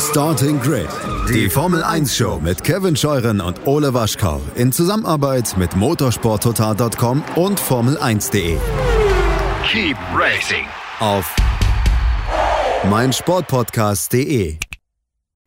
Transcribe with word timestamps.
Starting 0.00 0.60
Grid, 0.60 0.88
die 1.28 1.50
Formel 1.50 1.82
1 1.82 2.16
Show 2.16 2.38
mit 2.40 2.62
Kevin 2.62 2.94
Scheuren 2.94 3.40
und 3.40 3.66
Ole 3.66 3.92
Waschkau 3.94 4.40
in 4.54 4.70
Zusammenarbeit 4.70 5.56
mit 5.56 5.74
motorsporttotal.com 5.74 7.24
und 7.34 7.60
Formel1.de. 7.60 8.58
Keep 9.64 9.96
racing 10.14 10.66
auf 11.00 11.34
meinsportpodcast.de. 12.88 14.58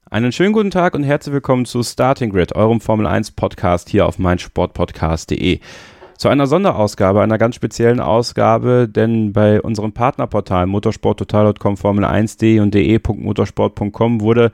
Einen 0.10 0.34
schönen 0.34 0.52
guten 0.52 0.72
Tag 0.72 0.96
und 0.96 1.04
herzlich 1.04 1.34
willkommen 1.34 1.66
zu 1.66 1.82
Starting 1.84 2.32
Grid, 2.32 2.54
eurem 2.54 2.82
Formel 2.82 3.08
1 3.08 3.32
Podcast 3.32 3.88
hier 3.88 4.06
auf 4.06 4.20
meinsportpodcast.de 4.20 5.62
zu 6.22 6.30
einer 6.30 6.46
Sonderausgabe, 6.46 7.24
einer 7.24 7.40
ganz 7.40 7.56
speziellen 7.56 8.00
Ausgabe, 8.00 8.88
denn 8.88 9.34
bei 9.34 9.60
unserem 9.60 9.92
Partnerportal 9.92 10.68
motorsporttotal.com, 10.68 11.74
Formel1.de 11.74 12.60
und 12.60 12.76
de.motorsport.com 12.76 14.22
wurde 14.22 14.52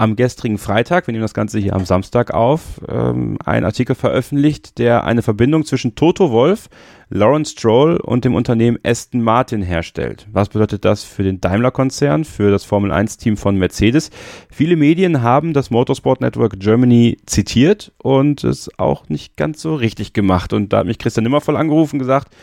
am 0.00 0.16
gestrigen 0.16 0.56
Freitag, 0.56 1.06
wir 1.06 1.12
nehmen 1.12 1.20
das 1.20 1.34
Ganze 1.34 1.58
hier 1.58 1.74
am 1.74 1.84
Samstag 1.84 2.32
auf, 2.32 2.80
ähm, 2.88 3.36
ein 3.44 3.66
Artikel 3.66 3.94
veröffentlicht, 3.94 4.78
der 4.78 5.04
eine 5.04 5.20
Verbindung 5.20 5.66
zwischen 5.66 5.94
Toto 5.94 6.30
Wolf, 6.30 6.70
Lawrence 7.10 7.52
Stroll 7.52 7.98
und 7.98 8.24
dem 8.24 8.34
Unternehmen 8.34 8.78
Aston 8.82 9.20
Martin 9.20 9.60
herstellt. 9.60 10.26
Was 10.32 10.48
bedeutet 10.48 10.86
das 10.86 11.04
für 11.04 11.22
den 11.22 11.42
Daimler-Konzern, 11.42 12.24
für 12.24 12.50
das 12.50 12.64
Formel-1-Team 12.64 13.36
von 13.36 13.56
Mercedes? 13.56 14.10
Viele 14.50 14.74
Medien 14.74 15.20
haben 15.20 15.52
das 15.52 15.70
Motorsport 15.70 16.22
Network 16.22 16.58
Germany 16.58 17.18
zitiert 17.26 17.92
und 17.98 18.42
es 18.42 18.70
auch 18.78 19.10
nicht 19.10 19.36
ganz 19.36 19.60
so 19.60 19.74
richtig 19.74 20.14
gemacht. 20.14 20.54
Und 20.54 20.72
da 20.72 20.78
hat 20.78 20.86
mich 20.86 20.98
Christian 20.98 21.24
Nimmervoll 21.24 21.58
angerufen 21.58 21.96
und 21.96 22.00
gesagt, 22.00 22.34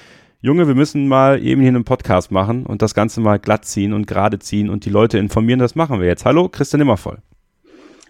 Junge, 0.42 0.68
wir 0.68 0.76
müssen 0.76 1.08
mal 1.08 1.44
eben 1.44 1.62
hier 1.62 1.70
einen 1.70 1.86
Podcast 1.86 2.30
machen 2.30 2.68
und 2.68 2.84
das 2.84 2.94
Ganze 2.94 3.20
mal 3.20 3.40
glatt 3.40 3.66
ziehen 3.66 3.94
und 3.94 4.06
gerade 4.06 4.38
ziehen 4.38 4.70
und 4.70 4.86
die 4.86 4.92
Leute 4.92 5.18
informieren. 5.18 5.60
Das 5.60 5.74
machen 5.74 6.00
wir 6.00 6.06
jetzt. 6.06 6.24
Hallo, 6.24 6.50
Christian 6.50 6.82
Nimmervoll. 6.82 7.18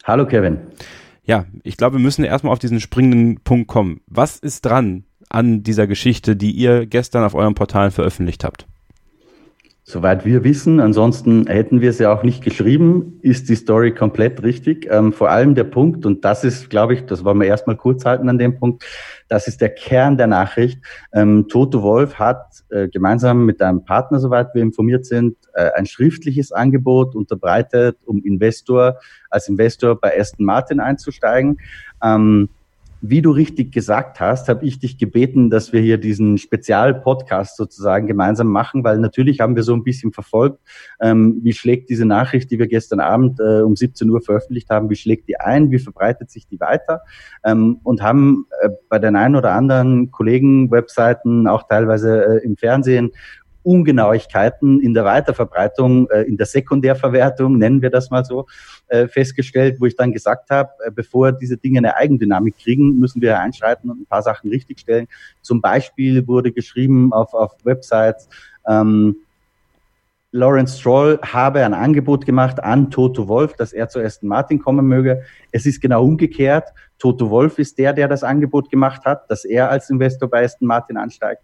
Hallo, 0.07 0.25
Kevin. 0.25 0.59
Ja, 1.25 1.43
ich 1.63 1.75
glaube, 1.75 1.97
wir 1.97 2.01
müssen 2.01 2.23
erstmal 2.23 2.53
auf 2.53 2.59
diesen 2.59 2.79
springenden 2.79 3.41
Punkt 3.43 3.67
kommen. 3.67 3.99
Was 4.07 4.39
ist 4.39 4.61
dran 4.61 5.03
an 5.27 5.63
dieser 5.63 5.85
Geschichte, 5.85 6.37
die 6.37 6.51
ihr 6.51 6.85
gestern 6.85 7.25
auf 7.25 7.35
eurem 7.35 7.55
Portal 7.55 7.91
veröffentlicht 7.91 8.45
habt? 8.45 8.65
Soweit 9.83 10.25
wir 10.25 10.45
wissen, 10.45 10.79
ansonsten 10.79 11.47
hätten 11.47 11.81
wir 11.81 11.89
es 11.89 11.99
ja 11.99 12.13
auch 12.13 12.23
nicht 12.23 12.41
geschrieben, 12.41 13.19
ist 13.21 13.49
die 13.49 13.55
Story 13.55 13.93
komplett 13.93 14.43
richtig. 14.43 14.87
Ähm, 14.89 15.11
vor 15.11 15.29
allem 15.29 15.55
der 15.55 15.65
Punkt, 15.65 16.05
und 16.05 16.23
das 16.23 16.45
ist, 16.45 16.69
glaube 16.69 16.93
ich, 16.93 17.05
das 17.05 17.25
wollen 17.25 17.41
wir 17.41 17.47
erstmal 17.47 17.75
kurz 17.75 18.05
halten 18.05 18.29
an 18.29 18.37
dem 18.37 18.57
Punkt, 18.57 18.85
das 19.27 19.47
ist 19.47 19.61
der 19.61 19.69
Kern 19.69 20.17
der 20.17 20.27
Nachricht. 20.27 20.81
Ähm, 21.13 21.47
Toto 21.49 21.81
Wolf 21.81 22.15
hat 22.15 22.63
äh, 22.69 22.87
gemeinsam 22.87 23.45
mit 23.45 23.61
einem 23.61 23.83
Partner, 23.83 24.19
soweit 24.19 24.53
wir 24.53 24.61
informiert 24.61 25.05
sind, 25.05 25.37
äh, 25.53 25.71
ein 25.75 25.85
schriftliches 25.85 26.51
Angebot 26.51 27.15
unterbreitet, 27.15 27.97
um 28.05 28.23
Investor, 28.23 28.99
als 29.29 29.47
Investor 29.47 29.99
bei 29.99 30.17
Aston 30.19 30.45
Martin 30.45 30.79
einzusteigen. 30.79 31.59
Ähm, 32.03 32.49
wie 33.01 33.21
du 33.21 33.31
richtig 33.31 33.71
gesagt 33.71 34.19
hast, 34.19 34.49
habe 34.49 34.65
ich 34.65 34.79
dich 34.79 34.97
gebeten, 34.97 35.49
dass 35.49 35.71
wir 35.73 35.81
hier 35.81 35.97
diesen 35.97 36.37
Spezialpodcast 36.37 37.55
sozusagen 37.55 38.07
gemeinsam 38.07 38.47
machen, 38.47 38.83
weil 38.83 38.97
natürlich 38.99 39.39
haben 39.39 39.55
wir 39.55 39.63
so 39.63 39.73
ein 39.73 39.83
bisschen 39.83 40.11
verfolgt, 40.11 40.59
ähm, 40.99 41.39
wie 41.43 41.53
schlägt 41.53 41.89
diese 41.89 42.05
Nachricht, 42.05 42.49
die 42.51 42.59
wir 42.59 42.67
gestern 42.67 42.99
Abend 42.99 43.39
äh, 43.39 43.61
um 43.61 43.75
17 43.75 44.09
Uhr 44.09 44.21
veröffentlicht 44.21 44.69
haben, 44.69 44.89
wie 44.89 44.95
schlägt 44.95 45.27
die 45.27 45.39
ein, 45.39 45.71
wie 45.71 45.79
verbreitet 45.79 46.31
sich 46.31 46.47
die 46.47 46.59
weiter? 46.59 47.01
Ähm, 47.43 47.79
und 47.83 48.01
haben 48.01 48.45
äh, 48.61 48.69
bei 48.89 48.99
den 48.99 49.15
einen 49.15 49.35
oder 49.35 49.53
anderen 49.53 50.11
Kollegen, 50.11 50.71
Webseiten, 50.71 51.47
auch 51.47 51.67
teilweise 51.67 52.39
äh, 52.41 52.45
im 52.45 52.57
Fernsehen 52.57 53.11
Ungenauigkeiten 53.63 54.81
in 54.81 54.93
der 54.93 55.05
Weiterverbreitung, 55.05 56.09
äh, 56.09 56.23
in 56.23 56.37
der 56.37 56.45
Sekundärverwertung, 56.45 57.57
nennen 57.57 57.81
wir 57.81 57.89
das 57.89 58.09
mal 58.09 58.23
so, 58.23 58.45
äh, 58.87 59.07
festgestellt, 59.07 59.77
wo 59.79 59.85
ich 59.85 59.95
dann 59.95 60.11
gesagt 60.11 60.49
habe, 60.49 60.69
äh, 60.85 60.91
bevor 60.91 61.31
diese 61.31 61.57
Dinge 61.57 61.79
eine 61.79 61.95
Eigendynamik 61.95 62.57
kriegen, 62.57 62.99
müssen 62.99 63.21
wir 63.21 63.39
einschreiten 63.39 63.89
und 63.89 64.01
ein 64.01 64.05
paar 64.05 64.21
Sachen 64.21 64.49
richtigstellen. 64.49 65.07
Zum 65.41 65.61
Beispiel 65.61 66.27
wurde 66.27 66.51
geschrieben 66.51 67.13
auf, 67.13 67.33
auf 67.33 67.53
Websites, 67.63 68.29
ähm, 68.67 69.17
Lawrence 70.31 70.77
Stroll 70.77 71.19
habe 71.23 71.63
ein 71.63 71.73
Angebot 71.73 72.25
gemacht 72.25 72.61
an 72.61 72.91
Toto 72.91 73.27
Wolf, 73.29 73.53
dass 73.53 73.71
er 73.71 73.87
zu 73.87 73.99
Aston 73.99 74.27
Martin 74.27 74.59
kommen 74.59 74.85
möge. 74.85 75.23
Es 75.51 75.65
ist 75.65 75.81
genau 75.81 76.03
umgekehrt. 76.03 76.69
Toto 76.99 77.29
Wolf 77.29 77.59
ist 77.59 77.77
der, 77.77 77.93
der 77.93 78.07
das 78.09 78.23
Angebot 78.23 78.69
gemacht 78.69 79.05
hat, 79.05 79.29
dass 79.31 79.45
er 79.45 79.69
als 79.69 79.89
Investor 79.89 80.29
bei 80.29 80.43
Aston 80.43 80.67
Martin 80.67 80.97
ansteigt. 80.97 81.41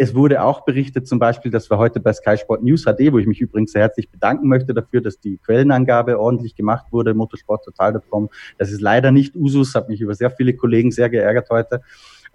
Es 0.00 0.14
wurde 0.14 0.44
auch 0.44 0.64
berichtet, 0.64 1.08
zum 1.08 1.18
Beispiel, 1.18 1.50
dass 1.50 1.68
wir 1.70 1.76
heute 1.76 1.98
bei 1.98 2.12
Sky 2.12 2.36
Sport 2.36 2.62
News 2.62 2.84
HD, 2.84 3.12
wo 3.12 3.18
ich 3.18 3.26
mich 3.26 3.40
übrigens 3.40 3.72
sehr 3.72 3.82
herzlich 3.82 4.08
bedanken 4.08 4.46
möchte 4.46 4.72
dafür, 4.72 5.00
dass 5.00 5.18
die 5.18 5.38
Quellenangabe 5.38 6.20
ordentlich 6.20 6.54
gemacht 6.54 6.86
wurde, 6.92 7.14
motorsporttotal.com. 7.14 8.30
Das 8.58 8.70
ist 8.70 8.80
leider 8.80 9.10
nicht 9.10 9.34
Usus, 9.34 9.74
hat 9.74 9.88
mich 9.88 10.00
über 10.00 10.14
sehr 10.14 10.30
viele 10.30 10.54
Kollegen 10.54 10.92
sehr 10.92 11.10
geärgert 11.10 11.50
heute. 11.50 11.80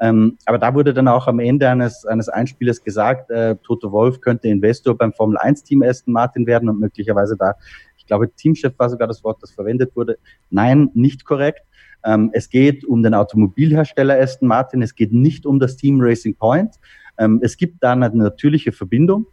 Ähm, 0.01 0.37
aber 0.45 0.57
da 0.57 0.75
wurde 0.75 0.93
dann 0.93 1.07
auch 1.07 1.27
am 1.27 1.39
Ende 1.39 1.69
eines, 1.69 2.05
eines 2.05 2.27
Einspielers 2.27 2.83
gesagt, 2.83 3.31
äh, 3.31 3.55
Toto 3.63 3.93
Wolf 3.93 4.19
könnte 4.19 4.49
Investor 4.49 4.97
beim 4.97 5.13
Formel 5.13 5.37
1 5.37 5.63
Team 5.63 5.83
Aston 5.83 6.13
Martin 6.13 6.45
werden 6.45 6.67
und 6.67 6.81
möglicherweise 6.81 7.37
da, 7.37 7.55
ich 7.95 8.05
glaube, 8.05 8.29
Teamchef 8.35 8.77
war 8.77 8.89
sogar 8.89 9.07
das 9.07 9.23
Wort, 9.23 9.41
das 9.41 9.51
verwendet 9.51 9.95
wurde. 9.95 10.17
Nein, 10.49 10.89
nicht 10.95 11.23
korrekt. 11.23 11.61
Ähm, 12.03 12.31
es 12.33 12.49
geht 12.49 12.83
um 12.83 13.03
den 13.03 13.13
Automobilhersteller 13.13 14.19
Aston 14.19 14.49
Martin. 14.49 14.81
Es 14.81 14.95
geht 14.95 15.13
nicht 15.13 15.45
um 15.45 15.59
das 15.59 15.77
Team 15.77 16.01
Racing 16.01 16.35
Point. 16.35 16.75
Ähm, 17.17 17.39
es 17.43 17.57
gibt 17.57 17.83
da 17.83 17.93
eine 17.93 18.09
natürliche 18.09 18.71
Verbindung 18.71 19.25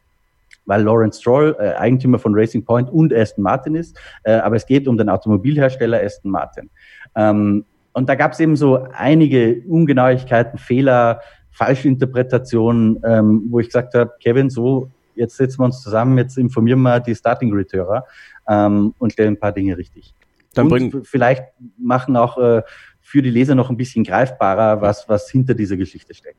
weil 0.66 0.82
Lawrence 0.82 1.20
Stroll 1.20 1.56
äh, 1.58 1.74
Eigentümer 1.74 2.18
von 2.18 2.34
Racing 2.34 2.64
Point 2.64 2.90
und 2.90 3.12
Aston 3.12 3.42
Martin 3.42 3.74
ist, 3.74 3.98
äh, 4.22 4.34
aber 4.34 4.56
es 4.56 4.66
geht 4.66 4.86
um 4.86 4.96
den 4.96 5.08
Automobilhersteller 5.08 6.00
Aston 6.02 6.30
Martin. 6.30 6.70
Ähm, 7.16 7.64
und 7.92 8.08
da 8.08 8.14
gab 8.14 8.32
es 8.32 8.40
eben 8.40 8.56
so 8.56 8.86
einige 8.92 9.62
Ungenauigkeiten, 9.66 10.58
Fehler, 10.58 11.20
Falschinterpretationen, 11.50 13.02
ähm, 13.04 13.46
wo 13.50 13.58
ich 13.58 13.66
gesagt 13.66 13.94
habe, 13.94 14.12
Kevin, 14.20 14.48
so, 14.48 14.90
jetzt 15.16 15.36
setzen 15.36 15.58
wir 15.58 15.64
uns 15.64 15.82
zusammen, 15.82 16.16
jetzt 16.18 16.38
informieren 16.38 16.82
wir 16.82 17.00
die 17.00 17.14
Starting 17.16 17.50
Grid-Hörer 17.50 18.04
ähm, 18.48 18.94
und 18.98 19.12
stellen 19.12 19.34
ein 19.34 19.40
paar 19.40 19.52
Dinge 19.52 19.76
richtig. 19.76 20.14
Dann 20.54 20.66
und 20.66 20.70
bring 20.70 21.04
vielleicht 21.04 21.44
machen 21.78 22.16
auch 22.16 22.38
äh, 22.38 22.62
für 23.00 23.22
die 23.22 23.30
Leser 23.30 23.56
noch 23.56 23.70
ein 23.70 23.76
bisschen 23.76 24.04
greifbarer, 24.04 24.80
was, 24.80 25.08
was 25.08 25.28
hinter 25.28 25.54
dieser 25.54 25.76
Geschichte 25.76 26.14
steckt. 26.14 26.38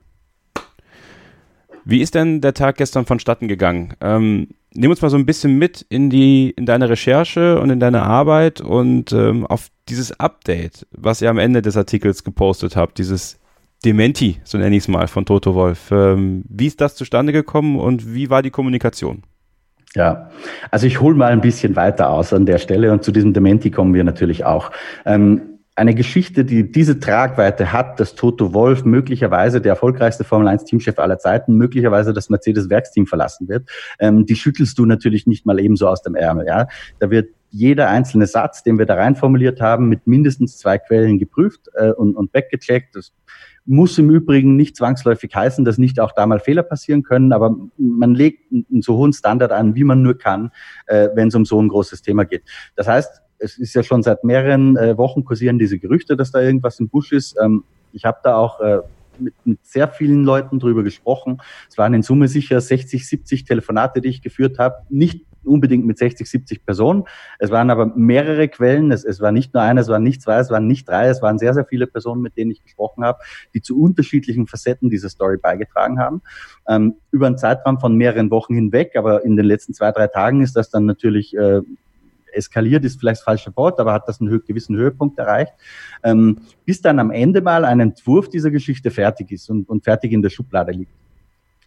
Wie 1.86 2.02
ist 2.02 2.16
denn 2.16 2.42
der 2.42 2.54
Tag 2.54 2.78
gestern 2.78 3.06
vonstatten 3.06 3.48
gegangen? 3.48 3.94
Ähm, 4.02 4.50
nimm 4.74 4.92
uns 4.92 5.02
mal 5.02 5.10
so 5.10 5.18
ein 5.18 5.26
bisschen 5.26 5.58
mit 5.58 5.86
in 5.90 6.10
die, 6.10 6.52
in 6.52 6.66
deine 6.66 6.90
Recherche 6.90 7.60
und 7.60 7.70
in 7.70 7.80
deine 7.80 8.04
Arbeit 8.04 8.62
und 8.62 9.12
ähm, 9.12 9.46
auf 9.46 9.70
dieses 9.90 10.20
Update, 10.20 10.88
was 10.92 11.22
ihr 11.22 11.30
am 11.30 11.38
Ende 11.38 11.62
des 11.62 11.78
Artikels 11.78 12.24
gepostet 12.24 12.76
habt, 12.76 12.98
dieses 12.98 13.40
Dementi, 13.84 14.40
so 14.44 14.58
nenne 14.58 14.76
ich 14.76 14.84
es 14.84 14.88
mal, 14.88 15.08
von 15.08 15.26
Toto 15.26 15.56
Wolf. 15.56 15.90
Ähm, 15.92 16.44
wie 16.48 16.68
ist 16.68 16.82
das 16.82 16.96
zustande 16.96 17.34
gekommen 17.34 17.80
und 17.80 18.14
wie 18.14 18.30
war 18.30 18.44
die 18.44 18.52
Kommunikation? 18.52 19.24
Ja, 19.96 20.30
also 20.70 20.88
ich 20.88 21.02
hole 21.02 21.16
mal 21.16 21.32
ein 21.32 21.42
bisschen 21.42 21.76
weiter 21.76 22.10
aus 22.10 22.32
an 22.32 22.46
der 22.46 22.60
Stelle 22.60 22.94
und 22.94 23.04
zu 23.04 23.12
diesem 23.12 23.34
Dementi 23.34 23.72
kommen 23.72 23.94
wir 23.94 24.04
natürlich 24.04 24.46
auch. 24.46 24.72
Ähm, 25.06 25.51
eine 25.76 25.96
Geschichte, 25.96 26.44
die 26.44 26.70
diese 26.70 27.00
Tragweite 27.00 27.72
hat, 27.72 28.00
dass 28.00 28.16
Toto 28.16 28.54
Wolf 28.54 28.84
möglicherweise 28.84 29.62
der 29.62 29.72
erfolgreichste 29.72 30.24
Formel 30.24 30.48
1 30.48 30.66
Teamchef 30.66 31.00
aller 31.00 31.18
Zeiten, 31.18 31.56
möglicherweise 31.56 32.14
das 32.14 32.30
Mercedes 32.30 32.70
Werksteam 32.70 33.08
verlassen 33.08 33.48
wird, 33.48 33.70
ähm, 34.00 34.26
die 34.26 34.36
schüttelst 34.36 34.78
du 34.78 34.86
natürlich 34.86 35.28
nicht 35.28 35.46
mal 35.46 35.60
ebenso 35.60 35.88
aus 35.88 36.02
dem 36.02 36.16
Ärmel. 36.16 36.46
Ja, 36.48 36.68
da 37.00 37.10
wird 37.10 37.30
jeder 37.52 37.90
einzelne 37.90 38.28
Satz, 38.28 38.64
den 38.64 38.80
wir 38.80 38.86
da 38.86 38.96
rein 38.96 39.16
formuliert 39.16 39.62
haben, 39.62 39.90
mit 39.90 40.08
mindestens 40.08 40.58
zwei 40.58 40.78
Quellen 40.78 41.20
geprüft 41.20 41.70
äh, 41.74 41.92
und, 41.92 42.16
und 42.16 42.34
weggecheckt. 42.34 42.96
Das 42.96 43.14
muss 43.66 43.98
im 43.98 44.10
Übrigen 44.10 44.56
nicht 44.56 44.76
zwangsläufig 44.76 45.36
heißen, 45.36 45.64
dass 45.64 45.78
nicht 45.78 46.00
auch 46.00 46.14
da 46.14 46.26
mal 46.26 46.40
Fehler 46.40 46.64
passieren 46.64 47.04
können, 47.04 47.32
aber 47.32 47.56
man 47.78 48.16
legt 48.16 48.52
einen 48.52 48.82
so 48.82 48.98
hohen 48.98 49.14
Standard 49.14 49.52
an, 49.52 49.76
wie 49.76 49.84
man 49.84 50.02
nur 50.02 50.18
kann, 50.18 50.52
äh, 50.88 51.10
wenn 51.14 51.28
es 51.28 51.36
um 51.36 51.46
so 51.46 51.62
ein 51.62 51.68
großes 51.68 52.02
Thema 52.02 52.26
geht. 52.26 52.44
Das 52.76 52.88
heißt, 52.88 53.22
es 53.42 53.58
ist 53.58 53.74
ja 53.74 53.84
schon 53.84 54.04
seit 54.04 54.24
mehreren 54.24 54.78
äh, 54.78 54.98
Wochen 54.98 55.26
kursieren 55.26 55.60
diese 55.60 55.80
Gerüchte, 55.80 56.16
dass 56.16 56.32
da 56.32 56.42
irgendwas 56.42 56.80
im 56.80 56.90
Busch 56.90 57.12
ist. 57.12 57.36
Ähm, 57.42 57.64
ich 57.92 58.06
habe 58.06 58.20
da 58.24 58.36
auch 58.36 58.60
äh, 58.62 58.80
mit, 59.18 59.34
mit 59.44 59.60
sehr 59.66 59.88
vielen 59.88 60.24
Leuten 60.24 60.60
drüber 60.60 60.84
gesprochen. 60.84 61.42
Es 61.70 61.78
waren 61.78 61.94
in 61.94 62.04
Summe 62.04 62.28
sicher 62.28 62.62
60, 62.62 63.08
70 63.08 63.46
Telefonate, 63.46 64.02
die 64.02 64.10
ich 64.10 64.22
geführt 64.22 64.60
habe. 64.60 64.76
Nicht 64.90 65.26
unbedingt 65.44 65.86
mit 65.86 65.98
60, 65.98 66.30
70 66.30 66.66
Personen. 66.66 67.06
Es 67.40 67.50
waren 67.50 67.72
aber 67.72 67.88
mehrere 67.88 68.48
Quellen. 68.48 68.92
Es, 68.92 69.04
es 69.04 69.22
war 69.22 69.32
nicht 69.32 69.54
nur 69.54 69.64
eine, 69.64 69.82
es 69.82 69.88
waren 69.88 70.04
nicht 70.04 70.22
zwei, 70.22 70.38
es 70.38 70.52
waren 70.52 70.68
nicht 70.68 70.88
drei. 70.88 71.08
Es 71.08 71.22
waren 71.22 71.40
sehr, 71.40 71.54
sehr 71.56 71.66
viele 71.66 71.88
Personen, 71.88 72.22
mit 72.22 72.38
denen 72.38 72.52
ich 72.52 72.64
gesprochen 72.64 73.04
habe, 73.04 73.20
die 73.54 73.62
zu 73.62 73.82
unterschiedlichen 73.82 74.46
Facetten 74.46 74.90
dieser 74.90 75.10
Story 75.10 75.38
beigetragen 75.38 76.00
haben. 76.00 76.22
Ähm, 76.68 76.96
über 77.10 77.28
einen 77.28 77.40
Zeitraum 77.40 77.80
von 77.80 77.96
mehreren 77.96 78.30
Wochen 78.30 78.54
hinweg. 78.54 78.96
Aber 78.96 79.26
in 79.26 79.36
den 79.36 79.46
letzten 79.46 79.74
zwei, 79.74 79.92
drei 79.92 80.08
Tagen 80.08 80.42
ist 80.42 80.56
das 80.56 80.70
dann 80.70 80.86
natürlich 80.86 81.36
äh, 81.36 81.62
eskaliert, 82.32 82.84
ist 82.86 83.00
vielleicht 83.00 83.20
das 83.20 83.24
falsche 83.24 83.56
Wort, 83.56 83.80
aber 83.80 83.94
hat 83.94 84.08
das 84.08 84.22
einen 84.22 84.44
gewissen 84.46 84.76
Höhepunkt 84.76 85.20
erreicht, 85.20 85.54
ähm, 86.04 86.40
bis 86.66 86.82
dann 86.82 87.00
am 87.00 87.12
Ende 87.12 87.42
mal 87.42 87.66
ein 87.66 87.80
Entwurf 87.80 88.30
dieser 88.30 88.52
Geschichte 88.52 88.92
fertig 88.92 89.32
ist 89.32 89.50
und, 89.50 89.68
und 89.70 89.84
fertig 89.84 90.12
in 90.12 90.22
der 90.22 90.30
Schublade 90.30 90.72
liegt. 90.72 90.94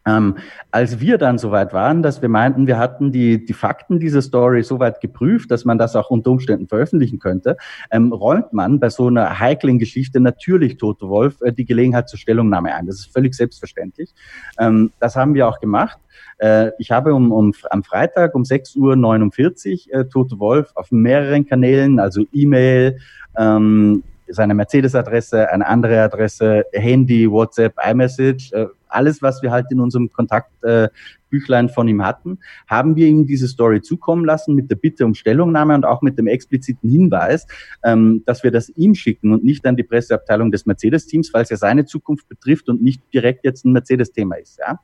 Ähm, 0.06 0.36
als 0.70 1.00
wir 1.00 1.18
dann 1.18 1.38
soweit 1.38 1.72
waren, 1.72 2.02
dass 2.02 2.20
wir 2.20 2.28
meinten, 2.28 2.66
wir 2.66 2.78
hatten 2.78 3.10
die, 3.12 3.44
die 3.44 3.52
Fakten 3.52 3.98
dieser 3.98 4.22
Story 4.22 4.62
soweit 4.62 5.00
geprüft, 5.00 5.50
dass 5.50 5.64
man 5.64 5.78
das 5.78 5.96
auch 5.96 6.10
unter 6.10 6.30
Umständen 6.30 6.68
veröffentlichen 6.68 7.18
könnte, 7.18 7.56
ähm, 7.90 8.12
räumt 8.12 8.52
man 8.52 8.80
bei 8.80 8.90
so 8.90 9.06
einer 9.06 9.38
heiklen 9.38 9.78
Geschichte 9.78 10.20
natürlich 10.20 10.76
Toto 10.76 11.08
Wolf 11.08 11.40
äh, 11.40 11.52
die 11.52 11.64
Gelegenheit 11.64 12.08
zur 12.08 12.18
Stellungnahme 12.18 12.74
ein. 12.74 12.86
Das 12.86 12.96
ist 12.96 13.12
völlig 13.12 13.34
selbstverständlich. 13.34 14.14
Ähm, 14.58 14.92
das 15.00 15.16
haben 15.16 15.34
wir 15.34 15.48
auch 15.48 15.58
gemacht. 15.58 15.98
Äh, 16.38 16.70
ich 16.78 16.90
habe 16.90 17.14
um, 17.14 17.32
um, 17.32 17.54
am 17.70 17.82
Freitag 17.82 18.34
um 18.34 18.42
6.49 18.42 19.88
Uhr 19.88 20.00
äh, 20.00 20.04
Toto 20.08 20.38
Wolf 20.38 20.70
auf 20.74 20.90
mehreren 20.90 21.46
Kanälen, 21.46 21.98
also 21.98 22.24
E-Mail, 22.32 22.98
ähm, 23.36 24.02
seine 24.29 24.55
Mercedes-Adresse, 24.55 25.50
eine 25.50 25.67
andere 25.67 26.00
Adresse, 26.00 26.65
Handy, 26.73 27.31
WhatsApp, 27.31 27.75
iMessage, 27.85 28.53
äh, 28.53 28.67
alles, 28.88 29.23
was 29.23 29.43
wir 29.43 29.50
halt 29.50 29.67
in 29.71 29.81
unserem 29.81 30.11
Kontaktbüchlein 30.12 31.69
von 31.69 31.88
ihm 31.88 32.05
hatten, 32.05 32.38
haben 32.67 32.97
wir 32.97 33.06
ihm 33.06 33.26
diese 33.26 33.49
Story 33.49 33.82
zukommen 33.82 34.25
lassen 34.25 34.55
mit 34.55 34.71
der 34.71 34.76
Bitte 34.76 35.05
um 35.05 35.15
Stellungnahme 35.15 35.75
und 35.75 35.85
auch 35.85 36.00
mit 36.00 36.17
dem 36.17 36.26
expliziten 36.26 36.88
Hinweis, 36.88 37.47
ähm, 37.82 38.23
dass 38.25 38.44
wir 38.44 38.50
das 38.50 38.69
ihm 38.71 38.94
schicken 38.94 39.32
und 39.32 39.44
nicht 39.44 39.67
an 39.67 39.76
die 39.76 39.82
Presseabteilung 39.82 40.53
des 40.53 40.65
Mercedes-Teams, 40.65 41.35
weil 41.35 41.43
es 41.43 41.50
ja 41.50 41.56
seine 41.56 41.85
Zukunft 41.85 42.29
betrifft 42.29 42.69
und 42.69 42.82
nicht 42.82 43.03
direkt 43.12 43.44
jetzt 43.44 43.65
ein 43.65 43.73
Mercedes-Thema 43.73 44.37
ist. 44.37 44.59
Ja? 44.59 44.79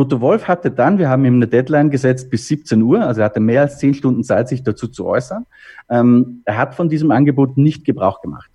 Toto 0.00 0.22
Wolf 0.22 0.48
hatte 0.48 0.70
dann, 0.70 0.96
wir 0.96 1.10
haben 1.10 1.26
ihm 1.26 1.34
eine 1.34 1.46
Deadline 1.46 1.90
gesetzt 1.90 2.30
bis 2.30 2.48
17 2.48 2.80
Uhr, 2.80 3.02
also 3.02 3.20
er 3.20 3.26
hatte 3.26 3.38
mehr 3.38 3.60
als 3.60 3.76
zehn 3.76 3.92
Stunden 3.92 4.24
Zeit, 4.24 4.48
sich 4.48 4.62
dazu 4.62 4.88
zu 4.88 5.04
äußern. 5.04 5.44
Ähm, 5.90 6.40
er 6.46 6.56
hat 6.56 6.74
von 6.74 6.88
diesem 6.88 7.10
Angebot 7.10 7.58
nicht 7.58 7.84
Gebrauch 7.84 8.22
gemacht. 8.22 8.48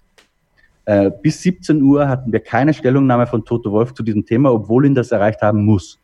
Äh, 0.85 1.11
bis 1.21 1.43
17 1.43 1.83
Uhr 1.83 2.09
hatten 2.09 2.33
wir 2.33 2.39
keine 2.39 2.73
Stellungnahme 2.73 3.27
von 3.27 3.45
Toto 3.45 3.71
Wolf 3.71 3.93
zu 3.93 4.01
diesem 4.01 4.25
Thema, 4.25 4.51
obwohl 4.51 4.87
ihn 4.87 4.95
das 4.95 5.11
erreicht 5.11 5.43
haben 5.43 5.63
muss. 5.65 5.99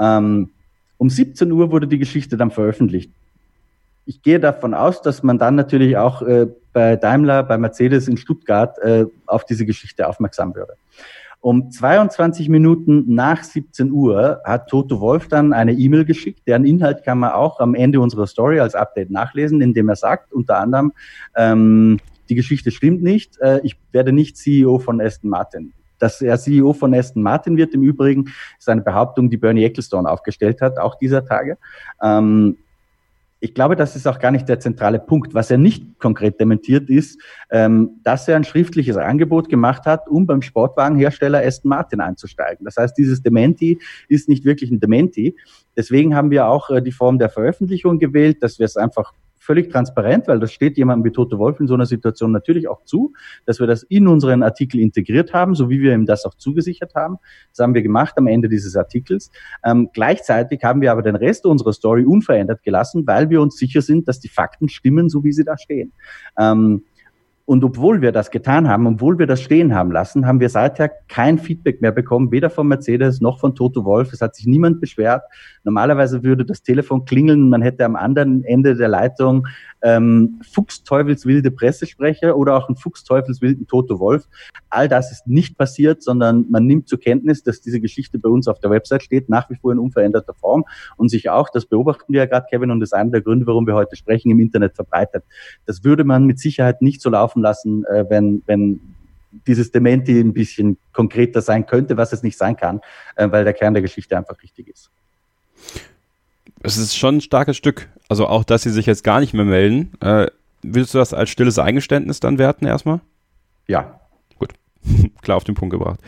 Ähm, 0.00 0.50
um 0.98 1.08
17 1.08 1.52
Uhr 1.52 1.70
wurde 1.70 1.86
die 1.86 1.98
Geschichte 1.98 2.36
dann 2.36 2.50
veröffentlicht. 2.50 3.12
Ich 4.04 4.20
gehe 4.20 4.40
davon 4.40 4.74
aus, 4.74 5.00
dass 5.00 5.22
man 5.22 5.38
dann 5.38 5.54
natürlich 5.54 5.96
auch 5.96 6.22
äh, 6.22 6.48
bei 6.72 6.96
Daimler, 6.96 7.44
bei 7.44 7.56
Mercedes 7.56 8.08
in 8.08 8.16
Stuttgart 8.16 8.76
äh, 8.80 9.06
auf 9.26 9.44
diese 9.44 9.64
Geschichte 9.64 10.08
aufmerksam 10.08 10.56
würde. 10.56 10.72
Um 11.42 11.72
22 11.72 12.48
Minuten 12.48 13.12
nach 13.12 13.42
17 13.42 13.90
Uhr 13.90 14.40
hat 14.44 14.68
Toto 14.68 15.00
Wolf 15.00 15.26
dann 15.26 15.52
eine 15.52 15.72
E-Mail 15.72 16.04
geschickt. 16.04 16.42
Deren 16.46 16.64
Inhalt 16.64 17.02
kann 17.02 17.18
man 17.18 17.32
auch 17.32 17.58
am 17.58 17.74
Ende 17.74 18.00
unserer 18.00 18.28
Story 18.28 18.60
als 18.60 18.76
Update 18.76 19.10
nachlesen, 19.10 19.60
indem 19.60 19.88
er 19.88 19.96
sagt, 19.96 20.32
unter 20.32 20.58
anderem, 20.58 20.92
ähm, 21.34 21.98
die 22.28 22.36
Geschichte 22.36 22.70
stimmt 22.70 23.02
nicht, 23.02 23.40
äh, 23.40 23.58
ich 23.64 23.76
werde 23.90 24.12
nicht 24.12 24.36
CEO 24.36 24.78
von 24.78 25.00
Aston 25.00 25.30
Martin. 25.30 25.72
Dass 25.98 26.22
er 26.22 26.38
CEO 26.38 26.74
von 26.74 26.94
Aston 26.94 27.24
Martin 27.24 27.56
wird, 27.56 27.74
im 27.74 27.82
Übrigen, 27.82 28.30
ist 28.56 28.68
eine 28.68 28.82
Behauptung, 28.82 29.28
die 29.28 29.36
Bernie 29.36 29.64
Ecclestone 29.64 30.08
aufgestellt 30.08 30.60
hat, 30.60 30.78
auch 30.78 30.94
dieser 30.94 31.24
Tage. 31.24 31.58
Ähm, 32.00 32.56
ich 33.42 33.54
glaube, 33.54 33.74
das 33.74 33.96
ist 33.96 34.06
auch 34.06 34.20
gar 34.20 34.30
nicht 34.30 34.48
der 34.48 34.60
zentrale 34.60 35.00
Punkt. 35.00 35.34
Was 35.34 35.50
er 35.50 35.58
nicht 35.58 35.98
konkret 35.98 36.38
dementiert 36.38 36.88
ist, 36.88 37.20
ähm, 37.50 37.98
dass 38.04 38.28
er 38.28 38.36
ein 38.36 38.44
schriftliches 38.44 38.96
Angebot 38.96 39.48
gemacht 39.48 39.84
hat, 39.84 40.08
um 40.08 40.26
beim 40.26 40.42
Sportwagenhersteller 40.42 41.44
Aston 41.44 41.70
Martin 41.70 42.00
einzusteigen. 42.00 42.64
Das 42.64 42.76
heißt, 42.76 42.96
dieses 42.96 43.20
Dementi 43.20 43.80
ist 44.08 44.28
nicht 44.28 44.44
wirklich 44.44 44.70
ein 44.70 44.78
Dementi. 44.78 45.36
Deswegen 45.76 46.14
haben 46.14 46.30
wir 46.30 46.46
auch 46.46 46.70
äh, 46.70 46.80
die 46.80 46.92
Form 46.92 47.18
der 47.18 47.30
Veröffentlichung 47.30 47.98
gewählt, 47.98 48.44
dass 48.44 48.60
wir 48.60 48.66
es 48.66 48.76
einfach 48.76 49.12
völlig 49.42 49.70
transparent, 49.70 50.28
weil 50.28 50.38
das 50.38 50.52
steht 50.52 50.76
jemandem 50.76 51.04
wie 51.04 51.12
Tote 51.12 51.38
Wolf 51.38 51.58
in 51.60 51.66
so 51.66 51.74
einer 51.74 51.86
Situation 51.86 52.30
natürlich 52.32 52.68
auch 52.68 52.84
zu, 52.84 53.12
dass 53.44 53.60
wir 53.60 53.66
das 53.66 53.82
in 53.82 54.06
unseren 54.06 54.42
Artikel 54.42 54.80
integriert 54.80 55.32
haben, 55.32 55.54
so 55.54 55.68
wie 55.68 55.80
wir 55.80 55.94
ihm 55.94 56.06
das 56.06 56.24
auch 56.24 56.34
zugesichert 56.34 56.94
haben. 56.94 57.16
Das 57.50 57.62
haben 57.62 57.74
wir 57.74 57.82
gemacht 57.82 58.14
am 58.16 58.28
Ende 58.28 58.48
dieses 58.48 58.76
Artikels. 58.76 59.30
Ähm, 59.64 59.90
gleichzeitig 59.92 60.62
haben 60.62 60.80
wir 60.80 60.92
aber 60.92 61.02
den 61.02 61.16
Rest 61.16 61.44
unserer 61.44 61.72
Story 61.72 62.04
unverändert 62.04 62.62
gelassen, 62.62 63.06
weil 63.06 63.30
wir 63.30 63.40
uns 63.42 63.56
sicher 63.56 63.82
sind, 63.82 64.06
dass 64.06 64.20
die 64.20 64.28
Fakten 64.28 64.68
stimmen, 64.68 65.08
so 65.08 65.24
wie 65.24 65.32
sie 65.32 65.44
da 65.44 65.58
stehen. 65.58 65.92
Ähm, 66.38 66.84
und 67.44 67.64
obwohl 67.64 68.00
wir 68.00 68.12
das 68.12 68.30
getan 68.30 68.68
haben, 68.68 68.86
obwohl 68.86 69.18
wir 69.18 69.26
das 69.26 69.40
stehen 69.40 69.74
haben 69.74 69.90
lassen, 69.90 70.26
haben 70.26 70.38
wir 70.38 70.48
seither 70.48 70.88
kein 71.08 71.38
Feedback 71.38 71.82
mehr 71.82 71.90
bekommen, 71.90 72.30
weder 72.30 72.50
von 72.50 72.68
Mercedes 72.68 73.20
noch 73.20 73.40
von 73.40 73.54
Toto 73.54 73.84
Wolf. 73.84 74.12
Es 74.12 74.20
hat 74.20 74.36
sich 74.36 74.46
niemand 74.46 74.80
beschwert. 74.80 75.22
Normalerweise 75.64 76.22
würde 76.22 76.44
das 76.44 76.62
Telefon 76.62 77.04
klingeln, 77.04 77.48
man 77.48 77.62
hätte 77.62 77.84
am 77.84 77.96
anderen 77.96 78.44
Ende 78.44 78.76
der 78.76 78.88
Leitung 78.88 79.46
ähm, 79.82 80.40
fuchsteufelswilde 80.52 81.50
Pressesprecher 81.50 82.36
oder 82.36 82.56
auch 82.56 82.68
einen 82.68 82.76
fuchsteufelswilden 82.76 83.66
Toto 83.66 83.98
Wolf. 83.98 84.28
All 84.70 84.88
das 84.88 85.10
ist 85.10 85.26
nicht 85.26 85.58
passiert, 85.58 86.02
sondern 86.02 86.46
man 86.48 86.66
nimmt 86.66 86.88
zur 86.88 87.00
Kenntnis, 87.00 87.42
dass 87.42 87.60
diese 87.60 87.80
Geschichte 87.80 88.18
bei 88.18 88.28
uns 88.28 88.46
auf 88.46 88.60
der 88.60 88.70
Website 88.70 89.02
steht, 89.02 89.28
nach 89.28 89.50
wie 89.50 89.56
vor 89.56 89.72
in 89.72 89.78
unveränderter 89.78 90.34
Form 90.34 90.64
und 90.96 91.08
sich 91.08 91.28
auch, 91.28 91.48
das 91.50 91.66
beobachten 91.66 92.12
wir 92.12 92.20
ja 92.20 92.26
gerade, 92.26 92.46
Kevin, 92.48 92.70
und 92.70 92.80
das 92.80 92.90
ist 92.90 92.94
einer 92.94 93.10
der 93.10 93.22
Gründe, 93.22 93.46
warum 93.46 93.66
wir 93.66 93.74
heute 93.74 93.96
sprechen, 93.96 94.30
im 94.30 94.38
Internet 94.38 94.76
verbreitet. 94.76 95.24
Das 95.66 95.82
würde 95.82 96.04
man 96.04 96.24
mit 96.24 96.38
Sicherheit 96.38 96.80
nicht 96.80 97.00
so 97.00 97.10
laufen 97.10 97.31
lassen, 97.40 97.84
äh, 97.86 98.04
wenn, 98.08 98.42
wenn 98.46 98.80
dieses 99.46 99.72
Dementi 99.72 100.20
ein 100.20 100.34
bisschen 100.34 100.76
konkreter 100.92 101.40
sein 101.40 101.66
könnte, 101.66 101.96
was 101.96 102.12
es 102.12 102.22
nicht 102.22 102.36
sein 102.36 102.56
kann, 102.56 102.80
äh, 103.16 103.30
weil 103.30 103.44
der 103.44 103.54
Kern 103.54 103.72
der 103.72 103.82
Geschichte 103.82 104.16
einfach 104.16 104.42
richtig 104.42 104.68
ist. 104.68 104.90
Es 106.62 106.76
ist 106.76 106.96
schon 106.96 107.16
ein 107.16 107.20
starkes 107.20 107.56
Stück. 107.56 107.88
Also 108.08 108.26
auch, 108.26 108.44
dass 108.44 108.62
sie 108.62 108.70
sich 108.70 108.86
jetzt 108.86 109.04
gar 109.04 109.20
nicht 109.20 109.32
mehr 109.32 109.44
melden. 109.44 109.92
Äh, 110.00 110.26
willst 110.62 110.94
du 110.94 110.98
das 110.98 111.14
als 111.14 111.30
stilles 111.30 111.58
Eingeständnis 111.58 112.20
dann 112.20 112.38
werten 112.38 112.66
erstmal? 112.66 113.00
Ja. 113.66 114.00
Gut. 114.38 114.52
Klar 115.22 115.38
auf 115.38 115.44
den 115.44 115.54
Punkt 115.54 115.72
gebracht. 115.72 116.00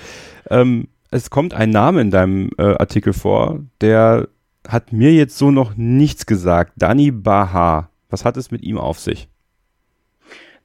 Ähm, 0.51 0.89
es 1.11 1.31
kommt 1.31 1.55
ein 1.55 1.71
Name 1.71 2.01
in 2.01 2.11
deinem 2.11 2.51
äh, 2.59 2.63
Artikel 2.63 3.13
vor, 3.13 3.61
der 3.81 4.29
hat 4.69 4.93
mir 4.93 5.13
jetzt 5.13 5.39
so 5.39 5.51
noch 5.51 5.77
nichts 5.77 6.27
gesagt. 6.27 6.73
Dani 6.77 7.11
Baha. 7.11 7.91
Was 8.11 8.25
hat 8.25 8.37
es 8.37 8.51
mit 8.51 8.63
ihm 8.63 8.79
auf 8.79 9.01
sich? 9.01 9.29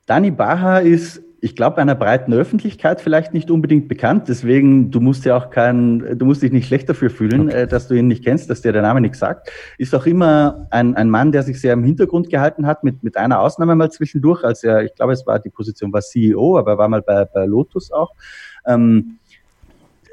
Dani 0.10 0.32
Baha 0.32 0.80
ist 0.80 1.22
ich 1.42 1.56
glaube, 1.56 1.78
einer 1.78 1.96
breiten 1.96 2.34
Öffentlichkeit 2.34 3.00
vielleicht 3.00 3.34
nicht 3.34 3.50
unbedingt 3.50 3.88
bekannt. 3.88 4.28
Deswegen, 4.28 4.92
du 4.92 5.00
musst 5.00 5.26
ja 5.26 5.38
auch 5.38 5.50
kein, 5.50 6.18
du 6.18 6.26
musst 6.26 6.42
dich 6.42 6.52
nicht 6.52 6.68
schlecht 6.68 6.90
dafür 6.90 7.10
fühlen, 7.10 7.48
okay. 7.48 7.62
äh, 7.62 7.68
dass 7.68 7.88
du 7.88 7.94
ihn 7.94 8.08
nicht 8.08 8.26
kennst, 8.26 8.50
dass 8.50 8.62
dir 8.62 8.74
der 8.74 8.82
Name 8.82 9.00
nichts 9.00 9.20
sagt. 9.20 9.50
Ist 9.78 9.96
auch 9.96 10.06
immer 10.06 10.68
ein, 10.70 10.96
ein 10.96 11.10
Mann, 11.10 11.32
der 11.32 11.44
sich 11.44 11.62
sehr 11.62 11.74
im 11.74 11.84
Hintergrund 11.84 12.30
gehalten 12.30 12.66
hat, 12.66 12.84
mit, 12.84 13.04
mit 13.04 13.16
einer 13.16 13.40
Ausnahme 13.40 13.76
mal 13.76 13.90
zwischendurch, 13.90 14.44
als 14.44 14.64
er, 14.64 14.84
ich 14.84 14.94
glaube, 14.96 15.14
es 15.14 15.26
war 15.26 15.40
die 15.40 15.50
Position 15.50 15.94
war 15.94 16.02
CEO, 16.02 16.58
aber 16.58 16.72
er 16.72 16.78
war 16.78 16.90
mal 16.90 17.02
bei, 17.02 17.26
bei 17.26 17.46
Lotus 17.46 17.92
auch. 17.92 18.12
Ähm, 18.66 19.20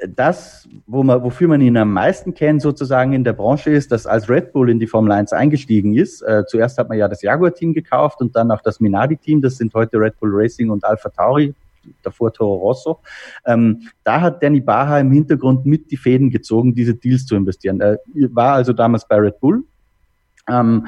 das, 0.07 0.67
wo 0.85 1.03
man, 1.03 1.23
wofür 1.23 1.47
man 1.47 1.61
ihn 1.61 1.77
am 1.77 1.91
meisten 1.91 2.33
kennt, 2.33 2.61
sozusagen 2.61 3.13
in 3.13 3.23
der 3.23 3.33
Branche, 3.33 3.71
ist, 3.71 3.91
dass 3.91 4.05
als 4.05 4.29
Red 4.29 4.53
Bull 4.53 4.69
in 4.69 4.79
die 4.79 4.87
Formel 4.87 5.11
1 5.11 5.33
eingestiegen 5.33 5.95
ist, 5.95 6.21
äh, 6.21 6.43
zuerst 6.47 6.77
hat 6.77 6.89
man 6.89 6.97
ja 6.97 7.07
das 7.07 7.21
Jaguar-Team 7.21 7.73
gekauft 7.73 8.21
und 8.21 8.35
dann 8.35 8.51
auch 8.51 8.61
das 8.61 8.79
Minardi-Team, 8.79 9.41
das 9.41 9.57
sind 9.57 9.73
heute 9.73 9.97
Red 9.97 10.19
Bull 10.19 10.31
Racing 10.33 10.69
und 10.69 10.83
Alpha 10.83 11.09
Tauri, 11.09 11.53
davor 12.03 12.33
Toro 12.33 12.55
Rosso. 12.55 12.99
Ähm, 13.45 13.87
da 14.03 14.21
hat 14.21 14.43
Danny 14.43 14.61
Baha 14.61 14.99
im 14.99 15.11
Hintergrund 15.11 15.65
mit 15.65 15.89
die 15.89 15.97
Fäden 15.97 16.29
gezogen, 16.29 16.75
diese 16.75 16.93
Deals 16.93 17.25
zu 17.25 17.35
investieren. 17.35 17.79
Er 17.81 17.97
war 18.31 18.53
also 18.53 18.73
damals 18.73 19.07
bei 19.07 19.15
Red 19.17 19.39
Bull. 19.39 19.63
Ähm, 20.49 20.87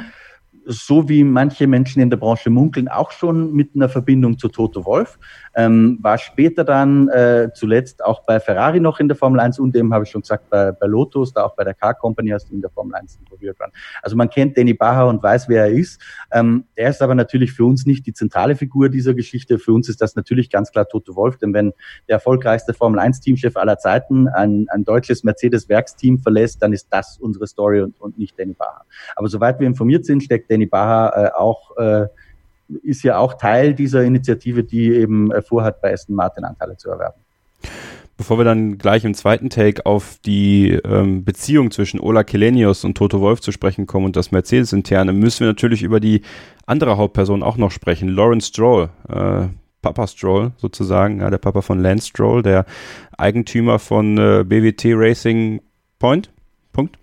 so 0.65 1.09
wie 1.09 1.23
manche 1.23 1.65
Menschen 1.65 1.99
in 1.99 2.11
der 2.11 2.17
Branche 2.17 2.51
munkeln, 2.51 2.87
auch 2.87 3.11
schon 3.11 3.53
mit 3.53 3.71
einer 3.75 3.89
Verbindung 3.89 4.37
zu 4.37 4.49
Toto 4.49 4.85
Wolf. 4.85 5.17
Ähm, 5.59 5.99
war 6.01 6.17
später 6.17 6.63
dann 6.63 7.09
äh, 7.09 7.49
zuletzt 7.53 8.01
auch 8.05 8.23
bei 8.23 8.39
Ferrari 8.39 8.79
noch 8.79 9.01
in 9.01 9.09
der 9.09 9.17
Formel 9.17 9.41
1 9.41 9.59
und 9.59 9.75
dem 9.75 9.93
habe 9.93 10.05
ich 10.05 10.09
schon 10.09 10.21
gesagt, 10.21 10.49
bei, 10.49 10.71
bei 10.71 10.87
Lotus, 10.87 11.33
da 11.33 11.43
auch 11.43 11.53
bei 11.53 11.65
der 11.65 11.73
Car 11.73 11.95
Company 11.95 12.29
hast 12.29 12.49
du 12.49 12.53
in 12.53 12.61
der 12.61 12.69
Formel 12.69 12.95
1 12.95 13.17
involviert 13.17 13.59
waren. 13.59 13.71
Also 14.01 14.15
man 14.15 14.29
kennt 14.29 14.57
Danny 14.57 14.73
Baha 14.73 15.03
und 15.03 15.21
weiß, 15.21 15.49
wer 15.49 15.65
er 15.65 15.71
ist. 15.71 16.01
Ähm, 16.31 16.63
er 16.75 16.91
ist 16.91 17.01
aber 17.01 17.13
natürlich 17.13 17.51
für 17.51 17.65
uns 17.65 17.85
nicht 17.85 18.05
die 18.05 18.13
zentrale 18.13 18.55
Figur 18.55 18.87
dieser 18.87 19.13
Geschichte. 19.13 19.59
Für 19.59 19.73
uns 19.73 19.89
ist 19.89 20.01
das 20.01 20.15
natürlich 20.15 20.49
ganz 20.49 20.71
klar 20.71 20.87
Toto 20.87 21.17
Wolf, 21.17 21.37
denn 21.37 21.53
wenn 21.53 21.73
der 22.07 22.15
erfolgreichste 22.15 22.73
Formel 22.73 22.97
1 22.99 23.19
Teamchef 23.19 23.57
aller 23.57 23.77
Zeiten 23.79 24.29
ein, 24.29 24.67
ein 24.69 24.85
deutsches 24.85 25.25
Mercedes-Werksteam 25.25 26.19
verlässt, 26.19 26.63
dann 26.63 26.71
ist 26.71 26.87
das 26.89 27.17
unsere 27.17 27.47
Story 27.47 27.81
und, 27.81 27.99
und 27.99 28.17
nicht 28.17 28.39
Danny 28.39 28.53
Baha. 28.53 28.85
Aber 29.17 29.27
soweit 29.27 29.59
wir 29.59 29.67
informiert 29.67 30.05
sind, 30.05 30.23
steckt 30.23 30.49
Danny 30.49 30.67
Baha 30.67 31.09
äh, 31.09 31.31
auch 31.33 31.75
äh, 31.75 32.07
ist 32.83 33.03
ja 33.03 33.17
auch 33.17 33.35
Teil 33.35 33.73
dieser 33.73 34.03
Initiative, 34.03 34.63
die 34.63 34.93
eben 34.93 35.31
äh, 35.31 35.41
vorhat, 35.41 35.81
bei 35.81 35.93
Aston 35.93 36.15
Martin 36.15 36.43
Anteile 36.43 36.77
zu 36.77 36.89
erwerben. 36.89 37.19
bevor 38.17 38.37
wir 38.37 38.43
dann 38.43 38.77
gleich 38.77 39.05
im 39.05 39.13
zweiten 39.13 39.49
Take 39.49 39.85
auf 39.85 40.17
die 40.25 40.71
ähm, 40.71 41.23
Beziehung 41.23 41.71
zwischen 41.71 41.99
Ola 41.99 42.23
Kelenius 42.23 42.83
und 42.83 42.95
Toto 42.97 43.21
Wolf 43.21 43.39
zu 43.39 43.51
sprechen 43.51 43.87
kommen 43.87 44.05
und 44.05 44.15
das 44.15 44.31
Mercedes-Interne, 44.31 45.13
müssen 45.13 45.41
wir 45.41 45.47
natürlich 45.47 45.83
über 45.83 45.99
die 45.99 46.21
andere 46.65 46.97
Hauptperson 46.97 47.43
auch 47.43 47.57
noch 47.57 47.71
sprechen, 47.71 48.09
Lawrence 48.09 48.47
Stroll, 48.47 48.89
äh, 49.07 49.47
Papa 49.81 50.07
Stroll 50.07 50.51
sozusagen, 50.57 51.21
ja, 51.21 51.29
der 51.29 51.37
Papa 51.37 51.61
von 51.61 51.79
Lance 51.79 52.07
Stroll, 52.07 52.43
der 52.43 52.65
Eigentümer 53.17 53.79
von 53.79 54.17
äh, 54.17 54.43
BWT 54.45 54.93
Racing 54.95 55.61
Point. 55.97 56.29
Punkt. 56.73 56.97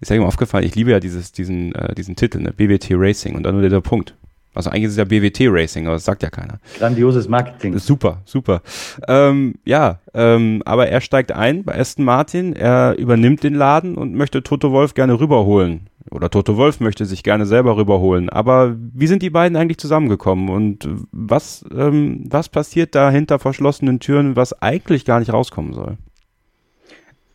Ist 0.00 0.10
ja 0.10 0.16
immer 0.16 0.26
aufgefallen, 0.26 0.64
ich 0.64 0.74
liebe 0.74 0.90
ja 0.90 1.00
dieses, 1.00 1.32
diesen, 1.32 1.74
äh, 1.74 1.94
diesen 1.94 2.16
Titel, 2.16 2.40
ne? 2.40 2.52
BWT 2.52 2.92
Racing 2.92 3.34
und 3.34 3.42
dann 3.42 3.58
nur 3.58 3.68
der 3.68 3.80
Punkt. 3.80 4.14
Also 4.54 4.70
eigentlich 4.70 4.84
ist 4.84 4.92
es 4.92 4.96
ja 4.98 5.04
BWT 5.04 5.42
Racing, 5.48 5.86
aber 5.86 5.94
das 5.94 6.04
sagt 6.04 6.22
ja 6.22 6.30
keiner. 6.30 6.58
Grandioses 6.78 7.28
Marketing. 7.28 7.78
Super, 7.78 8.18
super. 8.24 8.62
Ähm, 9.06 9.54
ja, 9.64 10.00
ähm, 10.12 10.62
aber 10.64 10.88
er 10.88 11.00
steigt 11.00 11.30
ein 11.32 11.62
bei 11.64 11.78
Aston 11.78 12.04
Martin, 12.04 12.54
er 12.54 12.96
übernimmt 12.98 13.44
den 13.44 13.54
Laden 13.54 13.94
und 13.96 14.14
möchte 14.14 14.42
Toto 14.42 14.72
Wolf 14.72 14.94
gerne 14.94 15.20
rüberholen. 15.20 15.88
Oder 16.10 16.30
Toto 16.30 16.56
Wolf 16.56 16.80
möchte 16.80 17.06
sich 17.06 17.22
gerne 17.22 17.46
selber 17.46 17.76
rüberholen. 17.76 18.28
Aber 18.28 18.74
wie 18.76 19.06
sind 19.06 19.22
die 19.22 19.30
beiden 19.30 19.56
eigentlich 19.56 19.78
zusammengekommen 19.78 20.48
und 20.48 20.88
was, 21.12 21.64
ähm, 21.72 22.24
was 22.28 22.48
passiert 22.48 22.94
da 22.96 23.10
hinter 23.10 23.38
verschlossenen 23.38 24.00
Türen, 24.00 24.34
was 24.34 24.60
eigentlich 24.60 25.04
gar 25.04 25.20
nicht 25.20 25.32
rauskommen 25.32 25.72
soll? 25.72 25.98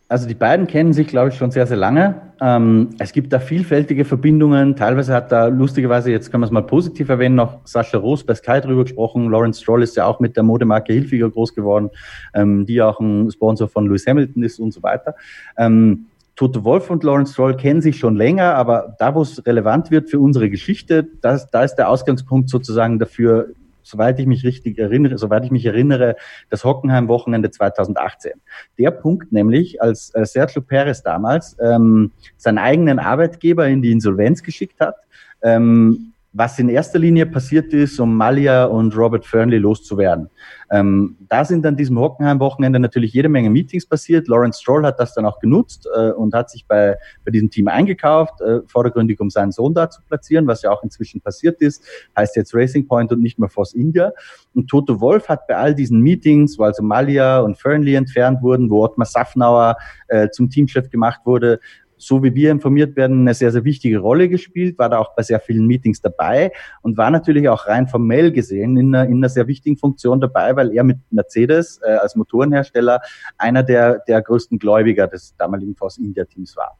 Also 0.07 0.27
die 0.27 0.35
beiden 0.35 0.67
kennen 0.67 0.93
sich, 0.93 1.07
glaube 1.07 1.29
ich, 1.29 1.35
schon 1.35 1.49
sehr, 1.49 1.65
sehr 1.65 1.77
lange. 1.77 2.21
Ähm, 2.39 2.89
es 2.99 3.11
gibt 3.11 3.33
da 3.33 3.39
vielfältige 3.39 4.05
Verbindungen. 4.05 4.75
Teilweise 4.75 5.13
hat 5.13 5.31
da 5.31 5.47
lustigerweise, 5.47 6.11
jetzt 6.11 6.29
können 6.29 6.41
wir 6.41 6.45
es 6.45 6.51
mal 6.51 6.61
positiv 6.61 7.09
erwähnen, 7.09 7.33
noch 7.33 7.61
Sascha 7.65 7.97
Roos 7.97 8.23
bei 8.23 8.35
Sky 8.35 8.61
drüber 8.61 8.83
gesprochen. 8.83 9.31
Lawrence 9.31 9.61
Stroll 9.61 9.81
ist 9.81 9.95
ja 9.95 10.05
auch 10.05 10.19
mit 10.19 10.35
der 10.35 10.43
Modemarke 10.43 10.93
Hilfiger 10.93 11.29
groß 11.31 11.55
geworden, 11.55 11.89
ähm, 12.35 12.67
die 12.67 12.83
auch 12.83 12.99
ein 12.99 13.31
Sponsor 13.31 13.67
von 13.67 13.87
Lewis 13.87 14.05
Hamilton 14.05 14.43
ist 14.43 14.59
und 14.59 14.73
so 14.73 14.83
weiter. 14.83 15.15
Ähm, 15.57 16.05
Toto 16.35 16.63
Wolf 16.63 16.89
und 16.89 17.03
Lawrence 17.03 17.33
Stroll 17.33 17.55
kennen 17.55 17.81
sich 17.81 17.97
schon 17.97 18.15
länger, 18.15 18.55
aber 18.55 18.95
da, 18.99 19.15
wo 19.15 19.21
es 19.21 19.43
relevant 19.45 19.89
wird 19.89 20.09
für 20.09 20.19
unsere 20.19 20.49
Geschichte, 20.49 21.07
das, 21.21 21.49
da 21.49 21.63
ist 21.63 21.75
der 21.75 21.89
Ausgangspunkt 21.89 22.49
sozusagen 22.49 22.99
dafür, 22.99 23.47
soweit 23.85 24.19
ich 24.19 24.25
mich 24.25 24.43
richtig 24.43 24.77
erinnere, 24.77 25.17
soweit 25.17 25.45
ich 25.45 25.51
mich 25.51 25.65
erinnere, 25.65 26.15
das 26.49 26.65
Hockenheim-Wochenende 26.65 27.51
2018. 27.51 28.33
Der 28.77 28.91
Punkt 28.91 29.31
nämlich, 29.31 29.81
als 29.81 30.07
Sergio 30.07 30.61
Perez 30.61 31.03
damals 31.03 31.55
ähm, 31.61 32.11
seinen 32.35 32.57
eigenen 32.57 32.99
Arbeitgeber 32.99 33.67
in 33.67 33.81
die 33.81 33.91
Insolvenz 33.91 34.43
geschickt 34.43 34.79
hat, 34.79 34.95
ähm, 35.41 36.13
was 36.37 36.59
in 36.59 36.67
erster 36.67 36.99
Linie 36.99 37.25
passiert 37.25 37.73
ist, 37.73 37.97
um 37.97 38.15
Malia 38.15 38.65
und 38.65 38.95
Robert 38.97 39.25
Fernley 39.25 39.57
loszuwerden. 39.57 40.29
Ähm, 40.69 41.15
da 41.29 41.45
sind 41.45 41.65
an 41.65 41.77
diesem 41.77 41.97
Hockenheim-Wochenende 41.97 42.77
natürlich 42.77 43.13
jede 43.13 43.29
Menge 43.29 43.49
Meetings 43.49 43.85
passiert. 43.85 44.27
Lawrence 44.27 44.59
Stroll 44.61 44.85
hat 44.85 44.99
das 44.99 45.13
dann 45.13 45.25
auch 45.25 45.39
genutzt 45.39 45.87
äh, 45.95 46.11
und 46.11 46.33
hat 46.33 46.49
sich 46.49 46.65
bei, 46.67 46.97
bei 47.23 47.31
diesem 47.31 47.49
Team 47.49 47.69
eingekauft, 47.69 48.41
äh, 48.41 48.59
vordergründig 48.67 49.21
um 49.21 49.29
seinen 49.29 49.53
Sohn 49.53 49.73
da 49.73 49.89
zu 49.89 50.01
platzieren, 50.01 50.45
was 50.45 50.61
ja 50.61 50.71
auch 50.71 50.83
inzwischen 50.83 51.21
passiert 51.21 51.61
ist. 51.61 51.85
Heißt 52.17 52.35
jetzt 52.35 52.53
Racing 52.53 52.85
Point 52.85 53.13
und 53.13 53.21
nicht 53.21 53.39
mehr 53.39 53.49
Force 53.49 53.73
India. 53.73 54.11
Und 54.53 54.67
Toto 54.67 54.99
Wolf 54.99 55.29
hat 55.29 55.47
bei 55.47 55.55
all 55.55 55.73
diesen 55.73 56.01
Meetings, 56.01 56.59
wo 56.59 56.63
also 56.63 56.83
Malia 56.83 57.39
und 57.39 57.57
Fernley 57.57 57.95
entfernt 57.95 58.41
wurden, 58.41 58.69
wo 58.69 58.83
Ottmar 58.83 59.05
Safnauer 59.05 59.77
äh, 60.09 60.29
zum 60.31 60.49
Teamchef 60.49 60.89
gemacht 60.89 61.21
wurde, 61.23 61.61
so 62.05 62.23
wie 62.23 62.35
wir 62.35 62.51
informiert 62.51 62.95
werden, 62.95 63.21
eine 63.21 63.33
sehr, 63.33 63.51
sehr 63.51 63.63
wichtige 63.63 63.97
Rolle 63.97 64.29
gespielt, 64.29 64.77
war 64.77 64.89
da 64.89 64.99
auch 64.99 65.15
bei 65.15 65.23
sehr 65.23 65.39
vielen 65.39 65.65
Meetings 65.65 66.01
dabei 66.01 66.51
und 66.81 66.97
war 66.97 67.09
natürlich 67.09 67.49
auch 67.49 67.67
rein 67.67 67.87
formell 67.87 68.31
gesehen 68.31 68.77
in 68.77 68.93
einer, 68.93 69.09
in 69.09 69.17
einer 69.17 69.29
sehr 69.29 69.47
wichtigen 69.47 69.77
Funktion 69.77 70.21
dabei, 70.21 70.55
weil 70.55 70.71
er 70.71 70.83
mit 70.83 70.99
Mercedes 71.09 71.79
äh, 71.83 71.91
als 71.91 72.15
Motorenhersteller 72.15 73.01
einer 73.37 73.63
der, 73.63 73.99
der 74.07 74.21
größten 74.21 74.59
Gläubiger 74.59 75.07
des 75.07 75.35
damaligen 75.37 75.75
Force 75.75 75.97
India 75.97 76.25
Teams 76.25 76.55
war. 76.55 76.77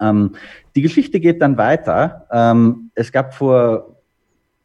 Ähm, 0.00 0.32
die 0.74 0.82
Geschichte 0.82 1.20
geht 1.20 1.42
dann 1.42 1.58
weiter. 1.58 2.26
Ähm, 2.30 2.90
es 2.94 3.12
gab 3.12 3.34
vor 3.34 3.97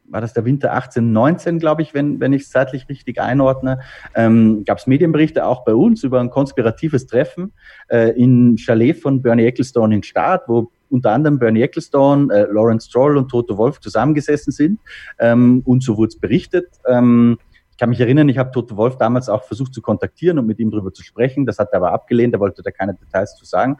war 0.06 0.22
das 0.22 0.34
der 0.34 0.46
Winter 0.46 0.74
18, 0.74 1.12
19, 1.12 1.60
glaube 1.60 1.82
ich, 1.82 1.94
wenn, 1.94 2.20
wenn 2.20 2.34
ich 2.34 2.44
es 2.44 2.50
zeitlich 2.50 2.88
richtig 2.90 3.20
einordne, 3.20 3.80
ähm, 4.16 4.64
gab 4.66 4.78
es 4.78 4.88
Medienberichte 4.88 5.46
auch 5.46 5.64
bei 5.64 5.74
uns 5.74 6.04
über 6.04 6.20
ein 6.20 6.30
konspiratives 6.30 7.08
Treffen 7.08 7.54
äh, 7.90 8.10
in 8.12 8.58
Chalet 8.58 8.98
von 8.98 9.22
Bernie 9.22 9.46
Ecclestone 9.46 9.96
in 9.96 10.04
Staat, 10.04 10.44
wo 10.48 10.72
unter 10.90 11.12
anderem 11.12 11.40
Bernie 11.40 11.62
Ecclestone, 11.64 12.34
äh, 12.34 12.48
Lawrence 12.52 12.88
Stroll 12.88 13.18
und 13.18 13.30
Toto 13.30 13.58
Wolf 13.58 13.80
zusammengesessen 13.80 14.54
sind. 14.54 14.80
Ähm, 15.20 15.64
und 15.66 15.84
so 15.84 15.98
wurde 15.98 16.10
es 16.10 16.20
berichtet. 16.20 16.68
Ähm, 16.88 17.40
ich 17.72 17.78
kann 17.78 17.90
mich 17.90 18.00
erinnern, 18.00 18.30
ich 18.30 18.38
habe 18.38 18.52
Toto 18.52 18.78
Wolf 18.78 18.98
damals 18.98 19.30
auch 19.30 19.44
versucht 19.46 19.74
zu 19.74 19.82
kontaktieren 19.82 20.38
und 20.38 20.46
mit 20.46 20.60
ihm 20.60 20.70
darüber 20.70 20.94
zu 20.94 21.02
sprechen. 21.02 21.48
Das 21.48 21.58
hat 21.58 21.70
er 21.72 21.78
aber 21.78 21.92
abgelehnt, 21.92 22.36
er 22.36 22.40
wollte 22.40 22.62
da 22.62 22.70
keine 22.70 22.94
Details 22.94 23.36
zu 23.36 23.46
sagen. 23.46 23.78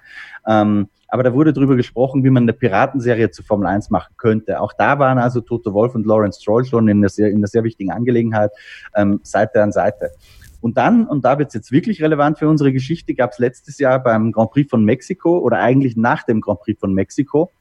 Ähm, 0.48 0.90
aber 1.14 1.22
da 1.22 1.32
wurde 1.32 1.54
darüber 1.54 1.76
gesprochen, 1.76 2.24
wie 2.24 2.32
man 2.32 2.42
eine 2.42 2.54
Piratenserie 2.54 3.30
zu 3.30 3.44
Formel 3.44 3.68
1 3.68 3.92
machen 3.92 4.16
könnte. 4.18 4.60
Auch 4.60 4.74
da 4.74 4.98
waren 4.98 5.20
also 5.20 5.42
Toto 5.42 5.72
Wolf 5.72 5.94
und 5.94 6.08
Lawrence 6.08 6.42
Stroll 6.42 6.66
schon 6.66 6.88
in 6.88 6.98
einer 6.98 7.10
sehr, 7.10 7.30
in 7.30 7.38
einer 7.38 7.46
sehr 7.46 7.64
wichtigen 7.64 7.92
Angelegenheit 7.92 8.50
ähm, 8.96 9.20
Seite 9.22 9.62
an 9.62 9.72
Seite. 9.72 10.10
Und 10.60 10.76
dann, 10.76 11.06
und 11.06 11.24
da 11.24 11.38
wird 11.38 11.50
es 11.50 11.54
jetzt 11.54 11.72
wirklich 11.72 12.02
relevant 12.02 12.40
für 12.40 12.50
unsere 12.50 12.74
Geschichte, 12.74 13.14
gab 13.14 13.34
es 13.34 13.38
letztes 13.38 13.78
Jahr 13.78 14.02
beim 14.02 14.32
Grand 14.32 14.50
Prix 14.50 14.68
von 14.68 14.84
Mexiko 14.84 15.38
oder 15.38 15.60
eigentlich 15.60 15.96
nach 15.96 16.24
dem 16.24 16.42
Grand 16.42 16.62
Prix 16.62 16.80
von 16.80 16.96
Mexiko 16.96 17.52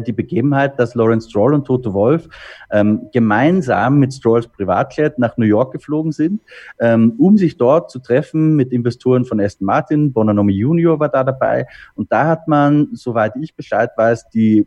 die 0.00 0.12
Begebenheit, 0.12 0.78
dass 0.78 0.94
Lawrence 0.94 1.28
Stroll 1.28 1.54
und 1.54 1.64
Toto 1.64 1.92
Wolf 1.94 2.28
ähm, 2.70 3.08
gemeinsam 3.12 3.98
mit 3.98 4.12
Strolls 4.12 4.48
Privatjet 4.48 5.18
nach 5.18 5.36
New 5.36 5.46
York 5.46 5.72
geflogen 5.72 6.12
sind, 6.12 6.40
ähm, 6.80 7.14
um 7.18 7.36
sich 7.36 7.56
dort 7.56 7.90
zu 7.90 7.98
treffen 8.00 8.56
mit 8.56 8.72
Investoren 8.72 9.24
von 9.24 9.40
Aston 9.40 9.66
Martin. 9.66 10.12
Bononomi 10.12 10.52
Junior 10.52 10.98
war 10.98 11.08
da 11.08 11.24
dabei. 11.24 11.66
Und 11.94 12.12
da 12.12 12.26
hat 12.26 12.48
man, 12.48 12.88
soweit 12.92 13.34
ich 13.40 13.54
Bescheid 13.54 13.90
weiß, 13.96 14.30
die 14.30 14.66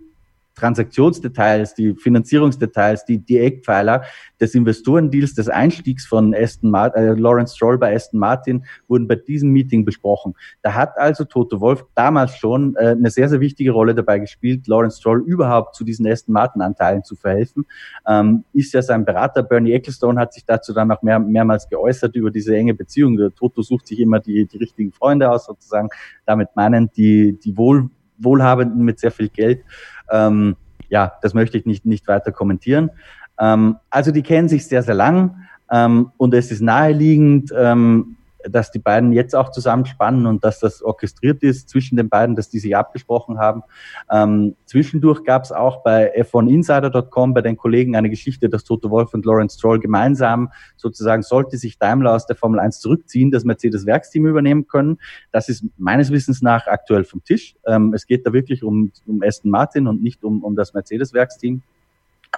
Transaktionsdetails, 0.56 1.74
die 1.76 1.96
Finanzierungsdetails, 1.96 3.06
die, 3.06 3.20
die 3.20 3.40
Eckpfeiler 3.40 4.04
des 4.40 4.56
Investorendeals, 4.56 5.34
des 5.34 5.50
Einstiegs 5.50 6.06
von 6.06 6.34
Aston 6.36 6.72
Martin, 6.72 7.04
äh, 7.04 7.14
Lawrence 7.14 7.56
Stroll 7.56 7.78
bei 7.78 7.96
Aston 7.96 8.20
Martin 8.20 8.66
wurden 8.88 9.08
bei 9.08 9.16
diesem 9.16 9.52
Meeting 9.52 9.86
besprochen. 9.86 10.34
Da 10.62 10.74
hat 10.74 10.98
also 10.98 11.24
Toto 11.24 11.62
Wolf 11.62 11.86
damals 11.96 12.36
schon 12.36 12.76
äh, 12.76 12.90
eine 12.90 13.10
sehr, 13.10 13.30
sehr 13.30 13.40
wichtige 13.40 13.72
Rolle 13.72 13.96
dabei 13.96 14.20
gespielt, 14.20 14.68
Lawrence 14.68 14.98
Stroll 15.00 15.24
überhaupt 15.26 15.76
zu 15.76 15.84
diesen 15.84 16.08
Aston 16.08 16.34
Martin 16.34 16.62
Anteilen 16.62 17.04
zu 17.04 17.16
verhelfen. 17.16 17.66
Ähm, 18.08 18.44
ist 18.54 18.74
ja 18.74 18.82
sein 18.82 19.06
Berater 19.06 19.44
Bernie 19.44 19.74
Ecclestone 19.74 20.20
hat 20.20 20.34
sich 20.34 20.46
dazu 20.46 20.74
dann 20.74 20.92
auch 20.92 21.02
mehr, 21.02 21.20
mehrmals 21.20 21.70
geäußert 21.70 22.16
über 22.16 22.32
diese 22.32 22.56
enge 22.56 22.74
Beziehung. 22.74 23.18
Der 23.18 23.34
Toto 23.34 23.62
sucht 23.62 23.88
sich 23.88 24.00
immer 24.00 24.20
die, 24.20 24.46
die 24.48 24.58
richtigen 24.58 24.92
Freunde 24.92 25.30
aus, 25.32 25.46
sozusagen. 25.46 25.90
Damit 26.26 26.50
meinen 26.56 26.92
die, 26.92 27.38
die 27.40 27.58
Wohl, 27.58 27.90
Wohlhabenden 28.24 28.84
mit 28.84 29.00
sehr 29.00 29.12
viel 29.12 29.30
Geld. 29.30 29.64
Ähm, 30.12 30.56
ja, 30.90 31.14
das 31.22 31.34
möchte 31.34 31.58
ich 31.58 31.66
nicht, 31.66 31.86
nicht 31.86 32.08
weiter 32.08 32.32
kommentieren. 32.32 32.92
Ähm, 33.40 33.78
also 33.90 34.12
die 34.12 34.24
kennen 34.24 34.50
sich 34.50 34.68
sehr, 34.68 34.84
sehr 34.84 34.96
lang 34.96 35.48
ähm, 35.72 36.12
und 36.18 36.34
es 36.34 36.52
ist 36.52 36.62
naheliegend, 36.62 37.52
ähm, 37.58 38.18
dass 38.50 38.72
die 38.72 38.80
beiden 38.80 39.14
jetzt 39.14 39.36
auch 39.36 39.52
zusammenspannen 39.52 40.26
und 40.26 40.44
dass 40.44 40.60
das 40.60 40.82
orchestriert 40.82 41.44
ist 41.44 41.70
zwischen 41.70 41.96
den 41.96 42.10
beiden, 42.10 42.36
dass 42.36 42.50
die 42.50 42.60
sich 42.60 42.76
abgesprochen 42.76 43.40
haben. 43.40 43.64
Ähm, 44.12 44.56
zwischendurch 44.66 45.24
gab 45.24 45.44
es 45.44 45.52
auch 45.52 45.84
bei 45.84 46.16
f1insider.com 46.22 47.34
bei 47.34 47.42
den 47.42 47.58
Kollegen 47.58 47.96
eine 47.96 48.10
Geschichte, 48.10 48.50
dass 48.50 48.64
Toto 48.64 48.90
Wolf 48.90 49.14
und 49.14 49.26
Lawrence 49.26 49.58
Stroll 49.58 49.80
gemeinsam 49.80 50.52
sozusagen 50.78 51.24
sollte 51.24 51.58
sich 51.58 51.78
Daimler 51.78 52.14
aus 52.14 52.26
der 52.26 52.36
Formel 52.36 52.60
1 52.60 52.80
zurückziehen, 52.80 53.32
das 53.32 53.44
Mercedes-Werksteam 53.44 54.26
übernehmen 54.26 54.68
können. 54.68 54.98
Das 55.32 55.50
ist 55.50 55.66
meines 55.78 56.12
Wissens 56.12 56.42
nach 56.42 56.68
aktuell 56.68 57.04
vom 57.04 57.24
Tisch. 57.24 57.56
Ähm, 57.66 57.94
es 57.94 58.06
geht 58.08 58.26
da 58.26 58.34
wirklich 58.34 58.64
um, 58.64 58.92
um 59.08 59.22
Aston 59.24 59.52
Martin 59.52 59.88
und 59.88 60.02
nicht 60.02 60.24
um, 60.24 60.44
um 60.44 60.56
das 60.56 60.74
Mercedes-Werksteam. 60.74 61.62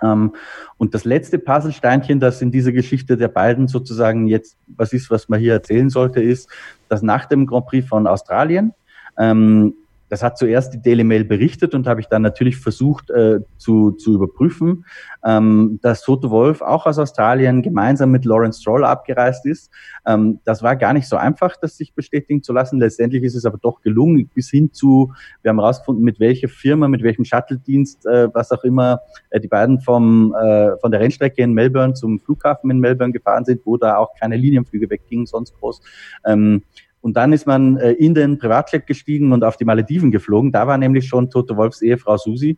Ähm, 0.02 0.36
und 0.78 0.94
das 0.94 1.06
letzte 1.06 1.40
Puzzlesteinchen, 1.40 2.20
das 2.20 2.42
in 2.42 2.52
dieser 2.52 2.72
Geschichte 2.72 3.18
der 3.18 3.28
beiden 3.28 3.68
sozusagen 3.68 4.28
jetzt 4.28 4.58
was 4.68 4.94
ist, 4.94 5.12
was 5.12 5.30
man 5.30 5.40
hier 5.40 5.54
erzählen 5.54 5.90
sollte, 5.90 6.22
ist, 6.22 6.50
dass 6.90 7.02
nach 7.02 7.26
dem 7.26 7.46
Grand 7.46 7.68
Prix 7.68 7.88
von 7.88 8.08
Australien 8.08 8.74
ähm, 9.18 9.76
das 10.14 10.22
hat 10.22 10.38
zuerst 10.38 10.72
die 10.76 10.80
Daily 10.80 11.04
Mail 11.04 11.24
berichtet 11.24 11.74
und 11.74 11.88
habe 11.88 12.00
ich 12.00 12.06
dann 12.06 12.22
natürlich 12.22 12.58
versucht 12.58 13.10
äh, 13.10 13.40
zu, 13.58 13.94
zu 13.94 14.14
überprüfen, 14.14 14.86
ähm, 15.26 15.80
dass 15.82 16.04
Toto 16.04 16.30
Wolf 16.30 16.62
auch 16.62 16.86
aus 16.86 17.00
Australien 17.00 17.64
gemeinsam 17.64 18.12
mit 18.12 18.24
Lawrence 18.24 18.62
Stroll 18.62 18.86
abgereist 18.86 19.48
ist. 19.48 19.72
Ähm, 20.06 20.40
das 20.44 20.62
war 20.62 20.76
gar 20.76 20.94
nicht 20.94 21.08
so 21.08 21.16
einfach, 21.16 21.58
das 21.58 21.78
sich 21.78 21.96
bestätigen 21.96 22.44
zu 22.44 22.54
lassen. 22.54 22.80
Letztendlich 22.80 23.24
ist 23.24 23.34
es 23.34 23.44
aber 23.44 23.58
doch 23.58 23.82
gelungen, 23.82 24.30
bis 24.32 24.52
hin 24.52 24.72
zu, 24.72 25.12
wir 25.42 25.50
haben 25.50 25.60
herausgefunden, 25.60 26.06
mit 26.06 26.20
welcher 26.20 26.48
Firma, 26.48 26.88
mit 26.88 27.02
welchem 27.02 27.26
Shuttle-Dienst, 27.26 28.06
äh, 28.06 28.32
was 28.36 28.52
auch 28.52 28.64
immer, 28.64 29.00
äh, 29.32 29.40
die 29.40 29.48
beiden 29.48 29.82
vom, 29.82 30.36
äh, 30.36 30.78
von 30.78 30.92
der 30.92 31.00
Rennstrecke 31.00 31.42
in 31.42 31.54
Melbourne 31.54 31.96
zum 31.96 32.20
Flughafen 32.20 32.70
in 32.70 32.78
Melbourne 32.78 33.14
gefahren 33.14 33.46
sind, 33.46 33.66
wo 33.66 33.78
da 33.78 33.98
auch 33.98 34.14
keine 34.20 34.38
Linienflüge 34.38 34.92
weggingen, 34.92 35.26
sonst 35.26 35.56
groß. 35.56 35.82
Ähm, 36.28 36.62
und 37.04 37.18
dann 37.18 37.34
ist 37.34 37.46
man 37.46 37.76
äh, 37.78 37.92
in 37.92 38.16
den 38.16 38.38
Privatjet 38.38 38.88
gestiegen 38.88 39.34
und 39.34 39.44
auf 39.44 39.58
die 39.58 39.66
Malediven 39.66 40.10
geflogen. 40.10 40.54
Da 40.54 40.68
war 40.68 40.78
nämlich 40.78 41.06
schon 41.06 41.30
Toto 41.30 41.58
Wolfs 41.58 41.82
Ehefrau 41.82 42.16
Susi. 42.16 42.58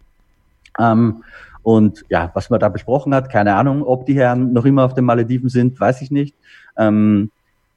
Ähm, 0.80 1.24
und 1.64 2.04
ja, 2.10 2.30
was 2.36 2.52
man 2.52 2.60
da 2.60 2.70
besprochen 2.70 3.16
hat, 3.16 3.32
keine 3.32 3.56
Ahnung, 3.56 3.82
ob 3.82 4.06
die 4.06 4.14
Herren 4.14 4.54
noch 4.54 4.66
immer 4.66 4.86
auf 4.86 4.94
den 4.94 5.04
Malediven 5.04 5.50
sind, 5.50 5.80
weiß 5.80 6.04
ich 6.04 6.12
nicht. 6.12 6.36
Ähm, 6.78 7.32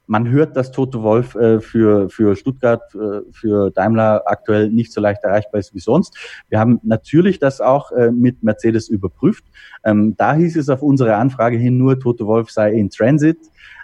man 0.05 0.29
hört, 0.29 0.55
dass 0.55 0.71
Toto 0.71 1.01
Wolf 1.01 1.33
äh, 1.33 1.59
für, 1.59 2.07
für 2.11 2.35
Stuttgart, 2.35 2.83
äh, 2.93 3.21
für 3.31 3.71
Daimler 3.71 4.21
aktuell 4.27 4.69
nicht 4.69 4.93
so 4.93 5.01
leicht 5.01 5.23
erreichbar 5.23 5.59
ist 5.59 5.73
wie 5.73 5.79
sonst. 5.79 6.15
Wir 6.49 6.59
haben 6.59 6.79
natürlich 6.83 7.39
das 7.39 7.61
auch 7.61 7.91
äh, 7.91 8.11
mit 8.11 8.43
Mercedes 8.43 8.89
überprüft. 8.89 9.43
Ähm, 9.83 10.15
da 10.17 10.35
hieß 10.35 10.55
es 10.55 10.69
auf 10.69 10.83
unsere 10.83 11.15
Anfrage 11.15 11.57
hin 11.57 11.79
nur, 11.79 11.99
Toto 11.99 12.27
Wolf 12.27 12.51
sei 12.51 12.73
in 12.73 12.91
Transit. 12.91 13.39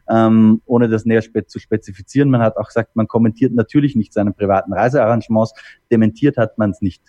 Ähm, 0.10 0.62
ohne 0.66 0.88
das 0.88 1.06
näher 1.06 1.22
spe 1.22 1.46
zu 1.46 1.60
spezifizieren. 1.60 2.30
Man 2.30 2.42
hat 2.42 2.58
auch 2.58 2.68
gesagt, 2.68 2.96
man 2.96 3.08
kommentiert 3.08 3.54
natürlich 3.54 3.96
nicht 3.96 4.14
seine 4.14 4.32
privaten 4.32 4.74
Reisearrangements. 4.74 5.54
Dementiert 5.92 6.38
hat 6.38 6.58
man 6.58 6.72
es 6.72 6.82
nicht. 6.82 7.02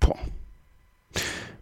Boah. 0.00 0.16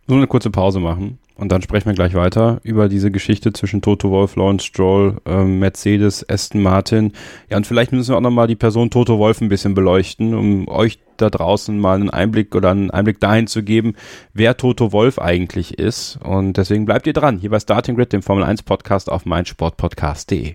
Nur 0.07 0.19
eine 0.19 0.27
kurze 0.27 0.51
Pause 0.51 0.81
machen 0.81 1.19
und 1.37 1.51
dann 1.51 1.63
sprechen 1.63 1.87
wir 1.87 1.95
gleich 1.95 2.15
weiter 2.15 2.61
über 2.63 2.89
diese 2.89 3.11
Geschichte 3.11 3.53
zwischen 3.53 3.83
Toto 3.83 4.11
Wolf, 4.11 4.37
Lawrence 4.37 4.67
Stroll, 4.67 5.17
ähm, 5.27 5.59
Mercedes, 5.59 6.29
Aston 6.29 6.63
Martin. 6.63 7.13
Ja, 7.51 7.57
und 7.57 7.67
vielleicht 7.67 7.93
müssen 7.93 8.13
wir 8.13 8.17
auch 8.17 8.23
nochmal 8.23 8.47
die 8.47 8.55
Person 8.55 8.91
Toto 8.91 9.19
Wolf 9.19 9.41
ein 9.41 9.49
bisschen 9.49 9.75
beleuchten, 9.75 10.35
um 10.35 10.69
euch 10.69 10.99
da 11.17 11.31
draußen 11.31 11.79
mal 11.79 11.95
einen 11.95 12.11
Einblick 12.11 12.55
oder 12.55 12.71
einen 12.71 12.91
Einblick 12.91 13.21
dahin 13.21 13.47
zu 13.47 13.63
geben, 13.63 13.95
wer 14.33 14.57
Toto 14.57 14.93
Wolf 14.93 15.19
eigentlich 15.19 15.79
ist. 15.79 16.19
Und 16.23 16.57
deswegen 16.57 16.87
bleibt 16.87 17.07
ihr 17.07 17.13
dran, 17.13 17.39
hier 17.39 17.51
bei 17.51 17.61
Starting 17.61 17.97
Grid, 17.97 18.13
dem 18.13 18.23
Formel 18.23 18.45
1 18.45 18.63
Podcast 18.63 19.11
auf 19.11 19.25
meinsportpodcast.de. 19.25 20.55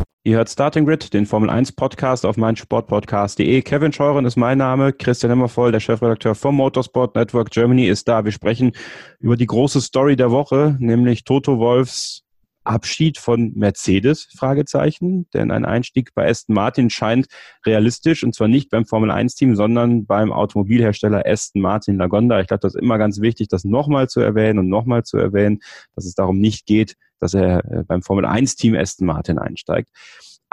Ihr 0.23 0.37
hört 0.37 0.51
Starting 0.51 0.85
Grid, 0.85 1.15
den 1.15 1.25
Formel 1.25 1.49
1 1.49 1.71
Podcast 1.71 2.27
auf 2.27 2.37
meinsportpodcast.de. 2.37 3.63
Kevin 3.63 3.91
Scheuren 3.91 4.25
ist 4.25 4.35
mein 4.35 4.59
Name, 4.59 4.93
Christian 4.93 5.31
Hemmervoll, 5.31 5.71
der 5.71 5.79
Chefredakteur 5.79 6.35
vom 6.35 6.57
Motorsport 6.57 7.15
Network 7.15 7.49
Germany 7.49 7.87
ist 7.87 8.07
da. 8.07 8.23
Wir 8.23 8.31
sprechen 8.31 8.73
über 9.19 9.35
die 9.35 9.47
große 9.47 9.81
Story 9.81 10.15
der 10.15 10.29
Woche, 10.29 10.77
nämlich 10.77 11.23
Toto 11.23 11.57
Wolfs 11.57 12.21
Abschied 12.63 13.17
von 13.17 13.53
Mercedes, 13.55 14.27
Fragezeichen, 14.37 15.27
denn 15.33 15.49
ein 15.49 15.65
Einstieg 15.65 16.13
bei 16.13 16.29
Aston 16.29 16.53
Martin 16.53 16.91
scheint 16.91 17.25
realistisch 17.65 18.23
und 18.23 18.35
zwar 18.35 18.47
nicht 18.47 18.69
beim 18.69 18.85
Formel 18.85 19.09
1 19.09 19.33
Team, 19.33 19.55
sondern 19.55 20.05
beim 20.05 20.31
Automobilhersteller 20.31 21.23
Aston 21.25 21.63
Martin 21.63 21.97
Lagonda. 21.97 22.39
Ich 22.41 22.47
glaube, 22.47 22.61
das 22.61 22.75
ist 22.75 22.81
immer 22.81 22.99
ganz 22.99 23.21
wichtig, 23.21 23.47
das 23.47 23.63
nochmal 23.63 24.07
zu 24.07 24.19
erwähnen 24.19 24.59
und 24.59 24.69
nochmal 24.69 25.01
zu 25.01 25.17
erwähnen, 25.17 25.61
dass 25.95 26.05
es 26.05 26.13
darum 26.13 26.37
nicht 26.37 26.67
geht, 26.67 26.95
dass 27.21 27.33
er 27.33 27.63
äh, 27.71 27.83
beim 27.83 28.01
Formel 28.01 28.25
1 28.25 28.57
Team 28.57 28.75
Aston 28.75 29.07
Martin 29.07 29.37
einsteigt. 29.37 29.89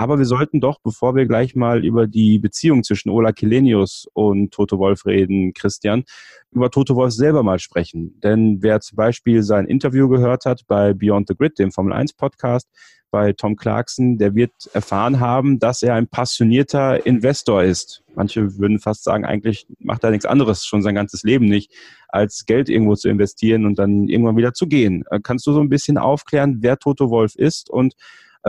Aber 0.00 0.17
wir 0.17 0.26
sollten 0.26 0.61
doch, 0.61 0.78
bevor 0.81 1.17
wir 1.17 1.26
gleich 1.26 1.57
mal 1.57 1.85
über 1.85 2.07
die 2.07 2.38
Beziehung 2.38 2.85
zwischen 2.85 3.11
Ola 3.11 3.33
Kelenius 3.33 4.07
und 4.12 4.52
Toto 4.52 4.78
Wolf 4.78 5.05
reden, 5.07 5.52
Christian, 5.55 6.05
über 6.52 6.71
Toto 6.71 6.95
Wolf 6.95 7.12
selber 7.12 7.43
mal 7.43 7.59
sprechen. 7.59 8.19
Denn 8.21 8.62
wer 8.62 8.78
zum 8.78 8.95
Beispiel 8.95 9.43
sein 9.43 9.67
Interview 9.67 10.09
gehört 10.09 10.45
hat 10.45 10.69
bei 10.69 10.95
Beyond 10.95 11.26
the 11.26 11.35
Grid, 11.35 11.59
dem 11.59 11.73
Formel 11.73 11.93
1 11.93 12.12
Podcast, 12.12 12.69
bei 13.11 13.33
Tom 13.33 13.57
Clarkson, 13.57 14.19
der 14.19 14.37
wird 14.37 14.52
erfahren 14.73 15.19
haben, 15.19 15.59
dass 15.59 15.83
er 15.83 15.95
ein 15.95 16.07
passionierter 16.07 17.05
Investor 17.05 17.64
ist. 17.64 18.05
Manche 18.14 18.57
würden 18.57 18.78
fast 18.78 19.02
sagen, 19.02 19.25
eigentlich 19.25 19.67
macht 19.81 20.05
er 20.05 20.11
nichts 20.11 20.26
anderes, 20.26 20.64
schon 20.64 20.83
sein 20.83 20.95
ganzes 20.95 21.25
Leben 21.25 21.47
nicht, 21.47 21.73
als 22.07 22.47
Geld 22.47 22.69
irgendwo 22.69 22.95
zu 22.95 23.09
investieren 23.09 23.67
und 23.67 23.81
dann 23.81 24.07
irgendwann 24.07 24.37
wieder 24.37 24.55
zu 24.55 24.69
gehen. 24.69 25.02
Äh, 25.11 25.19
kannst 25.21 25.45
du 25.49 25.52
so 25.52 25.61
ein 25.61 25.69
bisschen 25.69 25.99
aufklären, 25.99 26.59
wer 26.61 26.78
Toto 26.78 27.11
Wolf 27.11 27.35
ist 27.35 27.69
und 27.69 27.95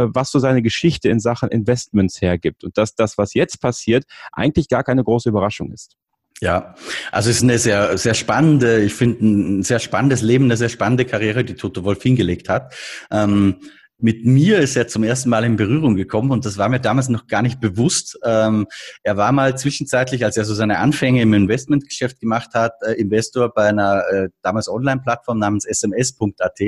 was 0.08 0.32
so 0.32 0.40
seine 0.40 0.62
Geschichte 0.62 1.10
in 1.10 1.20
Sachen 1.20 1.50
Investments 1.50 2.22
hergibt 2.22 2.64
und 2.64 2.78
dass 2.78 2.96
das, 2.96 3.18
was 3.18 3.34
jetzt 3.34 3.62
passiert, 3.62 4.06
eigentlich 4.32 4.70
gar 4.70 4.84
keine 4.84 5.04
große 5.04 5.30
Überraschung 5.30 5.72
ist? 5.72 5.96
Ja, 6.42 6.76
also 7.12 7.30
es 7.30 7.38
ist 7.38 7.44
eine 7.44 7.58
sehr, 7.58 7.98
sehr 7.98 8.14
spannende, 8.14 8.82
ich 8.82 8.94
finde 8.94 9.26
ein 9.26 9.64
sehr 9.64 9.80
spannendes 9.80 10.22
Leben, 10.22 10.46
eine 10.46 10.56
sehr 10.56 10.70
spannende 10.70 11.04
Karriere, 11.04 11.44
die 11.44 11.56
Toto 11.56 11.84
Wolf 11.84 12.02
hingelegt 12.02 12.48
hat. 12.48 12.74
Ähm, 13.12 13.58
mit 14.02 14.26
mir 14.26 14.60
ist 14.60 14.78
er 14.78 14.88
zum 14.88 15.04
ersten 15.04 15.30
Mal 15.30 15.44
in 15.44 15.58
Berührung 15.58 15.96
gekommen 15.96 16.32
und 16.32 16.46
das 16.46 16.58
war 16.58 16.70
mir 16.70 16.80
damals 16.80 17.10
noch 17.10 17.28
gar 17.28 17.42
nicht 17.42 17.60
bewusst. 17.60 18.18
Ähm, 18.24 18.66
er 19.04 19.18
war 19.18 19.34
mal 19.34 19.58
zwischenzeitlich, 19.58 20.24
als 20.24 20.38
er 20.38 20.46
so 20.46 20.54
seine 20.54 20.80
Anfänge 20.80 21.22
im 21.22 21.34
Investmentgeschäft 21.34 22.20
gemacht 22.20 22.54
hat, 22.54 22.74
äh, 22.82 22.94
Investor 22.94 23.54
bei 23.54 23.68
einer 23.68 24.04
äh, 24.10 24.30
damals 24.42 24.70
Online-Plattform 24.70 25.40
namens 25.40 25.66
sms.at. 25.66 26.60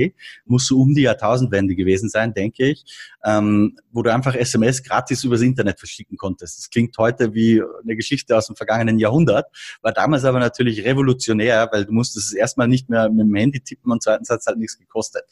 Muss 0.46 0.68
so 0.68 0.82
um 0.82 0.94
die 0.94 1.04
Jahrtausendwende 1.04 1.76
gewesen 1.76 2.10
sein, 2.10 2.34
denke 2.34 2.66
ich, 2.66 2.84
ähm, 3.24 3.78
wo 3.92 4.04
du 4.04 4.14
einfach 4.14 4.36
SMS 4.36 4.84
gratis 4.84 5.24
übers 5.24 5.42
Internet 5.42 5.80
verschicken 5.80 6.18
konntest. 6.18 6.58
Das 6.58 6.70
klingt 6.70 6.98
heute 6.98 7.34
wie 7.34 7.62
eine 7.82 7.96
Geschichte 7.96 8.36
aus 8.36 8.48
dem 8.48 8.58
vergangenen 8.58 9.00
Jahrhundert, 9.00 9.46
war 9.82 9.94
damals 9.94 10.26
aber 10.26 10.40
natürlich 10.40 10.84
revolutionär, 10.84 11.70
weil 11.72 11.86
du 11.86 11.94
musstest 11.94 12.28
es 12.28 12.34
erstmal 12.34 12.68
nicht 12.68 12.90
mehr 12.90 13.10
mit 13.10 13.26
dem 13.26 13.36
Handy 13.36 13.62
tippen 13.62 13.92
und 13.92 14.04
zweitens 14.04 14.30
hat 14.30 14.42
es 14.42 14.48
halt 14.48 14.58
nichts 14.58 14.78
gekostet. 14.78 15.24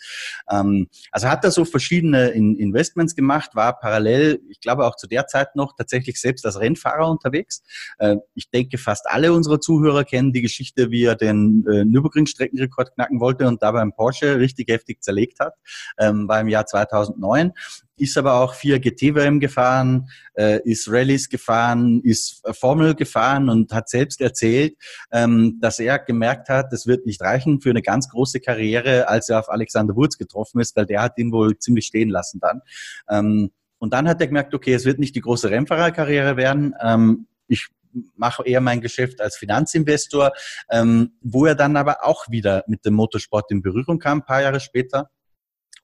Ähm, 0.50 0.88
also 1.12 1.28
hat 1.28 1.44
er 1.44 1.52
so 1.52 1.66
verschiedene 1.90 2.30
Investments 2.30 3.16
gemacht, 3.16 3.56
war 3.56 3.80
parallel, 3.80 4.42
ich 4.48 4.62
glaube 4.62 4.86
auch 4.86 4.96
zu 4.96 5.08
der 5.08 5.26
Zeit 5.26 5.56
noch 5.56 5.76
tatsächlich 5.76 6.22
selbst 6.22 6.46
als 6.46 6.60
Rennfahrer 6.60 7.10
unterwegs. 7.10 7.64
Äh, 7.98 8.18
ich 8.36 8.52
denke, 8.52 8.78
fast 8.78 9.10
alle 9.10 9.34
unserer 9.34 9.60
Zuhörer 9.60 10.04
kennen 10.04 10.32
die 10.32 10.44
Geschichte, 10.44 10.92
wie 10.92 11.06
er 11.06 11.16
den 11.16 11.66
äh, 11.68 11.86
Nürburgring-Streckenrekord 11.86 12.94
knacken 12.94 13.20
wollte 13.20 13.48
und 13.48 13.64
dabei 13.64 13.80
beim 13.80 13.94
Porsche 13.94 14.40
richtig 14.40 14.68
heftig 14.70 15.02
zerlegt 15.02 15.40
hat, 15.40 15.56
ähm, 15.98 16.28
war 16.28 16.40
im 16.42 16.48
Jahr 16.48 16.68
2009 16.68 17.54
ist 18.00 18.18
aber 18.18 18.36
auch 18.36 18.54
vier 18.54 18.80
GT-WM 18.80 19.40
gefahren, 19.40 20.10
äh, 20.34 20.60
ist 20.64 20.90
Rallyes 20.90 21.30
gefahren, 21.30 22.02
ist 22.04 22.42
Formel 22.52 22.96
gefahren 22.96 23.50
und 23.50 23.72
hat 23.74 23.90
selbst 23.90 24.22
erzählt, 24.22 24.76
ähm, 25.12 25.58
dass 25.62 25.80
er 25.80 26.00
gemerkt 26.00 26.50
hat, 26.50 26.72
das 26.72 26.88
wird 26.88 27.06
nicht 27.06 27.22
reichen 27.22 27.62
für 27.62 27.70
eine 27.70 27.82
ganz 27.82 28.10
große 28.10 28.40
Karriere, 28.40 29.08
als 29.08 29.30
er 29.30 29.40
auf 29.40 29.50
Alexander 29.50 29.96
Wurz 29.96 30.18
getroffen 30.18 30.60
ist, 30.60 30.76
weil 30.76 30.86
der 30.86 31.02
hat 31.02 31.18
ihn 31.18 31.32
wohl 31.32 31.58
ziemlich 31.58 31.86
stehen 31.86 32.10
lassen 32.10 32.40
dann. 32.40 32.62
Ähm, 33.10 33.52
und 33.80 33.94
dann 33.94 34.08
hat 34.08 34.20
er 34.22 34.28
gemerkt, 34.28 34.54
okay, 34.54 34.74
es 34.74 34.86
wird 34.86 35.00
nicht 35.00 35.16
die 35.16 35.22
große 35.22 35.50
Rennfahrerkarriere 35.50 36.38
werden. 36.38 36.76
Ähm, 36.82 37.28
ich 37.48 37.70
mache 38.16 38.46
eher 38.46 38.62
mein 38.62 38.82
Geschäft 38.82 39.22
als 39.22 39.38
Finanzinvestor, 39.38 40.32
ähm, 40.70 41.14
wo 41.22 41.46
er 41.46 41.56
dann 41.56 41.76
aber 41.76 42.06
auch 42.06 42.30
wieder 42.30 42.64
mit 42.68 42.86
dem 42.86 42.94
Motorsport 42.94 43.52
in 43.52 43.62
Berührung 43.62 44.00
kam, 44.00 44.20
ein 44.20 44.26
paar 44.26 44.42
Jahre 44.42 44.60
später 44.60 45.10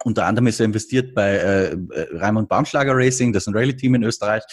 unter 0.03 0.25
anderem 0.25 0.47
ist 0.47 0.59
er 0.59 0.65
investiert 0.65 1.15
bei 1.15 1.31
äh, 1.31 1.77
Raimund 2.13 2.47
Baumschlager 2.49 2.93
Racing, 2.95 3.33
das 3.33 3.43
ist 3.43 3.47
ein 3.47 3.55
Rallye-Team 3.55 3.95
in 3.95 4.03
Österreich. 4.03 4.43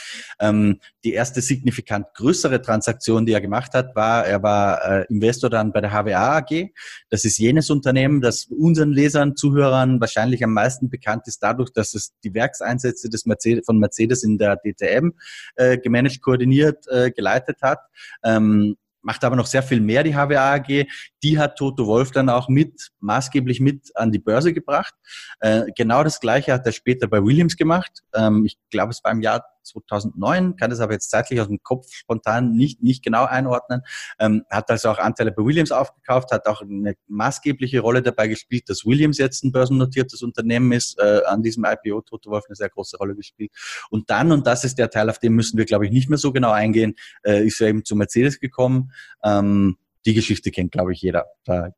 Ähm, 0.41 0.79
die 1.05 1.13
erste 1.13 1.43
signifikant 1.43 2.07
größere 2.15 2.63
Transaktion, 2.63 3.27
die 3.27 3.33
er 3.33 3.41
gemacht 3.41 3.75
hat, 3.75 3.95
war, 3.95 4.25
er 4.25 4.43
war 4.43 4.83
äh, 4.83 5.07
Investor 5.11 5.51
dann 5.51 5.73
bei 5.73 5.81
der 5.81 5.91
HWA 5.91 6.39
AG. 6.39 6.71
Das 7.11 7.25
ist 7.25 7.39
jenes 7.39 7.71
Unternehmen, 7.71 8.21
das 8.21 8.47
unseren 8.47 8.93
Lesern, 8.93 9.37
Zuhörern 9.37 10.01
wahrscheinlich 10.01 10.43
am 10.45 10.55
meisten 10.55 10.89
bekannt 10.89 11.27
ist 11.27 11.43
dadurch, 11.43 11.71
dass 11.71 11.95
es 11.95 12.15
die 12.25 12.33
Werkseinsätze 12.33 13.11
des 13.11 13.27
Mercedes, 13.27 13.67
von 13.67 13.79
Mercedes 13.79 14.23
in 14.23 14.39
der 14.39 14.57
DTM 14.57 15.11
äh, 15.57 15.77
gemanagt, 15.77 16.23
koordiniert, 16.23 16.87
äh, 16.89 17.11
geleitet 17.11 17.59
hat. 17.61 17.81
Ähm, 18.25 18.77
macht 19.03 19.25
aber 19.25 19.37
noch 19.37 19.47
sehr 19.47 19.63
viel 19.63 19.81
mehr, 19.81 20.03
die 20.03 20.15
HWA 20.15 20.55
AG. 20.55 20.87
Die 21.23 21.39
hat 21.39 21.57
Toto 21.57 21.87
Wolf 21.87 22.11
dann 22.11 22.29
auch 22.29 22.49
mit, 22.49 22.91
maßgeblich 23.01 23.61
mit 23.61 23.91
an 23.95 24.13
die 24.13 24.19
Börse 24.19 24.53
gebracht. 24.53 24.95
Äh, 25.41 25.65
genau 25.77 26.03
das 26.05 26.21
Gleiche 26.21 26.53
hat 26.53 26.67
er 26.67 26.73
später 26.73 27.07
bei 27.09 27.23
Williams 27.23 27.57
gemacht. 27.57 28.03
Ähm, 28.15 28.45
ich 28.45 28.57
glaube, 28.71 28.91
es 28.91 29.03
war 29.05 29.13
im 29.13 29.21
Jahr 29.21 29.45
2009, 29.63 30.57
kann 30.57 30.71
das 30.71 30.81
aber 30.81 30.93
jetzt 30.93 31.11
zeitlich 31.11 31.41
aus 31.41 31.49
dem 31.49 31.63
Kopf 31.63 31.93
spontan 31.93 32.53
nicht, 32.53 32.83
nicht 32.83 33.05
genau 33.05 33.25
einordnen. 33.25 33.83
Ähm, 34.19 34.45
hat 34.51 34.71
also 34.71 34.91
auch 34.91 34.99
Anteile 34.99 35.33
bei 35.33 35.45
Williams 35.45 35.73
aufgekauft, 35.73 36.31
hat 36.33 36.47
auch 36.47 36.63
eine 36.63 36.95
maßgebliche 37.09 37.81
Rolle 37.81 38.03
dabei 38.03 38.29
gespielt, 38.29 38.69
dass 38.69 38.85
Williams 38.85 39.19
jetzt 39.19 39.45
ein 39.45 39.53
börsennotiertes 39.53 40.23
Unternehmen 40.23 40.73
ist, 40.73 40.99
äh, 40.99 41.23
an 41.27 41.43
diesem 41.43 41.65
IPO 41.65 42.03
Toto 42.03 42.31
Wolf 42.31 42.45
eine 42.49 42.57
sehr 42.57 42.69
große 42.69 42.97
Rolle 42.97 43.15
gespielt. 43.15 43.53
Und 43.91 44.11
dann, 44.11 44.33
und 44.33 44.47
das 44.47 44.65
ist 44.65 44.79
der 44.79 44.91
Teil, 44.91 45.11
auf 45.11 45.19
den 45.19 45.33
müssen 45.33 45.59
wir, 45.59 45.65
glaube 45.65 45.87
ich, 45.87 45.93
nicht 45.93 46.09
mehr 46.09 46.19
so 46.19 46.33
genau 46.33 46.51
eingehen, 46.51 46.95
äh, 47.23 47.47
ist 47.47 47.61
er 47.61 47.69
eben 47.69 47.85
zu 47.85 47.97
Mercedes 47.97 48.41
gekommen. 48.41 48.93
Ähm, 49.25 49.77
die 50.05 50.15
Geschichte 50.15 50.51
kennt, 50.51 50.73
glaube 50.73 50.93
ich, 50.93 51.01
jeder. 51.01 51.27
Da 51.45 51.71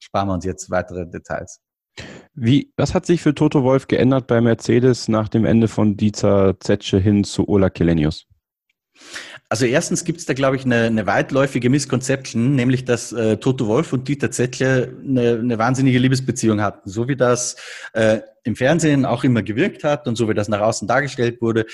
sparen 0.00 0.28
wir 0.28 0.34
uns 0.34 0.44
jetzt 0.44 0.70
weitere 0.70 1.06
Details. 1.08 1.60
Wie, 2.34 2.72
was 2.76 2.94
hat 2.94 3.06
sich 3.06 3.20
für 3.20 3.34
Toto 3.34 3.62
Wolf 3.62 3.88
geändert 3.88 4.26
bei 4.26 4.40
Mercedes 4.40 5.08
nach 5.08 5.28
dem 5.28 5.44
Ende 5.44 5.68
von 5.68 5.96
Dieter 5.96 6.58
Zetsche 6.60 6.98
hin 6.98 7.24
zu 7.24 7.48
Ola 7.48 7.68
Kelenius? 7.68 8.26
Also 9.48 9.66
erstens 9.66 10.04
gibt 10.04 10.18
es 10.18 10.24
da, 10.24 10.32
glaube 10.32 10.56
ich, 10.56 10.64
eine, 10.64 10.84
eine 10.84 11.06
weitläufige 11.06 11.68
Misconception, 11.68 12.54
nämlich 12.54 12.86
dass 12.86 13.12
äh, 13.12 13.36
Toto 13.36 13.66
Wolf 13.66 13.92
und 13.92 14.08
Dieter 14.08 14.30
Zettle 14.30 14.96
eine, 15.06 15.40
eine 15.40 15.58
wahnsinnige 15.58 15.98
Liebesbeziehung 15.98 16.62
hatten. 16.62 16.88
So 16.88 17.06
wie 17.06 17.16
das 17.16 17.56
äh, 17.92 18.20
im 18.44 18.56
Fernsehen 18.56 19.04
auch 19.04 19.24
immer 19.24 19.42
gewirkt 19.42 19.84
hat 19.84 20.08
und 20.08 20.16
so 20.16 20.26
wie 20.28 20.34
das 20.34 20.48
nach 20.48 20.60
außen 20.60 20.88
dargestellt 20.88 21.42
wurde, 21.42 21.66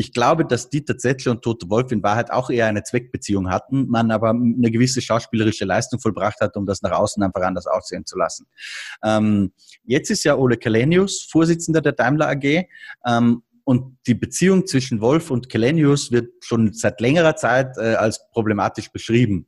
Ich 0.00 0.12
glaube, 0.12 0.44
dass 0.44 0.70
Dieter 0.70 0.96
Zettler 0.96 1.32
und 1.32 1.42
Toto 1.42 1.68
Wolf 1.70 1.90
in 1.90 2.04
Wahrheit 2.04 2.30
auch 2.30 2.50
eher 2.50 2.66
eine 2.66 2.84
Zweckbeziehung 2.84 3.50
hatten, 3.50 3.88
man 3.88 4.12
aber 4.12 4.30
eine 4.30 4.70
gewisse 4.70 5.02
schauspielerische 5.02 5.64
Leistung 5.64 5.98
vollbracht 5.98 6.40
hat, 6.40 6.56
um 6.56 6.66
das 6.66 6.82
nach 6.82 6.92
außen 6.92 7.20
einfach 7.20 7.42
anders 7.42 7.66
aussehen 7.66 8.06
zu 8.06 8.16
lassen. 8.16 8.46
Ähm, 9.02 9.50
jetzt 9.82 10.12
ist 10.12 10.22
ja 10.22 10.36
Ole 10.36 10.56
Kalenius 10.56 11.26
Vorsitzender 11.28 11.80
der 11.80 11.94
Daimler 11.94 12.28
AG 12.28 12.68
ähm, 13.08 13.42
und 13.64 13.98
die 14.06 14.14
Beziehung 14.14 14.68
zwischen 14.68 15.00
Wolf 15.00 15.32
und 15.32 15.48
Kelenius 15.48 16.12
wird 16.12 16.44
schon 16.44 16.72
seit 16.72 17.00
längerer 17.00 17.34
Zeit 17.34 17.76
äh, 17.76 17.96
als 17.96 18.30
problematisch 18.30 18.92
beschrieben. 18.92 19.46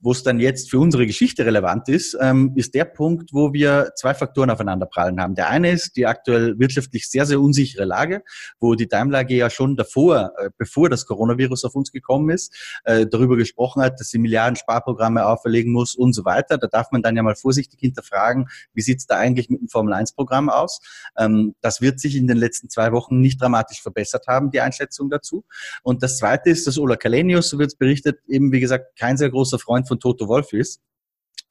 Wo 0.00 0.12
es 0.12 0.22
dann 0.22 0.40
jetzt 0.40 0.70
für 0.70 0.78
unsere 0.78 1.06
Geschichte 1.06 1.44
relevant 1.44 1.88
ist, 1.88 2.16
ähm, 2.20 2.52
ist 2.56 2.74
der 2.74 2.84
Punkt, 2.84 3.30
wo 3.32 3.52
wir 3.52 3.92
zwei 3.96 4.14
Faktoren 4.14 4.50
aufeinanderprallen 4.50 5.20
haben. 5.20 5.34
Der 5.34 5.50
eine 5.50 5.70
ist 5.70 5.96
die 5.96 6.06
aktuell 6.06 6.58
wirtschaftlich 6.58 7.08
sehr, 7.08 7.26
sehr 7.26 7.40
unsichere 7.40 7.84
Lage, 7.84 8.22
wo 8.58 8.74
die 8.74 8.88
Daimler 8.88 9.28
ja 9.30 9.50
schon 9.50 9.76
davor, 9.76 10.32
äh, 10.38 10.50
bevor 10.56 10.88
das 10.88 11.06
Coronavirus 11.06 11.64
auf 11.64 11.74
uns 11.74 11.92
gekommen 11.92 12.30
ist, 12.30 12.80
äh, 12.84 13.06
darüber 13.06 13.36
gesprochen 13.36 13.82
hat, 13.82 14.00
dass 14.00 14.08
sie 14.08 14.18
Milliarden 14.18 14.56
Sparprogramme 14.56 15.26
auferlegen 15.26 15.72
muss 15.72 15.94
und 15.94 16.14
so 16.14 16.24
weiter. 16.24 16.58
Da 16.58 16.66
darf 16.66 16.90
man 16.92 17.02
dann 17.02 17.16
ja 17.16 17.22
mal 17.22 17.36
vorsichtig 17.36 17.80
hinterfragen, 17.80 18.48
wie 18.72 18.82
sieht 18.82 19.00
es 19.00 19.06
da 19.06 19.16
eigentlich 19.16 19.50
mit 19.50 19.60
dem 19.60 19.68
Formel-1-Programm 19.68 20.48
aus? 20.48 20.80
Ähm, 21.18 21.54
das 21.60 21.80
wird 21.80 22.00
sich 22.00 22.16
in 22.16 22.26
den 22.26 22.36
letzten 22.36 22.70
zwei 22.70 22.92
Wochen 22.92 23.20
nicht 23.20 23.40
dramatisch 23.40 23.82
verbessert 23.82 24.26
haben, 24.26 24.50
die 24.50 24.60
Einschätzung 24.60 25.10
dazu. 25.10 25.44
Und 25.82 26.02
das 26.02 26.18
zweite 26.18 26.50
ist, 26.50 26.66
dass 26.66 26.78
Ola 26.78 26.96
Kalenius, 26.96 27.50
so 27.50 27.58
wird 27.58 27.68
es 27.68 27.76
berichtet, 27.76 28.20
eben 28.28 28.52
wie 28.52 28.60
gesagt 28.60 28.98
kein 28.98 29.16
sehr 29.16 29.30
großer 29.30 29.58
Freund 29.58 29.86
von 29.90 30.00
Toto 30.00 30.28
Wolf 30.28 30.52
ist. 30.52 30.80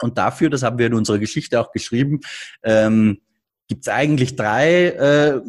Und 0.02 0.18
dafür, 0.18 0.50
das 0.50 0.64
haben 0.64 0.78
wir 0.78 0.88
in 0.88 0.94
unserer 0.94 1.20
Geschichte 1.20 1.60
auch 1.60 1.72
geschrieben, 1.72 2.22
ähm, 2.64 3.22
gibt 3.68 3.86
es 3.86 3.94
eigentlich 3.94 4.36
drei 4.36 4.86
äh, 4.88 5.42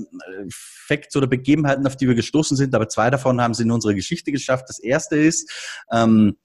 Facts 0.51 1.17
oder 1.17 1.27
Begebenheiten, 1.27 1.87
auf 1.87 1.97
die 1.97 2.07
wir 2.07 2.15
gestoßen 2.15 2.57
sind, 2.57 2.75
aber 2.75 2.89
zwei 2.89 3.09
davon 3.11 3.41
haben 3.41 3.55
sie 3.55 3.63
in 3.63 3.71
unsere 3.71 3.95
Geschichte 3.95 4.31
geschafft. 4.31 4.67
Das 4.69 4.79
erste 4.79 5.17
ist, 5.17 5.51
ähm, 5.91 6.37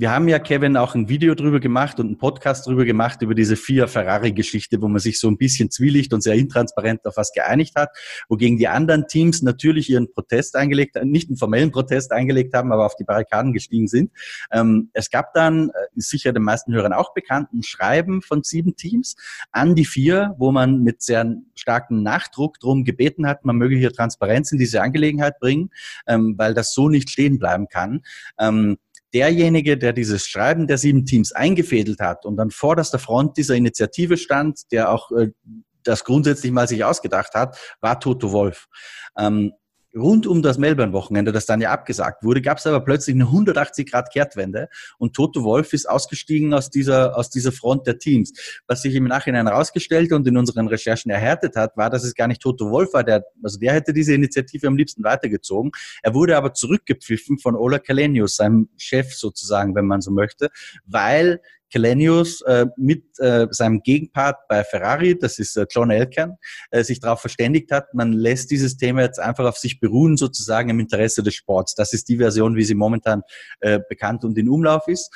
wir 0.00 0.10
haben 0.10 0.28
ja, 0.28 0.38
Kevin, 0.38 0.78
auch 0.78 0.94
ein 0.94 1.10
Video 1.10 1.34
drüber 1.34 1.60
gemacht 1.60 2.00
und 2.00 2.06
einen 2.06 2.16
Podcast 2.16 2.66
drüber 2.66 2.86
gemacht 2.86 3.20
über 3.20 3.34
diese 3.34 3.54
vier 3.54 3.86
Ferrari-Geschichte, 3.86 4.80
wo 4.80 4.88
man 4.88 4.98
sich 4.98 5.20
so 5.20 5.28
ein 5.28 5.36
bisschen 5.36 5.70
zwielicht 5.70 6.14
und 6.14 6.22
sehr 6.22 6.36
intransparent 6.36 7.04
auf 7.04 7.18
was 7.18 7.32
geeinigt 7.32 7.76
hat, 7.76 7.90
wogegen 8.30 8.56
die 8.56 8.66
anderen 8.66 9.08
Teams 9.08 9.42
natürlich 9.42 9.90
ihren 9.90 10.10
Protest 10.10 10.56
eingelegt, 10.56 10.96
nicht 11.04 11.28
einen 11.28 11.36
formellen 11.36 11.70
Protest 11.70 12.12
eingelegt 12.12 12.54
haben, 12.54 12.72
aber 12.72 12.86
auf 12.86 12.96
die 12.96 13.04
Barrikaden 13.04 13.52
gestiegen 13.52 13.88
sind. 13.88 14.10
Ähm, 14.50 14.88
es 14.94 15.10
gab 15.10 15.34
dann, 15.34 15.68
äh, 15.68 15.72
sicher 15.96 16.32
den 16.32 16.44
meisten 16.44 16.72
Hörern 16.72 16.94
auch 16.94 17.12
bekannt, 17.12 17.52
ein 17.52 17.62
Schreiben 17.62 18.22
von 18.22 18.42
sieben 18.42 18.76
Teams 18.76 19.16
an 19.52 19.74
die 19.74 19.84
vier, 19.84 20.34
wo 20.38 20.50
man 20.50 20.82
mit 20.82 21.02
sehr 21.02 21.30
starkem 21.54 22.02
Nachdruck 22.02 22.58
drum 22.58 22.84
gebeten 22.84 23.26
hat, 23.26 23.44
man 23.44 23.56
möge 23.56 23.76
hier 23.76 23.92
Transparenz 23.92 24.50
in 24.50 24.56
diese 24.56 24.80
Angelegenheit 24.80 25.38
bringen, 25.40 25.68
ähm, 26.06 26.36
weil 26.38 26.54
das 26.54 26.72
so 26.72 26.88
nicht 26.88 27.10
stehen 27.10 27.38
bleiben 27.38 27.68
kann. 27.68 28.00
Derjenige, 29.12 29.76
der 29.76 29.92
dieses 29.92 30.26
Schreiben 30.26 30.66
der 30.66 30.78
sieben 30.78 31.04
Teams 31.04 31.32
eingefädelt 31.32 32.00
hat 32.00 32.24
und 32.24 32.36
dann 32.36 32.50
vorderster 32.50 32.98
Front 32.98 33.36
dieser 33.36 33.54
Initiative 33.56 34.16
stand, 34.16 34.70
der 34.72 34.90
auch 34.90 35.10
äh, 35.12 35.30
das 35.82 36.04
grundsätzlich 36.04 36.52
mal 36.52 36.68
sich 36.68 36.84
ausgedacht 36.84 37.34
hat, 37.34 37.58
war 37.80 37.98
Toto 37.98 38.32
Wolf. 38.32 38.66
Ähm, 39.18 39.52
rund 39.94 40.26
um 40.26 40.42
das 40.42 40.58
Melbourne-Wochenende, 40.58 41.32
das 41.32 41.46
dann 41.46 41.60
ja 41.60 41.70
abgesagt 41.70 42.22
wurde, 42.22 42.42
gab 42.42 42.58
es 42.58 42.66
aber 42.66 42.80
plötzlich 42.80 43.14
eine 43.14 43.24
180-Grad-Kehrtwende 43.24 44.68
und 44.98 45.14
Toto 45.14 45.42
Wolf 45.44 45.72
ist 45.72 45.88
ausgestiegen 45.88 46.54
aus 46.54 46.70
dieser, 46.70 47.16
aus 47.16 47.30
dieser 47.30 47.52
Front 47.52 47.86
der 47.86 47.98
Teams. 47.98 48.32
Was 48.66 48.82
sich 48.82 48.94
im 48.94 49.04
Nachhinein 49.04 49.46
herausgestellt 49.46 50.12
und 50.12 50.26
in 50.26 50.36
unseren 50.36 50.68
Recherchen 50.68 51.10
erhärtet 51.10 51.56
hat, 51.56 51.76
war, 51.76 51.90
dass 51.90 52.04
es 52.04 52.14
gar 52.14 52.28
nicht 52.28 52.40
Toto 52.40 52.70
Wolf 52.70 52.92
war, 52.92 53.04
der, 53.04 53.24
also 53.42 53.58
der 53.58 53.72
hätte 53.72 53.92
diese 53.92 54.14
Initiative 54.14 54.66
am 54.66 54.76
liebsten 54.76 55.02
weitergezogen. 55.04 55.72
Er 56.02 56.14
wurde 56.14 56.36
aber 56.36 56.54
zurückgepfiffen 56.54 57.38
von 57.38 57.56
Ola 57.56 57.78
Kalenius, 57.78 58.36
seinem 58.36 58.68
Chef 58.76 59.14
sozusagen, 59.14 59.74
wenn 59.74 59.86
man 59.86 60.00
so 60.00 60.10
möchte, 60.10 60.50
weil 60.86 61.40
Kelenius 61.70 62.42
äh, 62.42 62.66
mit 62.76 63.04
äh, 63.18 63.46
seinem 63.50 63.82
Gegenpart 63.82 64.36
bei 64.48 64.64
Ferrari, 64.64 65.18
das 65.18 65.38
ist 65.38 65.56
äh, 65.56 65.66
John 65.70 65.90
Elkann, 65.90 66.36
äh, 66.70 66.84
sich 66.84 67.00
darauf 67.00 67.20
verständigt 67.20 67.70
hat, 67.72 67.94
man 67.94 68.12
lässt 68.12 68.50
dieses 68.50 68.76
Thema 68.76 69.02
jetzt 69.02 69.18
einfach 69.18 69.46
auf 69.46 69.56
sich 69.56 69.80
beruhen, 69.80 70.16
sozusagen 70.16 70.68
im 70.68 70.80
Interesse 70.80 71.22
des 71.22 71.34
Sports. 71.34 71.74
Das 71.74 71.92
ist 71.92 72.08
die 72.08 72.16
Version, 72.18 72.56
wie 72.56 72.64
sie 72.64 72.74
momentan 72.74 73.22
äh, 73.60 73.80
bekannt 73.88 74.24
und 74.24 74.36
in 74.36 74.48
Umlauf 74.48 74.88
ist. 74.88 75.10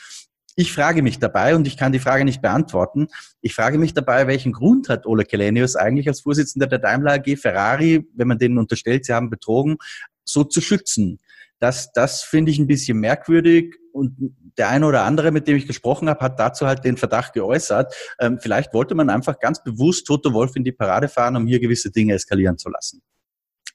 Ich 0.57 0.73
frage 0.73 1.03
mich 1.03 1.19
dabei, 1.19 1.57
und 1.57 1.67
ich 1.67 1.77
kann 1.77 1.90
die 1.90 1.99
Frage 1.99 2.25
nicht 2.25 2.40
beantworten, 2.40 3.09
ich 3.40 3.55
frage 3.55 3.77
mich 3.77 3.93
dabei, 3.93 4.29
welchen 4.29 4.53
Grund 4.53 4.88
hat 4.88 5.05
Ole 5.05 5.25
Kelenius 5.25 5.75
eigentlich 5.75 6.07
als 6.07 6.21
Vorsitzender 6.21 6.69
der 6.69 6.79
Daimler 6.79 7.14
AG 7.14 7.37
Ferrari, 7.37 8.07
wenn 8.14 8.29
man 8.29 8.38
denen 8.38 8.59
unterstellt, 8.59 9.05
sie 9.05 9.12
haben 9.12 9.31
betrogen, 9.31 9.79
so 10.25 10.45
zu 10.45 10.61
schützen? 10.61 11.19
Das, 11.59 11.93
das 11.93 12.23
finde 12.23 12.53
ich 12.53 12.59
ein 12.59 12.69
bisschen 12.69 12.99
merkwürdig 12.99 13.77
und 13.94 14.35
der 14.59 14.68
eine 14.68 14.87
oder 14.87 15.04
andere, 15.04 15.30
mit 15.30 15.46
dem 15.46 15.57
ich 15.57 15.66
gesprochen 15.66 16.09
habe, 16.09 16.20
hat 16.20 16.38
dazu 16.38 16.66
halt 16.66 16.85
den 16.85 16.96
Verdacht 16.96 17.33
geäußert, 17.33 17.94
ähm, 18.18 18.38
vielleicht 18.40 18.74
wollte 18.74 18.94
man 18.94 19.09
einfach 19.09 19.38
ganz 19.38 19.62
bewusst 19.62 20.07
Toto 20.07 20.33
Wolf 20.33 20.57
in 20.57 20.64
die 20.64 20.72
Parade 20.72 21.09
fahren, 21.09 21.37
um 21.37 21.46
hier 21.46 21.61
gewisse 21.61 21.90
Dinge 21.90 22.14
eskalieren 22.14 22.59
zu 22.59 22.68
lassen. 22.68 23.02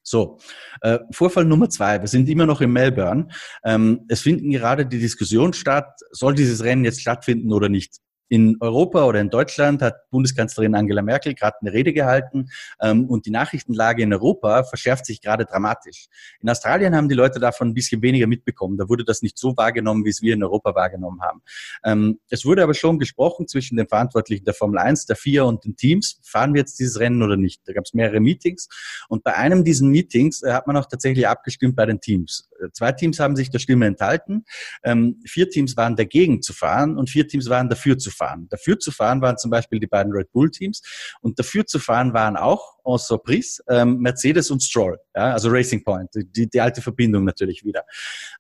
So, 0.04 0.40
äh, 0.82 1.00
Vorfall 1.12 1.46
Nummer 1.46 1.70
zwei. 1.70 2.02
Wir 2.02 2.08
sind 2.08 2.28
immer 2.30 2.46
noch 2.46 2.62
in 2.62 2.72
Melbourne. 2.72 3.28
Ähm, 3.64 4.06
es 4.08 4.22
finden 4.22 4.50
gerade 4.50 4.86
die 4.86 5.00
Diskussion 5.00 5.54
statt, 5.54 6.00
soll 6.12 6.36
dieses 6.36 6.64
Rennen 6.64 6.84
jetzt 6.84 7.02
stattfinden 7.02 7.54
oder 7.54 7.70
nicht. 7.70 7.98
In 8.30 8.58
Europa 8.60 9.06
oder 9.06 9.20
in 9.20 9.30
Deutschland 9.32 9.82
hat 9.82 10.10
Bundeskanzlerin 10.12 10.76
Angela 10.76 11.02
Merkel 11.02 11.34
gerade 11.34 11.58
eine 11.62 11.74
Rede 11.74 11.94
gehalten 11.94 12.50
ähm, 12.80 13.06
und 13.06 13.26
die 13.26 13.32
Nachrichtenlage 13.32 14.04
in 14.04 14.14
Europa 14.14 14.64
verschärft 14.64 15.08
sich 15.08 15.20
gerade 15.22 15.46
dramatisch. 15.46 16.08
In 16.40 16.50
Australien 16.50 16.96
haben 16.96 17.10
die 17.10 17.16
Leute 17.16 17.40
davon 17.40 17.70
ein 17.70 17.74
bisschen 17.74 18.02
weniger 18.04 18.28
mitbekommen. 18.28 18.78
Da 18.78 18.88
wurde 18.88 19.04
das 19.04 19.24
nicht 19.24 19.38
so 19.38 19.58
wahrgenommen, 19.58 20.06
wie 20.06 20.10
es 20.10 20.22
wir 20.22 20.36
in 20.36 20.44
Europa 20.44 20.76
wahrgenommen 20.76 21.22
haben. 21.22 21.42
Ähm, 21.84 22.20
es 22.30 22.46
wurde 22.46 22.62
aber 22.62 22.76
schon 22.76 23.00
gesprochen 23.00 23.48
zwischen 23.48 23.78
den 23.78 23.88
Verantwortlichen 23.88 24.46
der 24.46 24.54
Formel 24.54 24.78
1, 24.78 25.08
der 25.08 25.16
FIA 25.16 25.44
und 25.44 25.66
den 25.66 25.76
Teams. 25.76 26.20
Fahren 26.24 26.54
wir 26.54 26.60
jetzt 26.60 26.80
dieses 26.80 27.00
Rennen 27.00 27.24
oder 27.24 27.36
nicht? 27.36 27.62
Da 27.66 27.74
gab 27.74 27.86
es 27.86 27.94
mehrere 27.96 28.20
Meetings 28.20 28.70
und 29.08 29.24
bei 29.24 29.36
einem 29.36 29.64
dieser 29.64 29.86
Meetings 29.86 30.44
äh, 30.44 30.54
hat 30.54 30.68
man 30.68 30.78
auch 30.78 30.86
tatsächlich 30.86 31.28
abgestimmt 31.28 31.76
bei 31.76 31.88
den 31.88 32.00
Teams. 32.00 32.49
Äh, 32.60 32.72
zwei 32.74 32.92
Teams 32.92 33.20
haben 33.20 33.36
sich 33.36 33.50
der 33.50 33.60
Stimme 33.60 33.86
enthalten, 33.86 34.46
ähm, 34.84 35.22
vier 35.26 35.50
Teams 35.50 35.78
waren 35.78 35.96
dagegen 35.96 36.42
zu 36.42 36.54
fahren 36.54 36.98
und 36.98 37.10
vier 37.10 37.28
Teams 37.28 37.50
waren 37.50 37.70
dafür 37.70 37.98
zu 37.98 38.12
fahren. 38.12 38.48
Dafür 38.50 38.80
zu 38.80 38.92
fahren 38.92 39.22
waren 39.22 39.38
zum 39.38 39.52
Beispiel 39.52 39.80
die 39.80 39.88
beiden 39.88 40.12
Red 40.14 40.32
Bull 40.32 40.52
Teams 40.52 40.82
und 41.22 41.40
dafür 41.40 41.66
zu 41.66 41.80
fahren 41.80 42.14
waren 42.14 42.38
auch 42.38 42.78
en 42.86 42.98
surprise 42.98 43.62
ähm, 43.68 44.00
Mercedes 44.00 44.52
und 44.52 44.64
Stroll, 44.64 44.98
ja, 45.16 45.34
also 45.34 45.50
Racing 45.50 45.84
Point, 45.84 46.10
die, 46.14 46.50
die 46.50 46.62
alte 46.62 46.82
Verbindung 46.82 47.24
natürlich 47.24 47.64
wieder. 47.64 47.84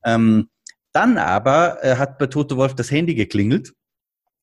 Ähm, 0.03 0.49
dann 0.91 1.17
aber 1.17 1.83
äh, 1.83 1.95
hat 1.95 2.17
bei 2.17 2.27
Toto 2.27 2.57
Wolf 2.57 2.73
das 2.73 2.89
Handy 2.89 3.13
geklingelt 3.13 3.73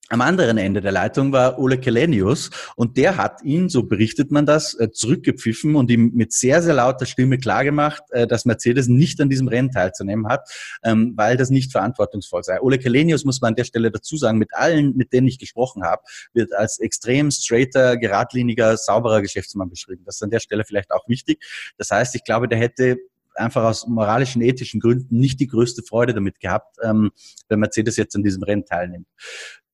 am 0.09 0.21
anderen 0.21 0.57
Ende 0.57 0.79
der 0.79 0.93
Leitung 0.93 1.33
war 1.33 1.59
Ole 1.59 1.77
Kelenius 1.77 2.49
und 2.75 2.95
der 2.95 3.17
hat 3.17 3.43
ihn, 3.43 3.67
so 3.67 3.83
berichtet 3.83 4.31
man 4.31 4.45
das, 4.45 4.73
äh, 4.79 4.89
zurückgepfiffen 4.91 5.75
und 5.75 5.91
ihm 5.91 6.11
mit 6.13 6.31
sehr, 6.31 6.61
sehr 6.61 6.75
lauter 6.75 7.05
Stimme 7.05 7.37
klargemacht, 7.37 8.03
äh, 8.11 8.25
dass 8.25 8.45
Mercedes 8.45 8.87
nicht 8.87 9.19
an 9.19 9.29
diesem 9.29 9.49
Rennen 9.49 9.69
teilzunehmen 9.69 10.27
hat, 10.29 10.49
ähm, 10.83 11.13
weil 11.17 11.35
das 11.35 11.49
nicht 11.49 11.73
verantwortungsvoll 11.73 12.43
sei. 12.43 12.61
Ole 12.61 12.79
Kelenius, 12.79 13.25
muss 13.25 13.41
man 13.41 13.49
an 13.49 13.55
der 13.55 13.65
Stelle 13.65 13.91
dazu 13.91 14.15
sagen, 14.15 14.37
mit 14.37 14.53
allen, 14.53 14.95
mit 14.95 15.11
denen 15.11 15.27
ich 15.27 15.39
gesprochen 15.39 15.83
habe, 15.83 16.01
wird 16.33 16.53
als 16.53 16.79
extrem 16.79 17.29
straighter, 17.29 17.97
geradliniger, 17.97 18.77
sauberer 18.77 19.21
Geschäftsmann 19.21 19.69
beschrieben. 19.69 20.03
Das 20.05 20.15
ist 20.15 20.23
an 20.23 20.29
der 20.29 20.39
Stelle 20.39 20.63
vielleicht 20.63 20.91
auch 20.91 21.07
wichtig. 21.09 21.43
Das 21.77 21.91
heißt, 21.91 22.15
ich 22.15 22.23
glaube, 22.23 22.47
der 22.47 22.59
hätte 22.59 22.97
einfach 23.35 23.63
aus 23.63 23.87
moralischen, 23.87 24.41
ethischen 24.41 24.79
Gründen 24.79 25.19
nicht 25.19 25.39
die 25.39 25.47
größte 25.47 25.83
Freude 25.83 26.13
damit 26.13 26.39
gehabt, 26.39 26.77
ähm, 26.81 27.11
wenn 27.49 27.59
Mercedes 27.59 27.97
jetzt 27.97 28.15
an 28.15 28.23
diesem 28.23 28.43
Rennen 28.43 28.65
teilnimmt. 28.65 29.07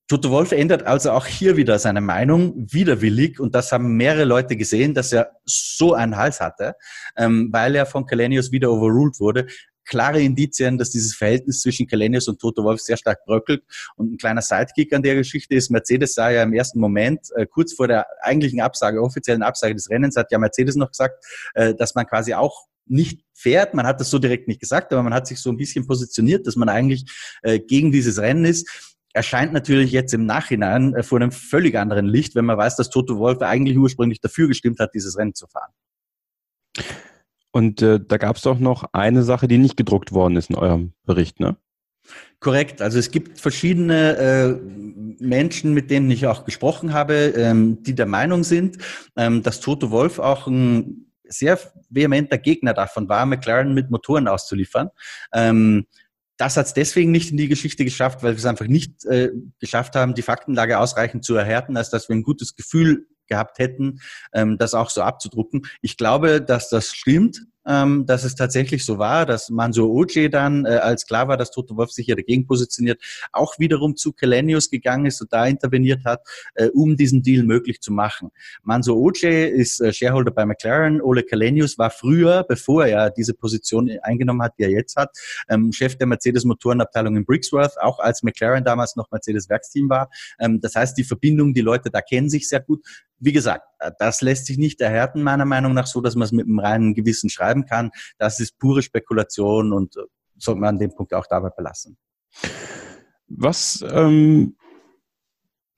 Toto 0.08 0.32
Wolf 0.32 0.52
ändert 0.52 0.84
also 0.84 1.12
auch 1.12 1.26
hier 1.26 1.56
wieder 1.56 1.80
seine 1.80 2.02
Meinung, 2.02 2.54
widerwillig, 2.72 3.40
und 3.40 3.56
das 3.56 3.72
haben 3.72 3.96
mehrere 3.96 4.26
Leute 4.26 4.58
gesehen, 4.58 4.94
dass 4.94 5.14
er 5.14 5.32
so 5.46 5.94
einen 5.94 6.18
Hals 6.18 6.42
hatte, 6.42 6.76
ähm, 7.16 7.50
weil 7.52 7.76
er 7.76 7.86
von 7.86 8.06
Kalenius 8.06 8.52
wieder 8.52 8.70
overruled 8.70 9.20
wurde. 9.20 9.48
Klare 9.86 10.22
Indizien, 10.22 10.78
dass 10.78 10.92
dieses 10.92 11.16
Verhältnis 11.16 11.62
zwischen 11.62 11.88
Kalenius 11.88 12.28
und 12.28 12.40
Toto 12.40 12.64
Wolf 12.64 12.82
sehr 12.82 12.98
stark 12.98 13.26
bröckelt. 13.26 13.64
Und 13.96 14.14
ein 14.14 14.18
kleiner 14.18 14.42
Sidekick 14.42 14.94
an 14.94 15.04
der 15.04 15.16
Geschichte 15.16 15.56
ist, 15.56 15.72
Mercedes 15.72 16.16
sah 16.16 16.30
ja 16.30 16.44
im 16.44 16.54
ersten 16.54 16.80
Moment, 16.80 17.28
äh, 17.36 17.46
kurz 17.46 17.74
vor 17.74 17.88
der 17.88 18.06
eigentlichen 18.22 18.60
Absage, 18.60 19.02
offiziellen 19.02 19.42
Absage 19.42 19.74
des 19.74 19.90
Rennens, 19.90 20.18
hat 20.18 20.32
ja 20.32 20.38
Mercedes 20.38 20.76
noch 20.76 20.92
gesagt, 20.92 21.26
äh, 21.54 21.76
dass 21.76 21.96
man 21.96 22.06
quasi 22.06 22.34
auch 22.34 22.68
nicht 22.86 23.22
fährt. 23.34 23.74
Man 23.74 23.88
hat 23.88 24.02
das 24.02 24.10
so 24.10 24.20
direkt 24.20 24.50
nicht 24.50 24.60
gesagt, 24.60 24.92
aber 24.92 25.04
man 25.04 25.14
hat 25.14 25.28
sich 25.28 25.40
so 25.40 25.50
ein 25.50 25.58
bisschen 25.58 25.88
positioniert, 25.88 26.46
dass 26.46 26.58
man 26.58 26.68
eigentlich 26.68 27.06
äh, 27.42 27.60
gegen 27.60 27.94
dieses 27.94 28.20
Rennen 28.20 28.44
ist 28.44 28.93
erscheint 29.14 29.54
natürlich 29.54 29.92
jetzt 29.92 30.14
im 30.14 30.26
Nachhinein 30.26 30.94
äh, 30.96 31.04
vor 31.04 31.22
einem 31.22 31.32
völlig 31.32 31.78
anderen 31.78 32.08
Licht, 32.08 32.36
wenn 32.36 32.46
man 32.46 32.58
weiß, 32.58 32.76
dass 32.76 32.90
Toto 32.90 33.18
Wolf 33.18 33.42
eigentlich 33.42 33.78
ursprünglich 33.78 34.20
dafür 34.20 34.48
gestimmt 34.48 34.80
hat, 34.80 34.94
dieses 34.94 35.18
Rennen 35.18 35.36
zu 35.36 35.48
fahren. 35.48 35.72
Und 37.52 37.82
äh, 37.84 38.00
da 38.06 38.18
gab 38.18 38.36
es 38.36 38.42
doch 38.42 38.60
noch 38.60 38.86
eine 38.94 39.24
Sache, 39.24 39.48
die 39.48 39.60
nicht 39.60 39.78
gedruckt 39.78 40.12
worden 40.12 40.36
ist 40.36 40.50
in 40.50 40.56
eurem 40.56 40.94
Bericht, 41.06 41.40
ne? 41.40 41.56
Korrekt. 42.40 42.82
Also 42.82 43.00
es 43.00 43.12
gibt 43.12 43.40
verschiedene 43.40 44.18
äh, 44.18 45.24
Menschen, 45.24 45.74
mit 45.74 45.90
denen 45.90 46.12
ich 46.12 46.28
auch 46.28 46.44
gesprochen 46.44 46.92
habe, 46.92 47.34
ähm, 47.38 47.82
die 47.84 47.96
der 47.96 48.08
Meinung 48.08 48.44
sind, 48.44 48.80
ähm, 49.16 49.44
dass 49.44 49.62
Toto 49.62 49.92
Wolf 49.92 50.20
auch 50.20 50.48
ein 50.48 51.14
sehr 51.24 51.58
vehementer 51.90 52.38
Gegner 52.38 52.74
davon 52.74 53.08
war, 53.08 53.26
McLaren 53.26 53.74
mit 53.74 53.90
Motoren 53.90 54.28
auszuliefern. 54.28 54.90
Ähm, 55.34 55.86
das 56.38 56.58
hat 56.58 56.66
es 56.66 56.74
deswegen 56.74 57.12
nicht 57.12 57.32
in 57.32 57.38
die 57.38 57.48
Geschichte 57.48 57.84
geschafft, 57.84 58.24
weil 58.24 58.34
wir 58.34 58.38
es 58.38 58.46
einfach 58.46 58.68
nicht 58.68 59.06
äh, 59.06 59.32
geschafft 59.60 59.96
haben, 59.96 60.14
die 60.14 60.22
Faktenlage 60.22 60.80
ausreichend 60.80 61.24
zu 61.24 61.36
erhärten, 61.36 61.78
als 61.78 61.90
dass 61.90 62.10
wir 62.10 62.16
ein 62.16 62.24
gutes 62.24 62.56
Gefühl 62.56 63.08
gehabt 63.28 63.60
hätten, 63.60 64.00
ähm, 64.34 64.58
das 64.58 64.74
auch 64.74 64.90
so 64.90 65.02
abzudrucken. 65.02 65.64
Ich 65.82 65.98
glaube, 65.98 66.42
dass 66.42 66.70
das 66.70 66.92
stimmt, 66.94 67.46
ähm, 67.68 68.06
dass 68.06 68.24
es 68.24 68.36
tatsächlich 68.36 68.86
so 68.86 68.98
war, 68.98 69.26
dass 69.26 69.50
Manso 69.50 69.88
Oje 69.92 70.30
dann, 70.30 70.66
äh, 70.66 70.70
als 70.70 71.06
klar 71.06 71.28
war, 71.28 71.38
dass 71.38 71.52
Toto 71.52 71.78
Wolf 71.78 71.92
sich 71.92 72.06
hier 72.06 72.16
dagegen 72.16 72.46
positioniert, 72.46 73.02
auch 73.32 73.60
wiederum 73.60 73.96
zu 73.96 74.14
Kelenius 74.14 74.70
gegangen 74.70 75.06
ist 75.06 75.22
und 75.22 75.32
da 75.32 75.46
interveniert 75.46 76.06
hat, 76.06 76.22
äh, 76.56 76.68
um 76.70 76.96
diesen 76.98 77.22
Deal 77.22 77.44
möglich 77.44 77.82
zu 77.82 77.92
machen. 77.92 78.30
Manso 78.64 78.96
Oje 78.96 79.48
ist 79.48 79.80
äh, 79.82 79.94
Shareholder 79.94 80.32
bei 80.32 80.46
McLaren, 80.46 81.02
Ole 81.02 81.24
Kelenius 81.24 81.78
war 81.78 81.90
früher, 81.90 82.44
bevor 82.44 82.86
er 82.86 83.10
diese 83.10 83.34
Position 83.34 83.90
eingenommen 84.02 84.42
hat, 84.42 84.54
die 84.58 84.64
er 84.64 84.72
jetzt 84.72 84.96
hat, 84.96 85.10
ähm, 85.50 85.72
Chef 85.72 85.98
der 85.98 86.08
Mercedes-Motorenabteilung 86.08 87.16
in 87.18 87.26
Brixworth, 87.26 87.80
auch 87.82 88.00
als 88.00 88.24
McLaren 88.24 88.64
damals 88.64 88.96
noch 88.96 89.10
Mercedes-Werksteam 89.12 89.90
war. 89.90 90.10
Ähm, 90.40 90.60
das 90.60 90.76
heißt, 90.76 90.98
die 90.98 91.04
Verbindung, 91.04 91.54
die 91.54 91.62
Leute 91.62 91.90
da 91.90 92.02
kennen 92.02 92.30
sich 92.30 92.48
sehr 92.48 92.60
gut. 92.60 92.86
Wie 93.20 93.32
gesagt, 93.32 93.66
das 94.00 94.22
lässt 94.22 94.46
sich 94.46 94.58
nicht 94.58 94.82
erhärten, 94.82 95.24
meiner 95.24 95.46
Meinung 95.46 95.74
nach, 95.74 95.88
so, 95.88 96.02
dass 96.02 96.16
man 96.16 96.26
es 96.26 96.32
mit 96.32 96.48
einem 96.48 96.60
reinen 96.60 96.94
Gewissen 96.94 97.30
schreiben 97.30 97.66
kann. 97.66 97.92
Das 98.18 98.40
ist 98.40 98.58
pure 98.60 98.82
Spekulation 98.82 99.74
und 99.74 99.98
äh, 99.98 100.02
sollte 100.38 100.62
man 100.62 100.76
an 100.76 100.80
dem 100.80 100.96
Punkt 100.96 101.14
auch 101.14 101.28
dabei 101.28 101.50
belassen. 101.50 101.98
Was, 103.28 103.84
ähm, 103.90 104.56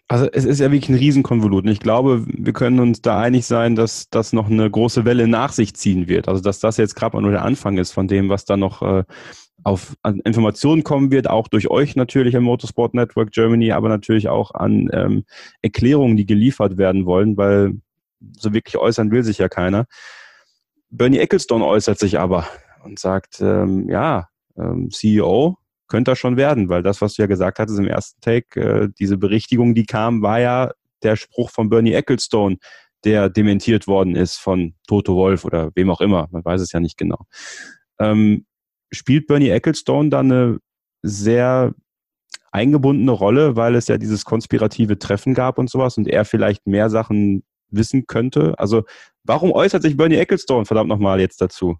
also 0.08 0.28
es 0.32 0.46
ist 0.46 0.60
ja 0.60 0.72
wirklich 0.72 0.90
ein 0.90 0.96
Riesenkonvolut. 0.96 1.64
Und 1.64 1.72
ich 1.72 1.80
glaube, 1.80 2.26
wir 2.28 2.54
können 2.54 2.80
uns 2.80 3.02
da 3.02 3.20
einig 3.20 3.46
sein, 3.46 3.76
dass 3.76 4.10
das 4.10 4.34
noch 4.34 4.50
eine 4.50 4.70
große 4.70 5.06
Welle 5.06 5.28
nach 5.28 5.52
sich 5.52 5.74
ziehen 5.76 6.08
wird. 6.08 6.28
Also 6.28 6.42
dass 6.42 6.60
das 6.60 6.78
jetzt 6.78 6.96
gerade 6.96 7.16
mal 7.16 7.22
nur 7.22 7.32
der 7.32 7.44
Anfang 7.44 7.78
ist 7.78 7.92
von 7.92 8.08
dem, 8.08 8.30
was 8.30 8.46
da 8.46 8.56
noch 8.56 8.82
äh, 8.82 9.04
auf 9.64 9.96
an 10.04 10.20
Informationen 10.20 10.84
kommen 10.84 11.12
wird, 11.12 11.28
auch 11.28 11.48
durch 11.48 11.70
euch 11.70 11.96
natürlich 11.96 12.36
im 12.36 12.44
Motorsport 12.44 12.94
Network 12.94 13.32
Germany, 13.32 13.72
aber 13.72 13.90
natürlich 13.90 14.28
auch 14.28 14.52
an 14.54 14.90
ähm, 14.94 15.26
Erklärungen, 15.64 16.18
die 16.18 16.28
geliefert 16.28 16.78
werden 16.78 17.06
wollen, 17.08 17.36
weil 17.36 17.80
so 18.38 18.54
wirklich 18.54 18.78
äußern 18.78 19.12
will 19.12 19.24
sich 19.24 19.38
ja 19.38 19.50
keiner. 19.50 19.86
Bernie 20.90 21.20
Ecclestone 21.20 21.66
äußert 21.66 22.00
sich 22.00 22.20
aber 22.20 22.48
und 22.84 23.00
sagt, 23.00 23.42
ähm, 23.42 23.90
ja, 23.90 24.30
ähm, 24.58 24.90
CEO 24.92 25.58
könnte 25.88 26.12
er 26.12 26.16
schon 26.16 26.38
werden, 26.38 26.70
weil 26.70 26.84
das, 26.84 27.02
was 27.02 27.16
du 27.16 27.22
ja 27.22 27.28
gesagt 27.28 27.60
hattest 27.60 27.80
im 27.80 27.88
ersten 27.88 28.20
Take, 28.22 28.60
äh, 28.60 28.90
diese 29.00 29.18
Berichtigung, 29.18 29.76
die 29.76 29.86
kam, 29.86 30.22
war 30.22 30.40
ja 30.40 30.72
der 31.04 31.16
Spruch 31.16 31.52
von 31.52 31.70
Bernie 31.70 31.94
Ecclestone, 31.94 32.58
der 33.04 33.30
dementiert 33.30 33.88
worden 33.88 34.16
ist 34.16 34.38
von 34.38 34.74
Toto 34.88 35.16
Wolf 35.16 35.46
oder 35.46 35.72
wem 35.76 35.92
auch 35.92 36.02
immer, 36.02 36.28
man 36.32 36.44
weiß 36.44 36.62
es 36.62 36.72
ja 36.72 36.80
nicht 36.80 36.98
genau. 36.98 37.20
Ähm, 38.00 38.46
spielt 38.92 39.28
Bernie 39.28 39.50
Ecclestone 39.50 40.10
da 40.10 40.22
eine 40.22 40.60
sehr 41.04 41.74
eingebundene 42.52 43.12
Rolle, 43.12 43.56
weil 43.56 43.76
es 43.76 43.88
ja 43.88 43.98
dieses 43.98 44.26
konspirative 44.26 44.98
Treffen 44.98 45.34
gab 45.34 45.60
und 45.60 45.70
sowas 45.70 45.98
und 45.98 46.08
er 46.08 46.26
vielleicht 46.26 46.66
mehr 46.66 46.90
Sachen 46.90 47.44
wissen 47.76 48.08
könnte? 48.08 48.58
Also 48.58 48.84
warum 49.24 49.52
äußert 49.52 49.82
sich 49.84 49.98
Bernie 49.98 50.16
Ecclestone 50.18 50.66
verdammt 50.66 50.90
nochmal 50.90 51.20
jetzt 51.20 51.42
dazu? 51.42 51.78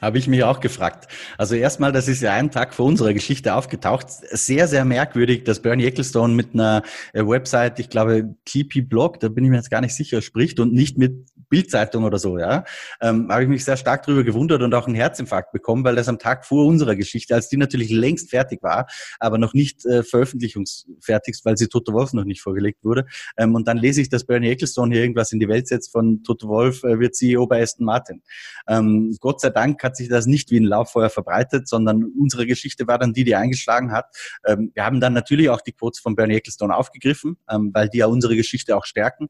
Habe 0.00 0.18
ich 0.18 0.26
mich 0.26 0.42
auch 0.42 0.60
gefragt. 0.60 1.06
Also 1.38 1.54
erstmal, 1.54 1.92
das 1.92 2.08
ist 2.08 2.22
ja 2.22 2.32
einen 2.32 2.50
Tag 2.50 2.74
vor 2.74 2.86
unserer 2.86 3.12
Geschichte 3.12 3.54
aufgetaucht. 3.54 4.06
Sehr, 4.10 4.66
sehr 4.66 4.84
merkwürdig, 4.84 5.44
dass 5.44 5.62
Bernie 5.62 5.84
Ecclestone 5.84 6.34
mit 6.34 6.54
einer 6.54 6.82
äh, 7.12 7.24
Website, 7.24 7.78
ich 7.78 7.88
glaube, 7.88 8.34
TP 8.44 8.80
Blog, 8.80 9.20
da 9.20 9.28
bin 9.28 9.44
ich 9.44 9.50
mir 9.50 9.58
jetzt 9.58 9.70
gar 9.70 9.80
nicht 9.80 9.94
sicher, 9.94 10.20
spricht 10.20 10.58
und 10.58 10.72
nicht 10.72 10.98
mit 10.98 11.28
Bildzeitung 11.52 12.04
oder 12.04 12.18
so, 12.18 12.38
ja. 12.38 12.64
Ähm, 13.02 13.28
habe 13.30 13.42
ich 13.42 13.48
mich 13.48 13.62
sehr 13.62 13.76
stark 13.76 14.06
darüber 14.06 14.24
gewundert 14.24 14.62
und 14.62 14.72
auch 14.72 14.86
einen 14.86 14.94
Herzinfarkt 14.94 15.52
bekommen, 15.52 15.84
weil 15.84 15.94
das 15.94 16.08
am 16.08 16.18
Tag 16.18 16.46
vor 16.46 16.64
unserer 16.64 16.96
Geschichte, 16.96 17.34
als 17.34 17.50
die 17.50 17.58
natürlich 17.58 17.90
längst 17.90 18.30
fertig 18.30 18.62
war, 18.62 18.86
aber 19.18 19.36
noch 19.36 19.52
nicht 19.52 19.84
äh, 19.84 20.02
veröffentlichungsfertig, 20.02 21.36
weil 21.44 21.58
sie 21.58 21.68
Toto 21.68 21.92
Wolf 21.92 22.14
noch 22.14 22.24
nicht 22.24 22.40
vorgelegt 22.40 22.82
wurde. 22.84 23.04
Ähm, 23.36 23.54
und 23.54 23.68
dann 23.68 23.76
lese 23.76 24.00
ich, 24.00 24.08
dass 24.08 24.24
Bernie 24.24 24.48
Ecclestone 24.48 24.94
hier 24.94 25.02
irgendwas 25.02 25.30
in 25.30 25.40
die 25.40 25.48
Welt 25.48 25.68
setzt 25.68 25.92
von 25.92 26.22
Toto 26.24 26.48
Wolf 26.48 26.84
äh, 26.84 26.98
wird 26.98 27.14
CEO 27.14 27.46
bei 27.46 27.62
Aston 27.62 27.84
Martin. 27.84 28.22
Ähm, 28.66 29.14
Gott 29.20 29.42
sei 29.42 29.50
Dank 29.50 29.78
hat 29.82 29.96
sich 29.96 30.08
das 30.08 30.26
nicht 30.26 30.50
wie 30.50 30.60
ein 30.60 30.64
Lauffeuer 30.64 31.10
verbreitet, 31.10 31.68
sondern 31.68 32.04
unsere 32.18 32.46
Geschichte 32.46 32.86
war 32.86 32.98
dann 32.98 33.12
die, 33.12 33.24
die 33.24 33.34
eingeschlagen 33.34 33.92
hat. 33.92 34.06
Ähm, 34.46 34.72
wir 34.74 34.84
haben 34.84 35.00
dann 35.00 35.12
natürlich 35.12 35.48
auch 35.50 35.60
die 35.60 35.72
Quotes 35.72 36.00
von 36.00 36.14
Bernie 36.14 36.36
Ecclestone 36.36 36.74
aufgegriffen, 36.76 37.36
ähm, 37.50 37.70
weil 37.72 37.88
die 37.88 37.98
ja 37.98 38.06
unsere 38.06 38.36
Geschichte 38.36 38.76
auch 38.76 38.84
stärken. 38.84 39.28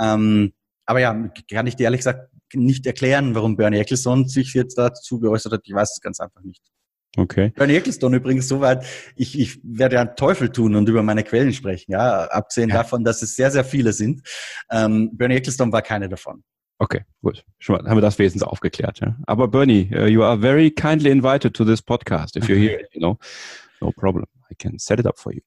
Ähm, 0.00 0.52
aber 0.84 1.00
ja, 1.00 1.30
kann 1.50 1.66
ich 1.66 1.76
dir 1.76 1.84
ehrlich 1.84 2.00
gesagt 2.00 2.30
nicht 2.54 2.86
erklären, 2.86 3.34
warum 3.34 3.56
Bernie 3.56 3.78
Ecclestone 3.78 4.28
sich 4.28 4.52
jetzt 4.54 4.76
dazu 4.76 5.20
geäußert 5.20 5.52
hat. 5.52 5.60
Ich 5.64 5.72
weiß 5.72 5.92
es 5.92 6.00
ganz 6.00 6.20
einfach 6.20 6.42
nicht. 6.42 6.62
Okay. 7.16 7.52
Bernie 7.54 7.74
Ecclestone 7.74 8.16
übrigens 8.16 8.48
soweit, 8.48 8.86
ich, 9.16 9.38
ich 9.38 9.60
werde 9.62 9.96
ja 9.96 10.00
einen 10.00 10.16
Teufel 10.16 10.50
tun 10.50 10.74
und 10.74 10.88
über 10.88 11.02
meine 11.02 11.22
Quellen 11.24 11.52
sprechen, 11.52 11.92
ja, 11.92 12.24
abgesehen 12.24 12.70
ja. 12.70 12.76
davon, 12.76 13.04
dass 13.04 13.20
es 13.20 13.36
sehr, 13.36 13.50
sehr 13.50 13.64
viele 13.64 13.92
sind. 13.92 14.22
Ähm, 14.70 15.10
Bernie 15.12 15.36
Ecclestone 15.36 15.72
war 15.72 15.82
keine 15.82 16.08
davon. 16.08 16.42
Okay, 16.82 17.04
gut. 17.22 17.44
Schon 17.60 17.76
mal 17.76 17.88
haben 17.88 17.96
wir 17.96 18.02
das 18.02 18.18
Wesens 18.18 18.42
aufgeklärt. 18.42 18.98
Ja? 18.98 19.16
Aber 19.28 19.46
Bernie, 19.46 19.88
uh, 19.94 20.06
you 20.06 20.24
are 20.24 20.36
very 20.36 20.68
kindly 20.68 21.12
invited 21.12 21.54
to 21.54 21.64
this 21.64 21.80
podcast. 21.80 22.34
If 22.34 22.48
you're 22.48 22.58
here, 22.58 22.88
you 22.92 22.98
know, 22.98 23.18
no 23.80 23.92
problem. 23.92 24.26
I 24.50 24.56
can 24.56 24.80
set 24.80 24.98
it 24.98 25.06
up 25.06 25.16
for 25.16 25.32
you. 25.32 25.42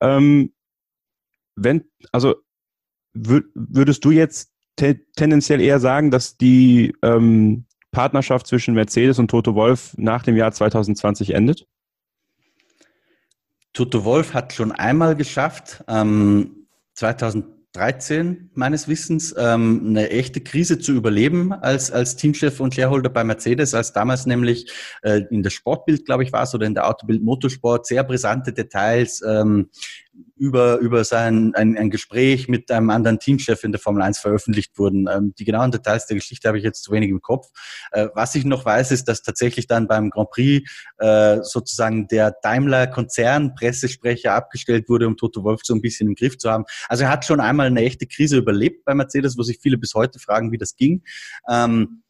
Ähm, 0.00 0.52
wenn, 1.54 1.84
also 2.10 2.34
würdest 3.14 4.04
du 4.04 4.10
jetzt 4.10 4.50
te 4.74 4.98
tendenziell 5.14 5.60
eher 5.60 5.78
sagen, 5.78 6.10
dass 6.10 6.36
die 6.36 6.92
ähm, 7.02 7.64
Partnerschaft 7.92 8.48
zwischen 8.48 8.74
Mercedes 8.74 9.20
und 9.20 9.30
Toto 9.30 9.54
Wolf 9.54 9.94
nach 9.98 10.24
dem 10.24 10.36
Jahr 10.36 10.50
2020 10.50 11.32
endet? 11.32 11.64
Toto 13.72 14.04
Wolf 14.04 14.34
hat 14.34 14.52
schon 14.52 14.72
einmal 14.72 15.14
geschafft, 15.14 15.84
ähm, 15.86 16.66
2000 16.94 17.51
13 17.72 18.50
meines 18.54 18.86
Wissens 18.86 19.34
ähm, 19.38 19.84
eine 19.88 20.10
echte 20.10 20.40
Krise 20.40 20.78
zu 20.78 20.92
überleben 20.92 21.52
als, 21.52 21.90
als 21.90 22.16
Teamchef 22.16 22.60
und 22.60 22.74
Shareholder 22.74 23.08
bei 23.08 23.24
Mercedes, 23.24 23.74
als 23.74 23.92
damals 23.92 24.26
nämlich 24.26 24.70
äh, 25.02 25.22
in 25.30 25.42
der 25.42 25.50
Sportbild, 25.50 26.04
glaube 26.04 26.22
ich, 26.22 26.32
war 26.32 26.42
es, 26.42 26.54
oder 26.54 26.66
in 26.66 26.74
der 26.74 26.88
Autobild 26.88 27.22
Motorsport 27.22 27.86
sehr 27.86 28.04
brisante 28.04 28.52
Details 28.52 29.22
ähm, 29.26 29.70
über, 30.36 30.78
über 30.78 31.04
sein, 31.04 31.54
ein, 31.54 31.78
ein 31.78 31.88
Gespräch 31.88 32.48
mit 32.48 32.70
einem 32.70 32.90
anderen 32.90 33.18
Teamchef 33.18 33.64
in 33.64 33.72
der 33.72 33.80
Formel 33.80 34.02
1 34.02 34.18
veröffentlicht 34.18 34.78
wurden. 34.78 35.08
Ähm, 35.08 35.34
die 35.38 35.44
genauen 35.44 35.70
Details 35.70 36.06
der 36.06 36.16
Geschichte 36.16 36.48
habe 36.48 36.58
ich 36.58 36.64
jetzt 36.64 36.82
zu 36.82 36.92
wenig 36.92 37.10
im 37.10 37.20
Kopf. 37.20 37.48
Äh, 37.92 38.08
was 38.14 38.34
ich 38.34 38.44
noch 38.44 38.64
weiß, 38.64 38.90
ist, 38.90 39.06
dass 39.08 39.22
tatsächlich 39.22 39.66
dann 39.66 39.86
beim 39.86 40.10
Grand 40.10 40.30
Prix 40.30 40.70
äh, 40.98 41.38
sozusagen 41.42 42.08
der 42.08 42.34
Daimler-Konzern 42.42 43.54
Pressesprecher 43.54 44.34
abgestellt 44.34 44.88
wurde, 44.88 45.06
um 45.06 45.16
Toto 45.16 45.44
Wolf 45.44 45.60
so 45.64 45.74
ein 45.74 45.80
bisschen 45.80 46.08
im 46.08 46.14
Griff 46.14 46.36
zu 46.38 46.50
haben. 46.50 46.64
Also 46.88 47.04
er 47.04 47.10
hat 47.10 47.24
schon 47.24 47.40
einmal 47.40 47.68
eine 47.68 47.80
echte 47.80 48.06
Krise 48.06 48.36
überlebt 48.36 48.84
bei 48.84 48.94
Mercedes, 48.94 49.38
wo 49.38 49.42
sich 49.42 49.58
viele 49.60 49.78
bis 49.78 49.94
heute 49.94 50.18
fragen, 50.18 50.52
wie 50.52 50.58
das 50.58 50.76
ging. 50.76 51.02
Ähm, 51.48 52.02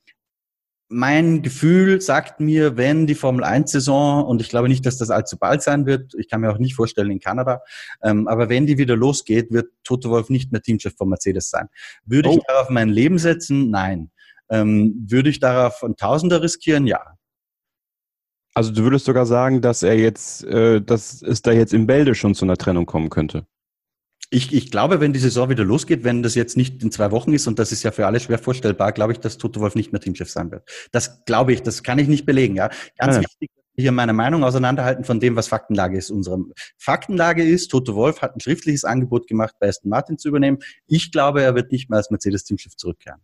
mein 0.93 1.43
Gefühl 1.43 2.01
sagt 2.01 2.39
mir, 2.39 2.77
wenn 2.77 3.07
die 3.07 3.15
Formel 3.15 3.45
1-Saison, 3.45 4.25
und 4.25 4.41
ich 4.41 4.49
glaube 4.49 4.69
nicht, 4.69 4.87
dass 4.87 4.99
das 4.99 5.11
allzu 5.11 5.39
bald 5.39 5.63
sein 5.63 5.87
wird, 5.87 6.15
ich 6.15 6.29
kann 6.29 6.41
mir 6.41 6.51
auch 6.51 6.59
nicht 6.59 6.75
vorstellen 6.75 7.11
in 7.11 7.21
Kanada, 7.21 7.63
ähm, 8.03 8.29
aber 8.29 8.49
wenn 8.49 8.67
die 8.67 8.79
wieder 8.79 8.97
losgeht, 8.97 9.51
wird 9.51 9.71
Toto 9.85 10.11
Wolf 10.11 10.29
nicht 10.29 10.53
mehr 10.53 10.63
Teamchef 10.63 10.95
von 10.97 11.09
Mercedes 11.09 11.51
sein. 11.51 11.69
Würde 12.05 12.29
oh. 12.29 12.33
ich 12.37 12.41
darauf 12.47 12.69
mein 12.71 12.89
Leben 12.91 13.19
setzen? 13.19 13.71
Nein. 13.71 14.11
Ähm, 14.51 15.07
würde 15.09 15.31
ich 15.31 15.41
darauf 15.41 15.83
ein 15.83 15.97
Tausender 15.97 16.43
riskieren? 16.43 16.87
Ja. 16.87 17.17
Also 18.55 18.71
du 18.71 18.83
würdest 18.83 19.07
sogar 19.07 19.25
sagen, 19.25 19.63
dass 19.63 19.83
er 19.83 19.99
jetzt, 19.99 20.45
äh, 20.45 20.83
dass 20.83 21.23
es 21.23 21.41
da 21.41 21.53
jetzt 21.53 21.73
im 21.73 21.87
Bälde 21.87 22.15
schon 22.15 22.35
zu 22.35 22.45
einer 22.45 22.59
Trennung 22.59 22.85
kommen 22.85 23.09
könnte. 23.09 23.47
Ich, 24.35 24.51
ich 24.55 24.71
glaube, 24.71 25.01
wenn 25.01 25.13
die 25.13 25.19
Saison 25.19 25.51
wieder 25.51 25.63
losgeht, 25.63 26.05
wenn 26.05 26.23
das 26.23 26.35
jetzt 26.35 26.57
nicht 26.57 26.83
in 26.83 26.91
zwei 26.91 27.11
Wochen 27.11 27.35
ist, 27.35 27.47
und 27.47 27.59
das 27.59 27.71
ist 27.71 27.83
ja 27.83 27.91
für 27.91 28.07
alle 28.07 28.19
schwer 28.19 28.39
vorstellbar, 28.39 28.93
glaube 28.93 29.13
ich, 29.13 29.21
dass 29.21 29.37
Toto 29.37 29.61
Wolf 29.61 29.75
nicht 29.75 29.93
mehr 29.93 30.01
Teamchef 30.01 30.31
sein 30.31 30.51
wird. 30.51 30.67
Das 30.91 31.25
glaube 31.27 31.53
ich, 31.53 31.63
das 31.63 31.83
kann 31.83 31.99
ich 31.99 32.09
nicht 32.09 32.25
belegen. 32.25 32.57
Ja, 32.57 32.71
Ganz 32.97 33.17
ja. 33.17 33.23
wichtig, 33.23 33.51
hier 33.77 33.93
meine 33.93 34.15
Meinung 34.15 34.43
auseinanderhalten 34.43 35.05
von 35.05 35.21
dem, 35.21 35.37
was 35.37 35.49
Faktenlage 35.49 35.99
ist. 35.99 36.11
Unsere 36.11 36.45
Faktenlage 36.79 37.43
ist, 37.45 37.69
Toto 37.69 37.95
Wolf 37.95 38.23
hat 38.23 38.35
ein 38.35 38.41
schriftliches 38.41 38.85
Angebot 38.85 39.27
gemacht, 39.27 39.55
bei 39.61 39.69
Aston 39.69 39.91
Martin 39.91 40.17
zu 40.17 40.29
übernehmen. 40.29 40.59
Ich 40.87 41.13
glaube, 41.13 41.43
er 41.43 41.55
wird 41.55 41.71
nicht 41.71 41.91
mehr 41.91 41.99
als 41.99 42.11
Mercedes-Teamchef 42.11 42.77
zurückkehren. 42.77 43.21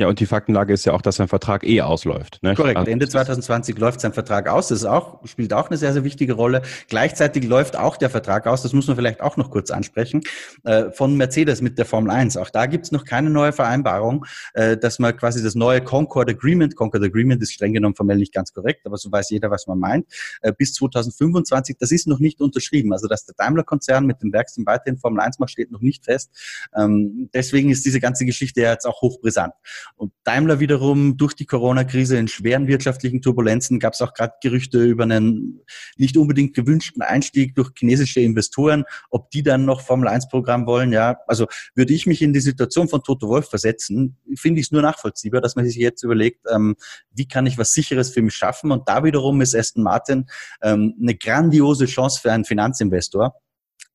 Ja, 0.00 0.08
und 0.08 0.18
die 0.18 0.24
Faktenlage 0.24 0.72
ist 0.72 0.86
ja 0.86 0.94
auch, 0.94 1.02
dass 1.02 1.16
sein 1.16 1.28
Vertrag 1.28 1.62
eh 1.62 1.82
ausläuft. 1.82 2.38
Ne? 2.40 2.54
Korrekt. 2.54 2.78
Also 2.78 2.90
Ende 2.90 3.06
2020 3.06 3.76
läuft 3.76 4.00
sein 4.00 4.14
Vertrag 4.14 4.48
aus. 4.48 4.68
Das 4.68 4.78
ist 4.78 4.86
auch, 4.86 5.26
spielt 5.26 5.52
auch 5.52 5.68
eine 5.68 5.76
sehr, 5.76 5.92
sehr 5.92 6.04
wichtige 6.04 6.32
Rolle. 6.32 6.62
Gleichzeitig 6.88 7.44
läuft 7.44 7.76
auch 7.76 7.98
der 7.98 8.08
Vertrag 8.08 8.46
aus, 8.46 8.62
das 8.62 8.72
muss 8.72 8.86
man 8.86 8.96
vielleicht 8.96 9.20
auch 9.20 9.36
noch 9.36 9.50
kurz 9.50 9.70
ansprechen, 9.70 10.22
äh, 10.64 10.90
von 10.90 11.18
Mercedes 11.18 11.60
mit 11.60 11.76
der 11.76 11.84
Formel 11.84 12.12
1. 12.12 12.38
Auch 12.38 12.48
da 12.48 12.64
gibt's 12.64 12.92
noch 12.92 13.04
keine 13.04 13.28
neue 13.28 13.52
Vereinbarung, 13.52 14.24
äh, 14.54 14.78
dass 14.78 14.98
man 15.00 15.14
quasi 15.14 15.42
das 15.42 15.54
neue 15.54 15.82
Concord 15.82 16.30
Agreement, 16.30 16.76
Concord 16.76 17.04
Agreement 17.04 17.42
ist 17.42 17.52
streng 17.52 17.74
genommen 17.74 17.94
formell 17.94 18.16
nicht 18.16 18.32
ganz 18.32 18.54
korrekt, 18.54 18.86
aber 18.86 18.96
so 18.96 19.12
weiß 19.12 19.28
jeder, 19.28 19.50
was 19.50 19.66
man 19.66 19.78
meint, 19.78 20.06
äh, 20.40 20.50
bis 20.56 20.72
2025, 20.72 21.76
das 21.78 21.92
ist 21.92 22.06
noch 22.06 22.20
nicht 22.20 22.40
unterschrieben. 22.40 22.94
Also 22.94 23.06
dass 23.06 23.26
der 23.26 23.34
Daimler-Konzern 23.36 24.06
mit 24.06 24.22
dem 24.22 24.32
Werksteam 24.32 24.64
weiterhin 24.64 24.98
Formel 24.98 25.20
1 25.20 25.38
macht, 25.40 25.50
steht 25.50 25.70
noch 25.70 25.82
nicht 25.82 26.06
fest. 26.06 26.30
Ähm, 26.74 27.28
deswegen 27.34 27.68
ist 27.68 27.84
diese 27.84 28.00
ganze 28.00 28.24
Geschichte 28.24 28.62
ja 28.62 28.70
jetzt 28.70 28.86
auch 28.86 29.02
hochbrisant. 29.02 29.52
Und 29.96 30.12
Daimler 30.24 30.60
wiederum 30.60 31.16
durch 31.16 31.34
die 31.34 31.46
Corona-Krise 31.46 32.16
in 32.16 32.28
schweren 32.28 32.66
wirtschaftlichen 32.66 33.22
Turbulenzen 33.22 33.78
gab 33.78 33.94
es 33.94 34.00
auch 34.00 34.14
gerade 34.14 34.34
Gerüchte 34.42 34.82
über 34.84 35.04
einen 35.04 35.60
nicht 35.96 36.16
unbedingt 36.16 36.54
gewünschten 36.54 37.02
Einstieg 37.02 37.54
durch 37.54 37.70
chinesische 37.76 38.20
Investoren, 38.20 38.84
ob 39.10 39.30
die 39.30 39.42
dann 39.42 39.64
noch 39.64 39.80
Formel-1-Programm 39.80 40.66
wollen. 40.66 40.92
Ja, 40.92 41.18
also 41.26 41.46
würde 41.74 41.92
ich 41.92 42.06
mich 42.06 42.22
in 42.22 42.32
die 42.32 42.40
Situation 42.40 42.88
von 42.88 43.02
Toto 43.02 43.28
Wolf 43.28 43.48
versetzen, 43.48 44.16
finde 44.36 44.60
ich 44.60 44.66
es 44.66 44.72
nur 44.72 44.82
nachvollziehbar, 44.82 45.40
dass 45.40 45.56
man 45.56 45.66
sich 45.66 45.76
jetzt 45.76 46.02
überlegt, 46.02 46.46
ähm, 46.50 46.76
wie 47.10 47.28
kann 47.28 47.46
ich 47.46 47.58
was 47.58 47.72
Sicheres 47.72 48.10
für 48.10 48.22
mich 48.22 48.34
schaffen? 48.34 48.72
Und 48.72 48.88
da 48.88 49.04
wiederum 49.04 49.40
ist 49.40 49.54
Aston 49.54 49.82
Martin 49.82 50.26
ähm, 50.62 50.94
eine 51.00 51.14
grandiose 51.14 51.86
Chance 51.86 52.20
für 52.20 52.32
einen 52.32 52.44
Finanzinvestor 52.44 53.34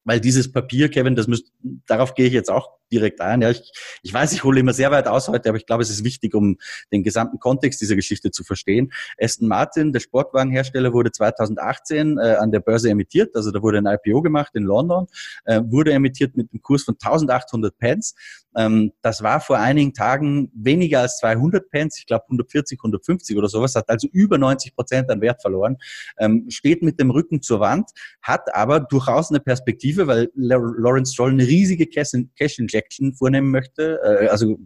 weil 0.06 0.22
dieses 0.22 0.52
Papier, 0.52 0.90
Kevin, 0.90 1.16
das 1.16 1.28
müsst, 1.28 1.52
darauf 1.88 2.14
gehe 2.14 2.28
ich 2.28 2.34
jetzt 2.34 2.52
auch 2.52 2.70
direkt 2.92 3.22
ein. 3.22 3.42
Ja, 3.42 3.52
ich, 3.52 3.72
ich 4.04 4.14
weiß, 4.14 4.34
ich 4.34 4.44
hole 4.44 4.60
immer 4.60 4.74
sehr 4.74 4.92
weit 4.92 5.08
aus 5.08 5.28
heute, 5.28 5.50
aber 5.50 5.58
ich 5.58 5.66
glaube, 5.66 5.84
es 5.84 5.90
ist 5.90 6.04
wichtig, 6.04 6.34
um 6.36 6.58
den 6.92 7.04
gesamten 7.04 7.40
Kontext 7.40 7.82
dieser 7.82 7.96
Geschichte 7.96 8.32
zu 8.32 8.44
verstehen. 8.44 8.92
Aston 9.20 9.48
Martin, 9.48 9.94
der 9.94 10.00
Sportwagenhersteller, 10.00 10.94
wurde 10.94 11.12
2018 11.12 12.18
äh, 12.18 12.36
an 12.36 12.52
der 12.52 12.60
Börse 12.60 12.90
emittiert, 12.90 13.36
also 13.36 13.52
da 13.52 13.62
wurde 13.62 13.80
ein 13.80 13.86
IPO 13.86 14.22
gemacht 14.22 14.56
in 14.56 14.64
London, 14.64 15.08
äh, 15.46 15.62
wurde 15.66 15.94
emittiert 15.94 16.36
mit 16.38 16.52
einem 16.52 16.62
Kurs 16.62 16.84
von 16.84 16.96
1800 16.96 17.78
Pence. 17.78 18.16
Ähm, 18.56 18.92
das 19.02 19.22
war 19.22 19.42
vor 19.42 19.58
einigen 19.58 19.94
Tagen 19.94 20.52
weniger 20.56 21.02
als 21.02 21.18
200 21.18 21.70
Pence, 21.70 22.00
ich 22.00 22.06
glaube 22.06 22.26
140, 22.26 22.80
150 22.80 23.38
oder 23.38 23.50
sowas, 23.50 23.76
hat 23.76 23.90
also 23.90 24.08
über 24.12 24.38
90 24.38 24.76
Prozent 24.76 25.10
an 25.10 25.22
Wert 25.22 25.42
verloren, 25.42 25.78
ähm, 26.18 26.46
steht 26.50 26.82
mit 26.82 27.00
dem 27.00 27.12
Rücken 27.12 27.42
zur 27.42 27.60
Wand, 27.60 27.90
hat 28.22 28.54
aber 28.56 28.80
durchaus 28.80 29.30
eine 29.30 29.40
Perspektive, 29.40 30.08
weil 30.08 30.30
Lawrence 30.36 31.14
Stroll 31.14 31.32
eine 31.32 31.46
riesige 31.46 31.88
Cash-Injection 31.88 32.68
vornehmen 33.16 33.52
möchte, 33.52 34.00
äh, 34.04 34.28
also 34.28 34.58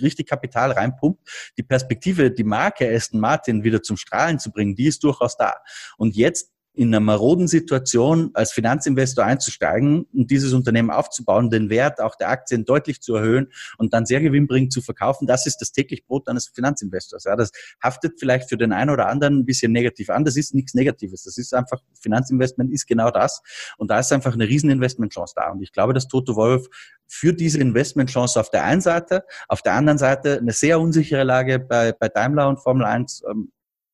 richtig 0.00 0.28
Kapital 0.28 0.72
reinpumpt, 0.72 1.52
die 1.58 1.62
Perspektive, 1.62 2.30
die 2.30 2.44
Marke 2.44 2.88
Aston 2.90 3.20
Martin 3.20 3.64
wieder 3.64 3.82
zum 3.82 3.96
Strahlen 3.96 4.38
zu 4.38 4.50
bringen, 4.50 4.74
die 4.74 4.86
ist 4.86 5.04
durchaus 5.04 5.36
da. 5.36 5.54
Und 5.96 6.16
jetzt 6.16 6.52
in 6.78 6.94
einer 6.94 7.00
maroden 7.00 7.48
Situation 7.48 8.30
als 8.34 8.52
Finanzinvestor 8.52 9.24
einzusteigen 9.24 10.06
und 10.14 10.30
dieses 10.30 10.52
Unternehmen 10.52 10.90
aufzubauen, 10.90 11.50
den 11.50 11.70
Wert 11.70 12.00
auch 12.00 12.14
der 12.14 12.28
Aktien 12.28 12.64
deutlich 12.64 13.00
zu 13.00 13.16
erhöhen 13.16 13.48
und 13.78 13.92
dann 13.92 14.06
sehr 14.06 14.20
gewinnbringend 14.20 14.72
zu 14.72 14.80
verkaufen, 14.80 15.26
das 15.26 15.44
ist 15.46 15.56
das 15.56 15.72
täglich 15.72 16.06
Brot 16.06 16.28
eines 16.28 16.46
Finanzinvestors. 16.46 17.24
Ja, 17.24 17.34
das 17.34 17.50
haftet 17.82 18.20
vielleicht 18.20 18.48
für 18.48 18.56
den 18.56 18.72
einen 18.72 18.90
oder 18.90 19.08
anderen 19.08 19.40
ein 19.40 19.44
bisschen 19.44 19.72
negativ 19.72 20.08
an. 20.08 20.24
Das 20.24 20.36
ist 20.36 20.54
nichts 20.54 20.72
Negatives. 20.72 21.24
Das 21.24 21.36
ist 21.36 21.52
einfach, 21.52 21.80
Finanzinvestment 22.00 22.72
ist 22.72 22.86
genau 22.86 23.10
das. 23.10 23.42
Und 23.76 23.90
da 23.90 23.98
ist 23.98 24.12
einfach 24.12 24.34
eine 24.34 24.46
riesen 24.46 24.70
Investmentchance 24.70 25.34
da. 25.34 25.50
Und 25.50 25.60
ich 25.62 25.72
glaube, 25.72 25.94
dass 25.94 26.06
Toto 26.06 26.36
Wolf 26.36 26.68
für 27.08 27.32
diese 27.32 27.58
Investmentchance 27.58 28.38
auf 28.38 28.50
der 28.50 28.62
einen 28.62 28.82
Seite, 28.82 29.24
auf 29.48 29.62
der 29.62 29.72
anderen 29.72 29.98
Seite 29.98 30.38
eine 30.38 30.52
sehr 30.52 30.78
unsichere 30.78 31.24
Lage 31.24 31.58
bei, 31.58 31.90
bei 31.92 32.08
Daimler 32.08 32.48
und 32.48 32.58
Formel 32.58 32.86
1. 32.86 33.24
Ähm, 33.28 33.50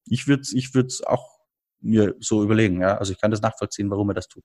ich 0.07 0.29
würde 0.29 0.42
ich 0.53 0.75
würde 0.75 0.92
auch 1.07 1.34
mir 1.85 2.14
so 2.20 2.42
überlegen. 2.42 2.81
Ja? 2.81 2.97
Also 2.97 3.12
ich 3.12 3.20
kann 3.20 3.31
das 3.31 3.42
nachvollziehen, 3.42 3.90
warum 3.90 4.11
er 4.11 4.14
das 4.14 4.29
tut. 4.29 4.44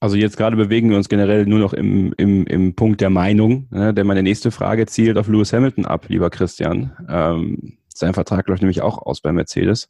Also 0.00 0.16
jetzt 0.16 0.36
gerade 0.36 0.56
bewegen 0.56 0.90
wir 0.90 0.96
uns 0.96 1.08
generell 1.08 1.44
nur 1.46 1.58
noch 1.58 1.72
im, 1.72 2.14
im, 2.16 2.46
im 2.46 2.74
Punkt 2.74 3.00
der 3.00 3.10
Meinung, 3.10 3.66
ne? 3.70 3.92
denn 3.92 4.06
meine 4.06 4.22
nächste 4.22 4.52
Frage 4.52 4.86
zielt 4.86 5.18
auf 5.18 5.26
Lewis 5.26 5.52
Hamilton 5.52 5.86
ab, 5.86 6.06
lieber 6.08 6.30
Christian. 6.30 6.96
Ähm, 7.08 7.78
sein 7.92 8.14
Vertrag 8.14 8.46
läuft 8.46 8.62
nämlich 8.62 8.80
auch 8.80 8.98
aus 8.98 9.20
bei 9.20 9.32
Mercedes. 9.32 9.88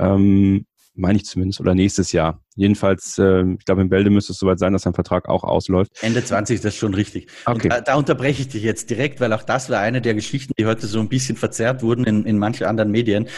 Ähm, 0.00 0.66
meine 0.94 1.16
ich 1.16 1.24
zumindest, 1.24 1.60
oder 1.60 1.74
nächstes 1.74 2.10
Jahr. 2.10 2.42
Jedenfalls, 2.56 3.18
äh, 3.18 3.44
ich 3.58 3.64
glaube, 3.64 3.82
in 3.82 3.88
Bälde 3.88 4.10
müsste 4.10 4.32
es 4.32 4.38
soweit 4.38 4.58
sein, 4.58 4.72
dass 4.72 4.82
sein 4.82 4.94
Vertrag 4.94 5.28
auch 5.28 5.44
ausläuft. 5.44 5.92
Ende 6.02 6.22
20, 6.22 6.60
das 6.60 6.74
ist 6.74 6.80
schon 6.80 6.94
richtig. 6.94 7.28
Okay. 7.46 7.68
Da, 7.68 7.80
da, 7.80 7.94
unterbreche 7.94 8.42
ich 8.42 8.48
dich 8.48 8.64
jetzt 8.64 8.90
direkt, 8.90 9.20
weil 9.20 9.32
auch 9.32 9.42
das 9.42 9.70
war 9.70 9.78
eine 9.78 10.02
der 10.02 10.14
Geschichten, 10.14 10.52
die 10.58 10.66
heute 10.66 10.86
so 10.88 10.98
ein 10.98 11.08
bisschen 11.08 11.36
verzerrt 11.36 11.82
wurden 11.82 12.04
in, 12.04 12.24
in 12.26 12.38
manchen 12.38 12.66
anderen 12.66 12.90
Medien 12.90 13.28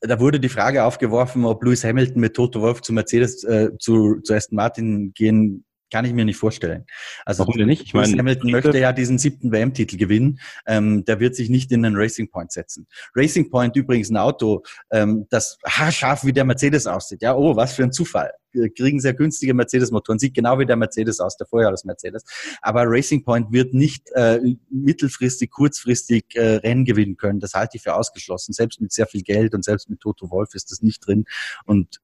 da 0.00 0.18
wurde 0.18 0.40
die 0.40 0.48
Frage 0.48 0.84
aufgeworfen, 0.84 1.44
ob 1.44 1.62
Lewis 1.62 1.84
Hamilton 1.84 2.20
mit 2.20 2.34
Toto 2.34 2.60
Wolf 2.60 2.82
zu 2.82 2.92
Mercedes, 2.92 3.44
äh, 3.44 3.70
zu, 3.78 4.20
zu 4.22 4.34
Aston 4.34 4.56
Martin 4.56 5.12
gehen 5.14 5.65
kann 5.90 6.04
ich 6.04 6.12
mir 6.12 6.24
nicht 6.24 6.36
vorstellen. 6.36 6.84
Also 7.24 7.40
Warum 7.40 7.58
denn 7.58 7.68
nicht? 7.68 7.82
Ich 7.82 7.94
meine, 7.94 8.16
Hamilton 8.18 8.50
möchte 8.50 8.78
ja 8.78 8.92
diesen 8.92 9.18
siebten 9.18 9.52
WM-Titel 9.52 9.96
gewinnen. 9.96 10.40
Ähm, 10.66 11.04
der 11.04 11.20
wird 11.20 11.36
sich 11.36 11.48
nicht 11.48 11.70
in 11.72 11.82
den 11.82 11.96
Racing 11.96 12.30
Point 12.30 12.52
setzen. 12.52 12.86
Racing 13.14 13.50
Point 13.50 13.76
übrigens 13.76 14.10
ein 14.10 14.16
Auto, 14.16 14.62
ähm, 14.90 15.26
das 15.30 15.58
haarscharf 15.64 16.24
wie 16.24 16.32
der 16.32 16.44
Mercedes 16.44 16.86
aussieht. 16.86 17.22
Ja, 17.22 17.36
oh, 17.36 17.56
was 17.56 17.74
für 17.74 17.84
ein 17.84 17.92
Zufall. 17.92 18.32
Wir 18.52 18.72
kriegen 18.72 19.00
sehr 19.00 19.14
günstige 19.14 19.54
Mercedes-Motoren, 19.54 20.18
sieht 20.18 20.34
genau 20.34 20.58
wie 20.58 20.66
der 20.66 20.76
Mercedes 20.76 21.20
aus, 21.20 21.36
der 21.36 21.46
Vorjahres-Mercedes. 21.46 22.24
Aber 22.62 22.84
Racing 22.86 23.22
Point 23.22 23.52
wird 23.52 23.74
nicht 23.74 24.10
äh, 24.14 24.40
mittelfristig, 24.70 25.50
kurzfristig 25.50 26.24
äh, 26.34 26.56
Rennen 26.56 26.84
gewinnen 26.84 27.16
können. 27.16 27.38
Das 27.38 27.52
halte 27.54 27.76
ich 27.76 27.82
für 27.82 27.94
ausgeschlossen. 27.94 28.54
Selbst 28.54 28.80
mit 28.80 28.92
sehr 28.92 29.06
viel 29.06 29.22
Geld 29.22 29.54
und 29.54 29.64
selbst 29.64 29.90
mit 29.90 30.00
Toto 30.00 30.30
Wolf 30.30 30.54
ist 30.54 30.70
das 30.70 30.82
nicht 30.82 31.06
drin. 31.06 31.26
Und 31.64 32.00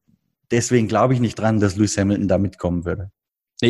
deswegen 0.51 0.89
glaube 0.89 1.15
ich 1.15 1.21
nicht 1.21 1.39
dran, 1.39 1.59
dass 1.59 1.77
Lewis 1.77 1.97
Hamilton 1.97 2.29
da 2.29 2.39
mitkommen 2.39 2.85
würde. 2.85 3.11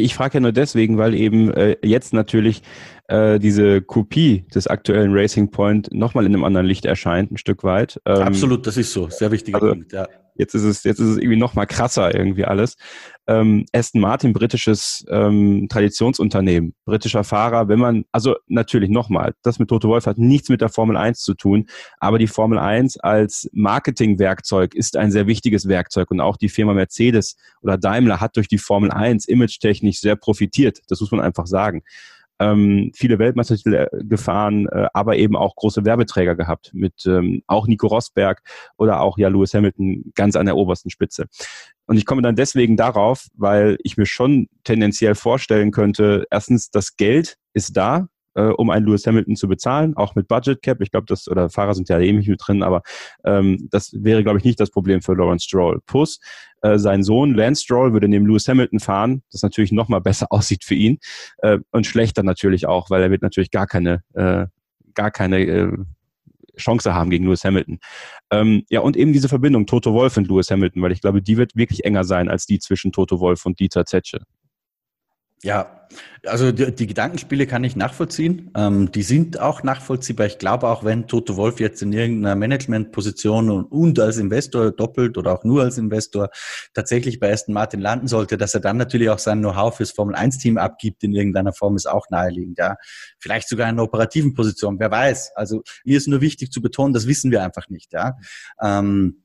Ich 0.01 0.15
frage 0.15 0.35
ja 0.35 0.41
nur 0.41 0.53
deswegen, 0.53 0.99
weil 0.99 1.15
eben 1.15 1.53
äh, 1.53 1.77
jetzt 1.83 2.13
natürlich 2.15 2.63
äh, 3.09 3.39
diese 3.39 3.83
Kopie 3.83 4.47
des 4.55 4.67
aktuellen 4.67 5.13
Racing 5.13 5.51
Point 5.51 5.93
nochmal 5.93 6.25
in 6.25 6.35
einem 6.35 6.45
anderen 6.45 6.67
Licht 6.67 6.87
erscheint, 6.87 7.31
ein 7.31 7.37
Stück 7.37 7.63
weit. 7.63 8.01
Ähm, 8.07 8.23
Absolut, 8.23 8.67
das 8.67 8.77
ist 8.77 8.93
so. 8.93 9.09
Sehr 9.11 9.31
wichtiger 9.31 9.61
also, 9.61 9.75
Punkt, 9.75 9.93
ja. 9.93 10.09
Jetzt 10.35 10.55
ist 10.55 10.63
es, 10.63 10.83
jetzt 10.85 10.99
ist 10.99 11.09
es 11.09 11.17
irgendwie 11.19 11.37
noch 11.37 11.55
mal 11.55 11.67
krasser 11.67 12.15
irgendwie 12.15 12.45
alles. 12.45 12.77
Ähm, 13.27 13.67
Aston 13.73 14.01
Martin, 14.01 14.33
britisches 14.33 15.05
ähm, 15.09 15.69
Traditionsunternehmen, 15.69 16.75
britischer 16.85 17.23
Fahrer, 17.23 17.69
wenn 17.69 17.79
man, 17.79 18.05
also 18.13 18.37
natürlich 18.49 18.91
nochmal, 18.91 19.35
das 19.43 19.59
mit 19.59 19.69
Toto 19.69 19.89
Wolf 19.89 20.07
hat 20.07 20.19
nichts 20.19 20.49
mit 20.49 20.61
der 20.61 20.71
Formel 20.71 20.97
1 20.97 21.21
zu 21.21 21.35
tun, 21.35 21.67
aber 22.01 22.19
die 22.19 22.27
Formel 22.27 22.59
1 22.59 22.99
als 22.99 23.49
Marketingwerkzeug 23.53 24.75
ist 24.75 24.97
ein 24.97 25.13
sehr 25.13 25.27
wichtiges 25.27 25.69
Werkzeug 25.69 26.11
und 26.11 26.21
auch 26.21 26.37
die 26.37 26.49
Firma 26.49 26.73
Mercedes 26.75 27.37
oder 27.61 27.77
Daimler 27.77 28.21
hat 28.21 28.37
durch 28.37 28.49
die 28.49 28.59
Formel 28.59 28.91
1 28.91 29.27
image-technisch 29.27 30.01
sehr 30.01 30.17
profitiert. 30.17 30.81
Das 30.89 31.01
muss 31.01 31.13
man 31.13 31.21
einfach 31.21 31.47
sagen 31.47 31.83
ähm, 32.43 32.91
viele 32.95 33.19
Weltmeistertitel 33.19 33.75
äh, 33.75 33.89
gefahren, 34.05 34.67
äh, 34.69 34.89
aber 34.93 35.17
eben 35.17 35.37
auch 35.37 35.55
große 35.55 35.85
Werbeträger 35.85 36.35
gehabt 36.35 36.71
mit 36.75 37.07
ähm, 37.07 37.43
auch 37.47 37.67
Nico 37.67 37.87
Rosberg 37.87 38.43
oder 38.77 39.01
auch 39.01 39.19
ja 39.19 39.29
Lewis 39.29 39.55
Hamilton 39.55 40.13
ganz 40.15 40.37
an 40.37 40.47
der 40.47 40.57
obersten 40.57 40.91
Spitze. 40.91 41.27
Und 41.87 41.97
ich 41.97 42.07
komme 42.07 42.23
dann 42.23 42.37
deswegen 42.37 42.77
darauf, 42.77 43.27
weil 43.35 43.79
ich 43.83 43.97
mir 43.97 44.07
schon 44.07 44.49
tendenziell 44.65 45.15
vorstellen 45.15 45.71
könnte, 45.71 46.25
erstens, 46.31 46.71
das 46.71 46.97
Geld 46.97 47.37
ist 47.55 47.77
da, 47.77 48.09
äh, 48.35 48.45
um 48.45 48.71
einen 48.71 48.87
Lewis 48.87 49.07
Hamilton 49.07 49.37
zu 49.37 49.49
bezahlen, 49.49 49.97
auch 49.97 50.15
mit 50.15 50.29
Budget 50.29 50.63
Cap. 50.63 50.81
Ich 50.81 50.91
glaube, 50.91 51.07
das, 51.07 51.29
oder 51.29 51.51
Fahrer 51.51 51.75
sind 51.75 51.89
ja 51.89 51.99
eh 51.99 52.13
nicht 52.13 52.29
mit 52.29 52.41
drin, 52.45 52.63
aber 52.63 52.83
ähm, 53.25 53.69
das 53.71 53.93
wäre, 53.93 54.23
glaube 54.23 54.39
ich, 54.39 54.45
nicht 54.45 54.61
das 54.61 54.71
Problem 54.71 55.03
für 55.03 55.15
Lawrence 55.15 55.45
Stroll. 55.45 55.81
Plus, 55.87 56.21
äh, 56.63 56.79
sein 56.79 57.03
Sohn 57.03 57.35
Lance 57.35 57.63
Stroll 57.63 57.93
würde 57.93 58.09
neben 58.09 58.27
Lewis 58.27 58.49
Hamilton 58.49 58.81
fahren, 58.81 59.23
das 59.31 59.43
natürlich 59.43 59.73
nochmal 59.73 60.01
besser 60.01 60.27
aussieht 60.31 60.65
für 60.65 60.75
ihn 60.75 60.99
äh, 61.39 61.59
und 61.71 61.87
schlechter 61.87 62.23
natürlich 62.23 62.67
auch, 62.67 62.91
weil 62.91 63.03
er 63.03 63.11
wird 63.11 63.23
natürlich 63.23 63.51
gar 63.51 63.67
keine, 63.67 64.03
äh, 64.15 64.47
gar 64.95 65.11
keine 65.11 65.41
äh, 65.41 65.73
Chance 66.57 66.95
haben 66.95 67.11
gegen 67.11 67.25
Lewis 67.25 67.45
Hamilton. 67.45 67.79
Ähm, 68.31 68.65
ja, 68.69 68.81
und 68.81 68.97
eben 68.97 69.13
diese 69.13 69.29
Verbindung 69.29 69.67
Toto 69.67 69.95
Wolf 69.95 70.17
und 70.17 70.29
Lewis 70.29 70.51
Hamilton, 70.51 70.83
weil 70.83 70.93
ich 70.93 71.01
glaube, 71.01 71.23
die 71.23 71.37
wird 71.37 71.57
wirklich 71.57 71.85
enger 71.85 72.05
sein 72.05 72.29
als 72.29 72.47
die 72.47 72.59
zwischen 72.59 72.93
Toto 72.93 73.21
Wolf 73.21 73.47
und 73.47 73.59
Dieter 73.59 73.87
Zetsche. 73.87 74.21
Ja, 75.45 75.89
also 76.25 76.53
die, 76.53 76.73
die, 76.73 76.87
Gedankenspiele 76.87 77.49
kann 77.49 77.65
ich 77.65 77.75
nachvollziehen. 77.75 78.53
Ähm, 78.55 78.93
die 78.93 79.03
sind 79.03 79.41
auch 79.41 79.65
nachvollziehbar. 79.65 80.27
Ich 80.27 80.39
glaube 80.39 80.69
auch, 80.69 80.85
wenn 80.85 81.09
Toto 81.09 81.37
Wolf 81.37 81.59
jetzt 81.59 81.83
in 81.83 81.93
irgendeiner 81.93 82.37
Managementposition 82.37 83.51
und, 83.51 83.65
und, 83.65 83.99
als 83.99 84.19
Investor 84.19 84.71
doppelt 84.71 85.19
oder 85.19 85.33
auch 85.33 85.43
nur 85.43 85.63
als 85.63 85.79
Investor 85.79 86.31
tatsächlich 86.75 87.19
bei 87.19 87.33
Aston 87.33 87.55
Martin 87.55 87.81
landen 87.81 88.07
sollte, 88.07 88.39
dass 88.39 88.55
er 88.55 88.61
dann 88.61 88.77
natürlich 88.77 89.11
auch 89.11 89.19
sein 89.19 89.41
Know-how 89.41 89.77
fürs 89.77 89.91
Formel-1-Team 89.91 90.59
abgibt 90.59 91.03
in 91.03 91.13
irgendeiner 91.13 91.53
Form, 91.53 91.75
ist 91.75 91.87
auch 91.87 92.09
naheliegend. 92.11 92.59
Ja, 92.59 92.77
vielleicht 93.19 93.49
sogar 93.49 93.69
in 93.69 93.75
einer 93.75 93.83
operativen 93.83 94.35
Position. 94.35 94.79
Wer 94.79 94.93
weiß? 94.93 95.33
Also 95.35 95.63
mir 95.85 95.97
ist 95.97 96.07
nur 96.07 96.21
wichtig 96.21 96.53
zu 96.53 96.63
betonen, 96.63 96.95
das 96.95 97.09
wissen 97.09 97.33
wir 97.33 97.43
einfach 97.43 97.69
nicht. 97.69 97.93
Ja. 97.93 98.17
Ähm, 98.61 99.25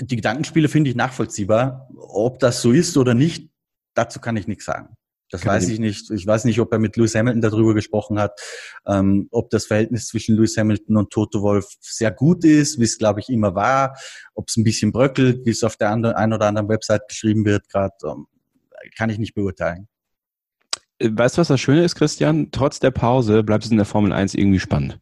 die 0.00 0.16
Gedankenspiele 0.16 0.68
finde 0.68 0.90
ich 0.90 0.96
nachvollziehbar. 0.96 1.88
Ob 1.96 2.38
das 2.38 2.60
so 2.60 2.70
ist 2.70 2.98
oder 2.98 3.14
nicht, 3.14 3.50
dazu 3.94 4.20
kann 4.20 4.36
ich 4.36 4.46
nichts 4.46 4.66
sagen. 4.66 4.94
Das 5.32 5.46
weiß 5.46 5.70
ich 5.70 5.78
nicht. 5.78 6.10
Ich 6.10 6.26
weiß 6.26 6.44
nicht, 6.44 6.60
ob 6.60 6.70
er 6.72 6.78
mit 6.78 6.94
Lewis 6.98 7.14
Hamilton 7.14 7.40
darüber 7.40 7.72
gesprochen 7.72 8.18
hat, 8.18 8.38
ähm, 8.86 9.28
ob 9.30 9.48
das 9.48 9.64
Verhältnis 9.64 10.06
zwischen 10.06 10.36
Lewis 10.36 10.58
Hamilton 10.58 10.98
und 10.98 11.10
Toto 11.10 11.40
Wolf 11.40 11.66
sehr 11.80 12.10
gut 12.10 12.44
ist, 12.44 12.78
wie 12.78 12.84
es, 12.84 12.98
glaube 12.98 13.20
ich, 13.20 13.30
immer 13.30 13.54
war, 13.54 13.96
ob 14.34 14.48
es 14.48 14.58
ein 14.58 14.64
bisschen 14.64 14.92
bröckelt, 14.92 15.46
wie 15.46 15.50
es 15.50 15.64
auf 15.64 15.78
der 15.78 15.88
anderen, 15.88 16.16
ein 16.16 16.34
oder 16.34 16.46
anderen 16.46 16.68
Website 16.68 17.08
geschrieben 17.08 17.46
wird, 17.46 17.66
gerade, 17.70 17.94
ähm, 18.04 18.26
kann 18.94 19.08
ich 19.08 19.18
nicht 19.18 19.32
beurteilen. 19.32 19.88
Weißt 21.02 21.38
du, 21.38 21.40
was 21.40 21.48
das 21.48 21.60
Schöne 21.60 21.82
ist, 21.82 21.94
Christian? 21.94 22.50
Trotz 22.50 22.78
der 22.78 22.90
Pause 22.90 23.42
bleibt 23.42 23.64
es 23.64 23.70
in 23.70 23.78
der 23.78 23.86
Formel 23.86 24.12
1 24.12 24.34
irgendwie 24.34 24.60
spannend. 24.60 25.00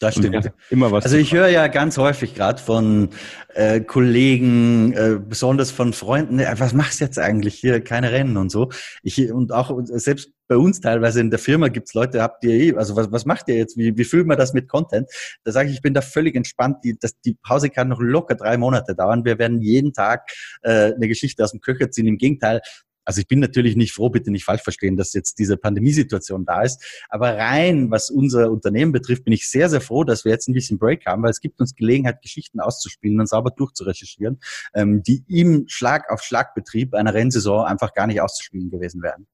Das 0.00 0.14
stimmt. 0.14 0.52
Immer 0.70 0.92
was. 0.92 1.04
Also 1.04 1.16
ich 1.16 1.32
höre 1.32 1.48
ja 1.48 1.66
ganz 1.66 1.98
häufig 1.98 2.34
gerade 2.34 2.62
von 2.62 3.10
äh, 3.54 3.80
Kollegen, 3.80 4.92
äh, 4.92 5.18
besonders 5.18 5.72
von 5.72 5.92
Freunden, 5.92 6.38
äh, 6.38 6.54
was 6.58 6.72
machst 6.72 7.00
du 7.00 7.04
jetzt 7.04 7.18
eigentlich 7.18 7.56
hier? 7.56 7.82
Keine 7.82 8.12
Rennen 8.12 8.36
und 8.36 8.50
so. 8.50 8.70
Ich 9.02 9.32
und 9.32 9.52
auch 9.52 9.76
selbst 9.84 10.30
bei 10.46 10.56
uns 10.56 10.80
teilweise 10.80 11.20
in 11.20 11.30
der 11.30 11.38
Firma 11.38 11.68
gibt's 11.68 11.94
Leute, 11.94 12.22
habt 12.22 12.42
ihr 12.44 12.54
eh, 12.54 12.76
also 12.76 12.96
was, 12.96 13.12
was 13.12 13.26
macht 13.26 13.48
ihr 13.48 13.56
jetzt? 13.56 13.76
Wie, 13.76 13.96
wie 13.96 14.04
füllen 14.04 14.26
wir 14.28 14.36
das 14.36 14.54
mit 14.54 14.68
Content? 14.68 15.08
Da 15.44 15.52
sage 15.52 15.68
ich, 15.68 15.76
ich 15.76 15.82
bin 15.82 15.94
da 15.94 16.00
völlig 16.00 16.34
entspannt. 16.36 16.78
Die, 16.84 16.96
das, 16.98 17.20
die 17.20 17.36
Pause 17.42 17.68
kann 17.68 17.88
noch 17.88 18.00
locker 18.00 18.34
drei 18.34 18.56
Monate 18.56 18.94
dauern. 18.94 19.24
Wir 19.24 19.38
werden 19.38 19.60
jeden 19.60 19.92
Tag 19.92 20.30
äh, 20.62 20.94
eine 20.94 21.08
Geschichte 21.08 21.44
aus 21.44 21.50
dem 21.50 21.60
Köcher 21.60 21.90
ziehen. 21.90 22.06
Im 22.06 22.16
Gegenteil, 22.16 22.60
also 23.08 23.22
ich 23.22 23.26
bin 23.26 23.40
natürlich 23.40 23.74
nicht 23.74 23.94
froh, 23.94 24.10
bitte 24.10 24.30
nicht 24.30 24.44
falsch 24.44 24.60
verstehen, 24.60 24.98
dass 24.98 25.14
jetzt 25.14 25.38
diese 25.38 25.56
Pandemiesituation 25.56 26.44
da 26.44 26.60
ist. 26.60 26.84
Aber 27.08 27.38
rein, 27.38 27.90
was 27.90 28.10
unser 28.10 28.50
Unternehmen 28.50 28.92
betrifft, 28.92 29.24
bin 29.24 29.32
ich 29.32 29.50
sehr, 29.50 29.70
sehr 29.70 29.80
froh, 29.80 30.04
dass 30.04 30.26
wir 30.26 30.32
jetzt 30.32 30.46
ein 30.46 30.52
bisschen 30.52 30.78
Break 30.78 31.06
haben, 31.06 31.22
weil 31.22 31.30
es 31.30 31.40
gibt 31.40 31.58
uns 31.58 31.74
Gelegenheit, 31.74 32.20
Geschichten 32.20 32.60
auszuspielen 32.60 33.18
und 33.18 33.26
sauber 33.26 33.50
durchzurecherchieren, 33.50 34.40
ähm, 34.74 35.02
die 35.02 35.24
im 35.26 35.64
Schlag 35.68 36.10
auf 36.10 36.20
Schlagbetrieb 36.20 36.92
einer 36.94 37.14
Rennsaison 37.14 37.64
einfach 37.64 37.94
gar 37.94 38.06
nicht 38.06 38.20
auszuspielen 38.20 38.68
gewesen 38.68 39.00
wären. 39.00 39.26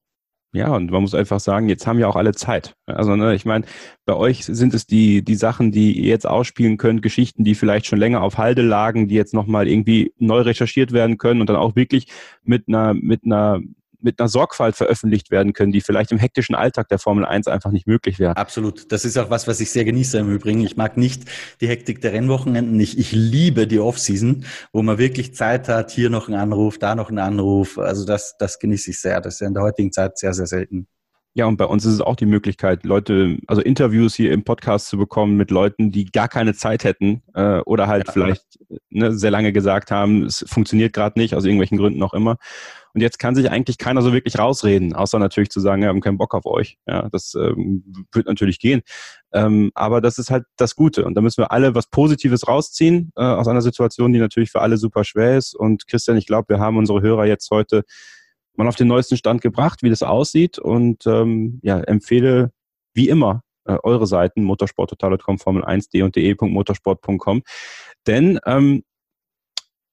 Ja, 0.54 0.68
und 0.68 0.88
man 0.92 1.02
muss 1.02 1.16
einfach 1.16 1.40
sagen, 1.40 1.68
jetzt 1.68 1.84
haben 1.84 1.98
ja 1.98 2.06
auch 2.06 2.14
alle 2.14 2.32
Zeit. 2.32 2.76
Also, 2.86 3.16
ne, 3.16 3.34
ich 3.34 3.44
meine, 3.44 3.64
bei 4.06 4.14
euch 4.14 4.44
sind 4.44 4.72
es 4.72 4.86
die, 4.86 5.24
die 5.24 5.34
Sachen, 5.34 5.72
die 5.72 5.98
ihr 5.98 6.08
jetzt 6.08 6.28
ausspielen 6.28 6.76
könnt, 6.76 7.02
Geschichten, 7.02 7.42
die 7.42 7.56
vielleicht 7.56 7.86
schon 7.86 7.98
länger 7.98 8.22
auf 8.22 8.38
Halde 8.38 8.62
lagen, 8.62 9.08
die 9.08 9.16
jetzt 9.16 9.34
nochmal 9.34 9.66
irgendwie 9.66 10.12
neu 10.18 10.42
recherchiert 10.42 10.92
werden 10.92 11.18
können 11.18 11.40
und 11.40 11.48
dann 11.48 11.56
auch 11.56 11.74
wirklich 11.74 12.06
mit 12.44 12.68
einer, 12.68 12.94
mit 12.94 13.24
einer 13.24 13.62
mit 14.04 14.20
einer 14.20 14.28
Sorgfalt 14.28 14.76
veröffentlicht 14.76 15.30
werden 15.30 15.52
können, 15.52 15.72
die 15.72 15.80
vielleicht 15.80 16.12
im 16.12 16.18
hektischen 16.18 16.54
Alltag 16.54 16.88
der 16.88 16.98
Formel 16.98 17.24
1 17.24 17.48
einfach 17.48 17.70
nicht 17.70 17.86
möglich 17.86 18.18
wäre. 18.18 18.36
Absolut. 18.36 18.92
Das 18.92 19.04
ist 19.04 19.18
auch 19.18 19.30
was, 19.30 19.48
was 19.48 19.60
ich 19.60 19.70
sehr 19.70 19.84
genieße 19.84 20.18
im 20.18 20.30
Übrigen. 20.30 20.60
Ich 20.60 20.76
mag 20.76 20.96
nicht 20.96 21.24
die 21.60 21.68
Hektik 21.68 22.00
der 22.00 22.12
Rennwochenenden. 22.12 22.78
Ich, 22.78 22.98
ich 22.98 23.12
liebe 23.12 23.66
die 23.66 23.80
Offseason, 23.80 24.44
wo 24.72 24.82
man 24.82 24.98
wirklich 24.98 25.34
Zeit 25.34 25.68
hat, 25.68 25.90
hier 25.90 26.10
noch 26.10 26.28
ein 26.28 26.34
Anruf, 26.34 26.78
da 26.78 26.94
noch 26.94 27.10
ein 27.10 27.18
Anruf. 27.18 27.78
Also 27.78 28.04
das, 28.04 28.36
das 28.38 28.58
genieße 28.58 28.90
ich 28.90 29.00
sehr. 29.00 29.20
Das 29.20 29.34
ist 29.34 29.40
ja 29.40 29.48
in 29.48 29.54
der 29.54 29.62
heutigen 29.62 29.92
Zeit 29.92 30.18
sehr, 30.18 30.34
sehr 30.34 30.46
selten. 30.46 30.86
Ja, 31.36 31.46
und 31.46 31.56
bei 31.56 31.64
uns 31.64 31.84
ist 31.84 31.94
es 31.94 32.00
auch 32.00 32.14
die 32.14 32.26
Möglichkeit, 32.26 32.84
Leute, 32.84 33.38
also 33.48 33.60
Interviews 33.60 34.14
hier 34.14 34.32
im 34.32 34.44
Podcast 34.44 34.86
zu 34.86 34.96
bekommen 34.96 35.36
mit 35.36 35.50
Leuten, 35.50 35.90
die 35.90 36.04
gar 36.04 36.28
keine 36.28 36.54
Zeit 36.54 36.84
hätten 36.84 37.24
äh, 37.34 37.58
oder 37.60 37.88
halt 37.88 38.06
ja. 38.06 38.12
vielleicht 38.12 38.60
ne, 38.90 39.12
sehr 39.12 39.32
lange 39.32 39.52
gesagt 39.52 39.90
haben, 39.90 40.26
es 40.26 40.44
funktioniert 40.46 40.92
gerade 40.92 41.18
nicht, 41.18 41.34
aus 41.34 41.44
irgendwelchen 41.44 41.76
Gründen 41.76 42.00
auch 42.04 42.14
immer. 42.14 42.36
Und 42.94 43.00
jetzt 43.00 43.18
kann 43.18 43.34
sich 43.34 43.50
eigentlich 43.50 43.76
keiner 43.76 44.02
so 44.02 44.12
wirklich 44.12 44.38
rausreden, 44.38 44.94
außer 44.94 45.18
natürlich 45.18 45.50
zu 45.50 45.60
sagen, 45.60 45.82
wir 45.82 45.88
haben 45.88 46.00
keinen 46.00 46.16
Bock 46.16 46.32
auf 46.32 46.46
euch. 46.46 46.78
Ja, 46.86 47.08
das 47.08 47.34
ähm, 47.34 48.06
wird 48.12 48.26
natürlich 48.26 48.60
gehen. 48.60 48.82
Ähm, 49.32 49.72
aber 49.74 50.00
das 50.00 50.18
ist 50.18 50.30
halt 50.30 50.44
das 50.56 50.76
Gute. 50.76 51.04
Und 51.04 51.14
da 51.14 51.20
müssen 51.20 51.42
wir 51.42 51.50
alle 51.50 51.74
was 51.74 51.88
Positives 51.88 52.46
rausziehen 52.46 53.12
äh, 53.16 53.22
aus 53.22 53.48
einer 53.48 53.62
Situation, 53.62 54.12
die 54.12 54.20
natürlich 54.20 54.52
für 54.52 54.60
alle 54.60 54.76
super 54.76 55.02
schwer 55.02 55.36
ist. 55.36 55.54
Und 55.54 55.88
Christian, 55.88 56.16
ich 56.16 56.26
glaube, 56.26 56.54
wir 56.54 56.60
haben 56.60 56.76
unsere 56.76 57.02
Hörer 57.02 57.26
jetzt 57.26 57.50
heute 57.50 57.82
mal 58.54 58.68
auf 58.68 58.76
den 58.76 58.86
neuesten 58.86 59.16
Stand 59.16 59.42
gebracht, 59.42 59.82
wie 59.82 59.90
das 59.90 60.04
aussieht. 60.04 60.60
Und 60.60 61.04
ähm, 61.06 61.58
ja, 61.62 61.80
empfehle 61.80 62.52
wie 62.94 63.08
immer 63.08 63.42
äh, 63.64 63.76
eure 63.82 64.06
Seiten 64.06 64.44
motorsporttotal.com, 64.44 65.36
Formel1 65.36 66.02
und 66.02 66.14
de.motorsport.com. 66.14 67.42
Denn 68.06 68.38
ähm, 68.46 68.84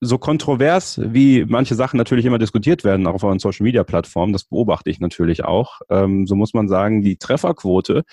so 0.01 0.17
kontrovers, 0.17 0.99
wie 1.03 1.45
manche 1.45 1.75
Sachen 1.75 1.97
natürlich 1.97 2.25
immer 2.25 2.39
diskutiert 2.39 2.83
werden, 2.83 3.05
auch 3.05 3.13
auf 3.13 3.23
euren 3.23 3.39
Social 3.39 3.63
Media 3.63 3.83
Plattformen, 3.83 4.33
das 4.33 4.45
beobachte 4.45 4.89
ich 4.89 4.99
natürlich 4.99 5.45
auch, 5.45 5.79
ähm, 5.89 6.25
so 6.25 6.35
muss 6.35 6.53
man 6.53 6.67
sagen, 6.67 7.03
die 7.03 7.17
Trefferquote, 7.17 8.03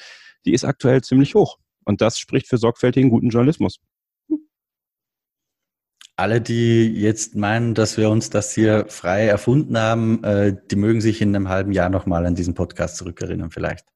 die 0.45 0.53
ist 0.53 0.65
aktuell 0.65 1.03
ziemlich 1.03 1.35
hoch. 1.35 1.59
Und 1.85 2.03
das 2.03 2.19
spricht 2.19 2.47
für 2.49 2.59
sorgfältigen 2.59 3.09
guten 3.09 3.31
Journalismus. 3.31 3.79
Alle, 6.17 6.41
die 6.41 6.93
jetzt 6.93 7.37
meinen, 7.37 7.75
dass 7.75 7.97
wir 7.97 8.11
uns 8.11 8.29
das 8.29 8.53
hier 8.53 8.87
frei 8.89 9.27
erfunden 9.27 9.79
haben, 9.79 10.23
äh, 10.25 10.55
die 10.71 10.77
mögen 10.77 11.01
sich 11.01 11.23
in 11.23 11.35
einem 11.35 11.49
halben 11.49 11.73
Jahr 11.73 11.89
nochmal 11.89 12.27
an 12.27 12.35
diesen 12.35 12.55
Podcast 12.55 12.97
zurückerinnern 12.97 13.51
vielleicht. 13.51 13.87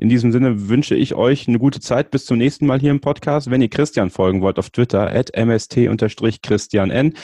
In 0.00 0.08
diesem 0.08 0.30
Sinne 0.30 0.68
wünsche 0.68 0.94
ich 0.94 1.16
euch 1.16 1.48
eine 1.48 1.58
gute 1.58 1.80
Zeit 1.80 2.12
bis 2.12 2.24
zum 2.24 2.38
nächsten 2.38 2.66
Mal 2.66 2.78
hier 2.78 2.92
im 2.92 3.00
Podcast. 3.00 3.50
Wenn 3.50 3.60
ihr 3.60 3.68
Christian 3.68 4.10
folgen 4.10 4.42
wollt 4.42 4.60
auf 4.60 4.70
Twitter, 4.70 5.10
at 5.10 5.32
mst-christian 5.36 6.92
n. 6.92 7.14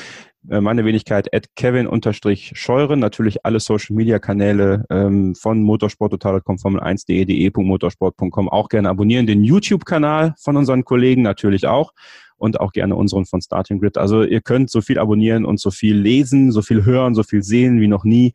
Äh, 0.50 0.60
meine 0.60 0.84
Wenigkeit 0.84 1.32
at 1.32 1.54
kevin-scheuren. 1.54 2.98
Natürlich 2.98 3.46
alle 3.46 3.60
Social 3.60 3.94
Media 3.94 4.18
Kanäle 4.18 4.84
ähm, 4.90 5.36
von 5.36 5.62
motorsporttotal.com, 5.62 6.56
formel1.de, 6.56 7.24
de.motorsport.com 7.24 8.48
auch 8.48 8.68
gerne 8.68 8.88
abonnieren. 8.88 9.28
Den 9.28 9.44
YouTube-Kanal 9.44 10.34
von 10.36 10.56
unseren 10.56 10.84
Kollegen 10.84 11.22
natürlich 11.22 11.68
auch 11.68 11.92
und 12.38 12.58
auch 12.58 12.72
gerne 12.72 12.96
unseren 12.96 13.24
von 13.24 13.40
Starting 13.40 13.78
Grid. 13.78 13.96
Also 13.96 14.24
ihr 14.24 14.40
könnt 14.40 14.68
so 14.68 14.80
viel 14.80 14.98
abonnieren 14.98 15.44
und 15.44 15.60
so 15.60 15.70
viel 15.70 15.96
lesen, 15.96 16.50
so 16.50 16.60
viel 16.60 16.84
hören, 16.84 17.14
so 17.14 17.22
viel 17.22 17.44
sehen 17.44 17.80
wie 17.80 17.86
noch 17.86 18.02
nie 18.02 18.32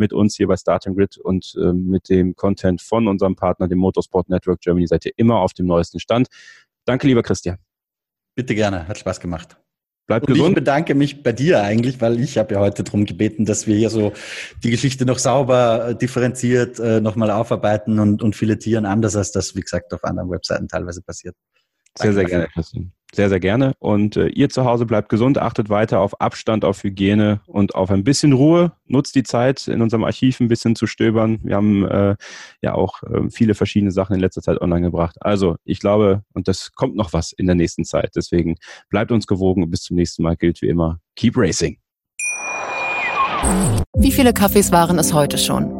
mit 0.00 0.12
uns 0.12 0.36
hier 0.36 0.48
bei 0.48 0.56
Starting 0.56 0.96
Grid 0.96 1.16
und 1.16 1.54
äh, 1.56 1.72
mit 1.72 2.08
dem 2.08 2.34
Content 2.34 2.82
von 2.82 3.06
unserem 3.06 3.36
Partner, 3.36 3.68
dem 3.68 3.78
Motorsport 3.78 4.28
Network 4.28 4.60
Germany, 4.60 4.88
seid 4.88 5.06
ihr 5.06 5.12
immer 5.16 5.36
auf 5.36 5.52
dem 5.52 5.66
neuesten 5.66 6.00
Stand. 6.00 6.26
Danke, 6.84 7.06
lieber 7.06 7.22
Christian. 7.22 7.58
Bitte 8.34 8.56
gerne, 8.56 8.88
hat 8.88 8.98
Spaß 8.98 9.20
gemacht. 9.20 9.56
Bleib 10.10 10.24
und 10.24 10.34
gesund. 10.34 10.48
Ich 10.48 10.54
bedanke 10.56 10.96
mich 10.96 11.22
bei 11.22 11.30
dir 11.30 11.62
eigentlich, 11.62 12.00
weil 12.00 12.18
ich 12.18 12.36
habe 12.36 12.54
ja 12.54 12.60
heute 12.60 12.82
darum 12.82 13.04
gebeten, 13.04 13.44
dass 13.44 13.68
wir 13.68 13.76
hier 13.76 13.90
so 13.90 14.12
die 14.64 14.70
Geschichte 14.70 15.06
noch 15.06 15.20
sauber 15.20 15.90
äh, 15.90 15.94
differenziert 15.94 16.80
äh, 16.80 17.00
nochmal 17.00 17.30
aufarbeiten 17.30 18.00
und, 18.00 18.20
und 18.20 18.34
filetieren, 18.34 18.86
anders 18.86 19.14
als 19.14 19.30
das, 19.30 19.54
wie 19.54 19.60
gesagt, 19.60 19.94
auf 19.94 20.02
anderen 20.02 20.28
Webseiten 20.28 20.66
teilweise 20.66 21.00
passiert. 21.02 21.36
Sehr, 21.96 22.12
sehr 22.12 22.24
gerne, 22.24 22.48
Christian. 22.48 22.92
Sehr, 23.14 23.28
sehr 23.28 23.40
gerne. 23.40 23.74
Und 23.80 24.16
äh, 24.16 24.28
ihr 24.28 24.48
zu 24.50 24.64
Hause 24.64 24.86
bleibt 24.86 25.08
gesund, 25.08 25.38
achtet 25.38 25.68
weiter 25.68 26.00
auf 26.00 26.20
Abstand, 26.20 26.64
auf 26.64 26.84
Hygiene 26.84 27.40
und 27.46 27.74
auf 27.74 27.90
ein 27.90 28.04
bisschen 28.04 28.32
Ruhe. 28.32 28.72
Nutzt 28.86 29.16
die 29.16 29.24
Zeit, 29.24 29.66
in 29.66 29.82
unserem 29.82 30.04
Archiv 30.04 30.38
ein 30.38 30.48
bisschen 30.48 30.76
zu 30.76 30.86
stöbern. 30.86 31.40
Wir 31.42 31.56
haben 31.56 31.86
äh, 31.86 32.16
ja 32.62 32.74
auch 32.74 33.02
äh, 33.02 33.28
viele 33.30 33.54
verschiedene 33.54 33.90
Sachen 33.90 34.14
in 34.14 34.20
letzter 34.20 34.42
Zeit 34.42 34.60
online 34.60 34.82
gebracht. 34.82 35.16
Also 35.20 35.56
ich 35.64 35.80
glaube, 35.80 36.22
und 36.34 36.46
das 36.46 36.72
kommt 36.72 36.94
noch 36.94 37.12
was 37.12 37.32
in 37.32 37.46
der 37.46 37.56
nächsten 37.56 37.84
Zeit. 37.84 38.12
Deswegen 38.14 38.56
bleibt 38.90 39.10
uns 39.10 39.26
gewogen 39.26 39.64
und 39.64 39.70
bis 39.70 39.82
zum 39.82 39.96
nächsten 39.96 40.22
Mal 40.22 40.36
gilt 40.36 40.62
wie 40.62 40.68
immer, 40.68 41.00
keep 41.16 41.36
racing. 41.36 41.78
Wie 43.96 44.12
viele 44.12 44.32
Kaffees 44.32 44.70
waren 44.70 44.98
es 44.98 45.12
heute 45.12 45.36
schon? 45.36 45.79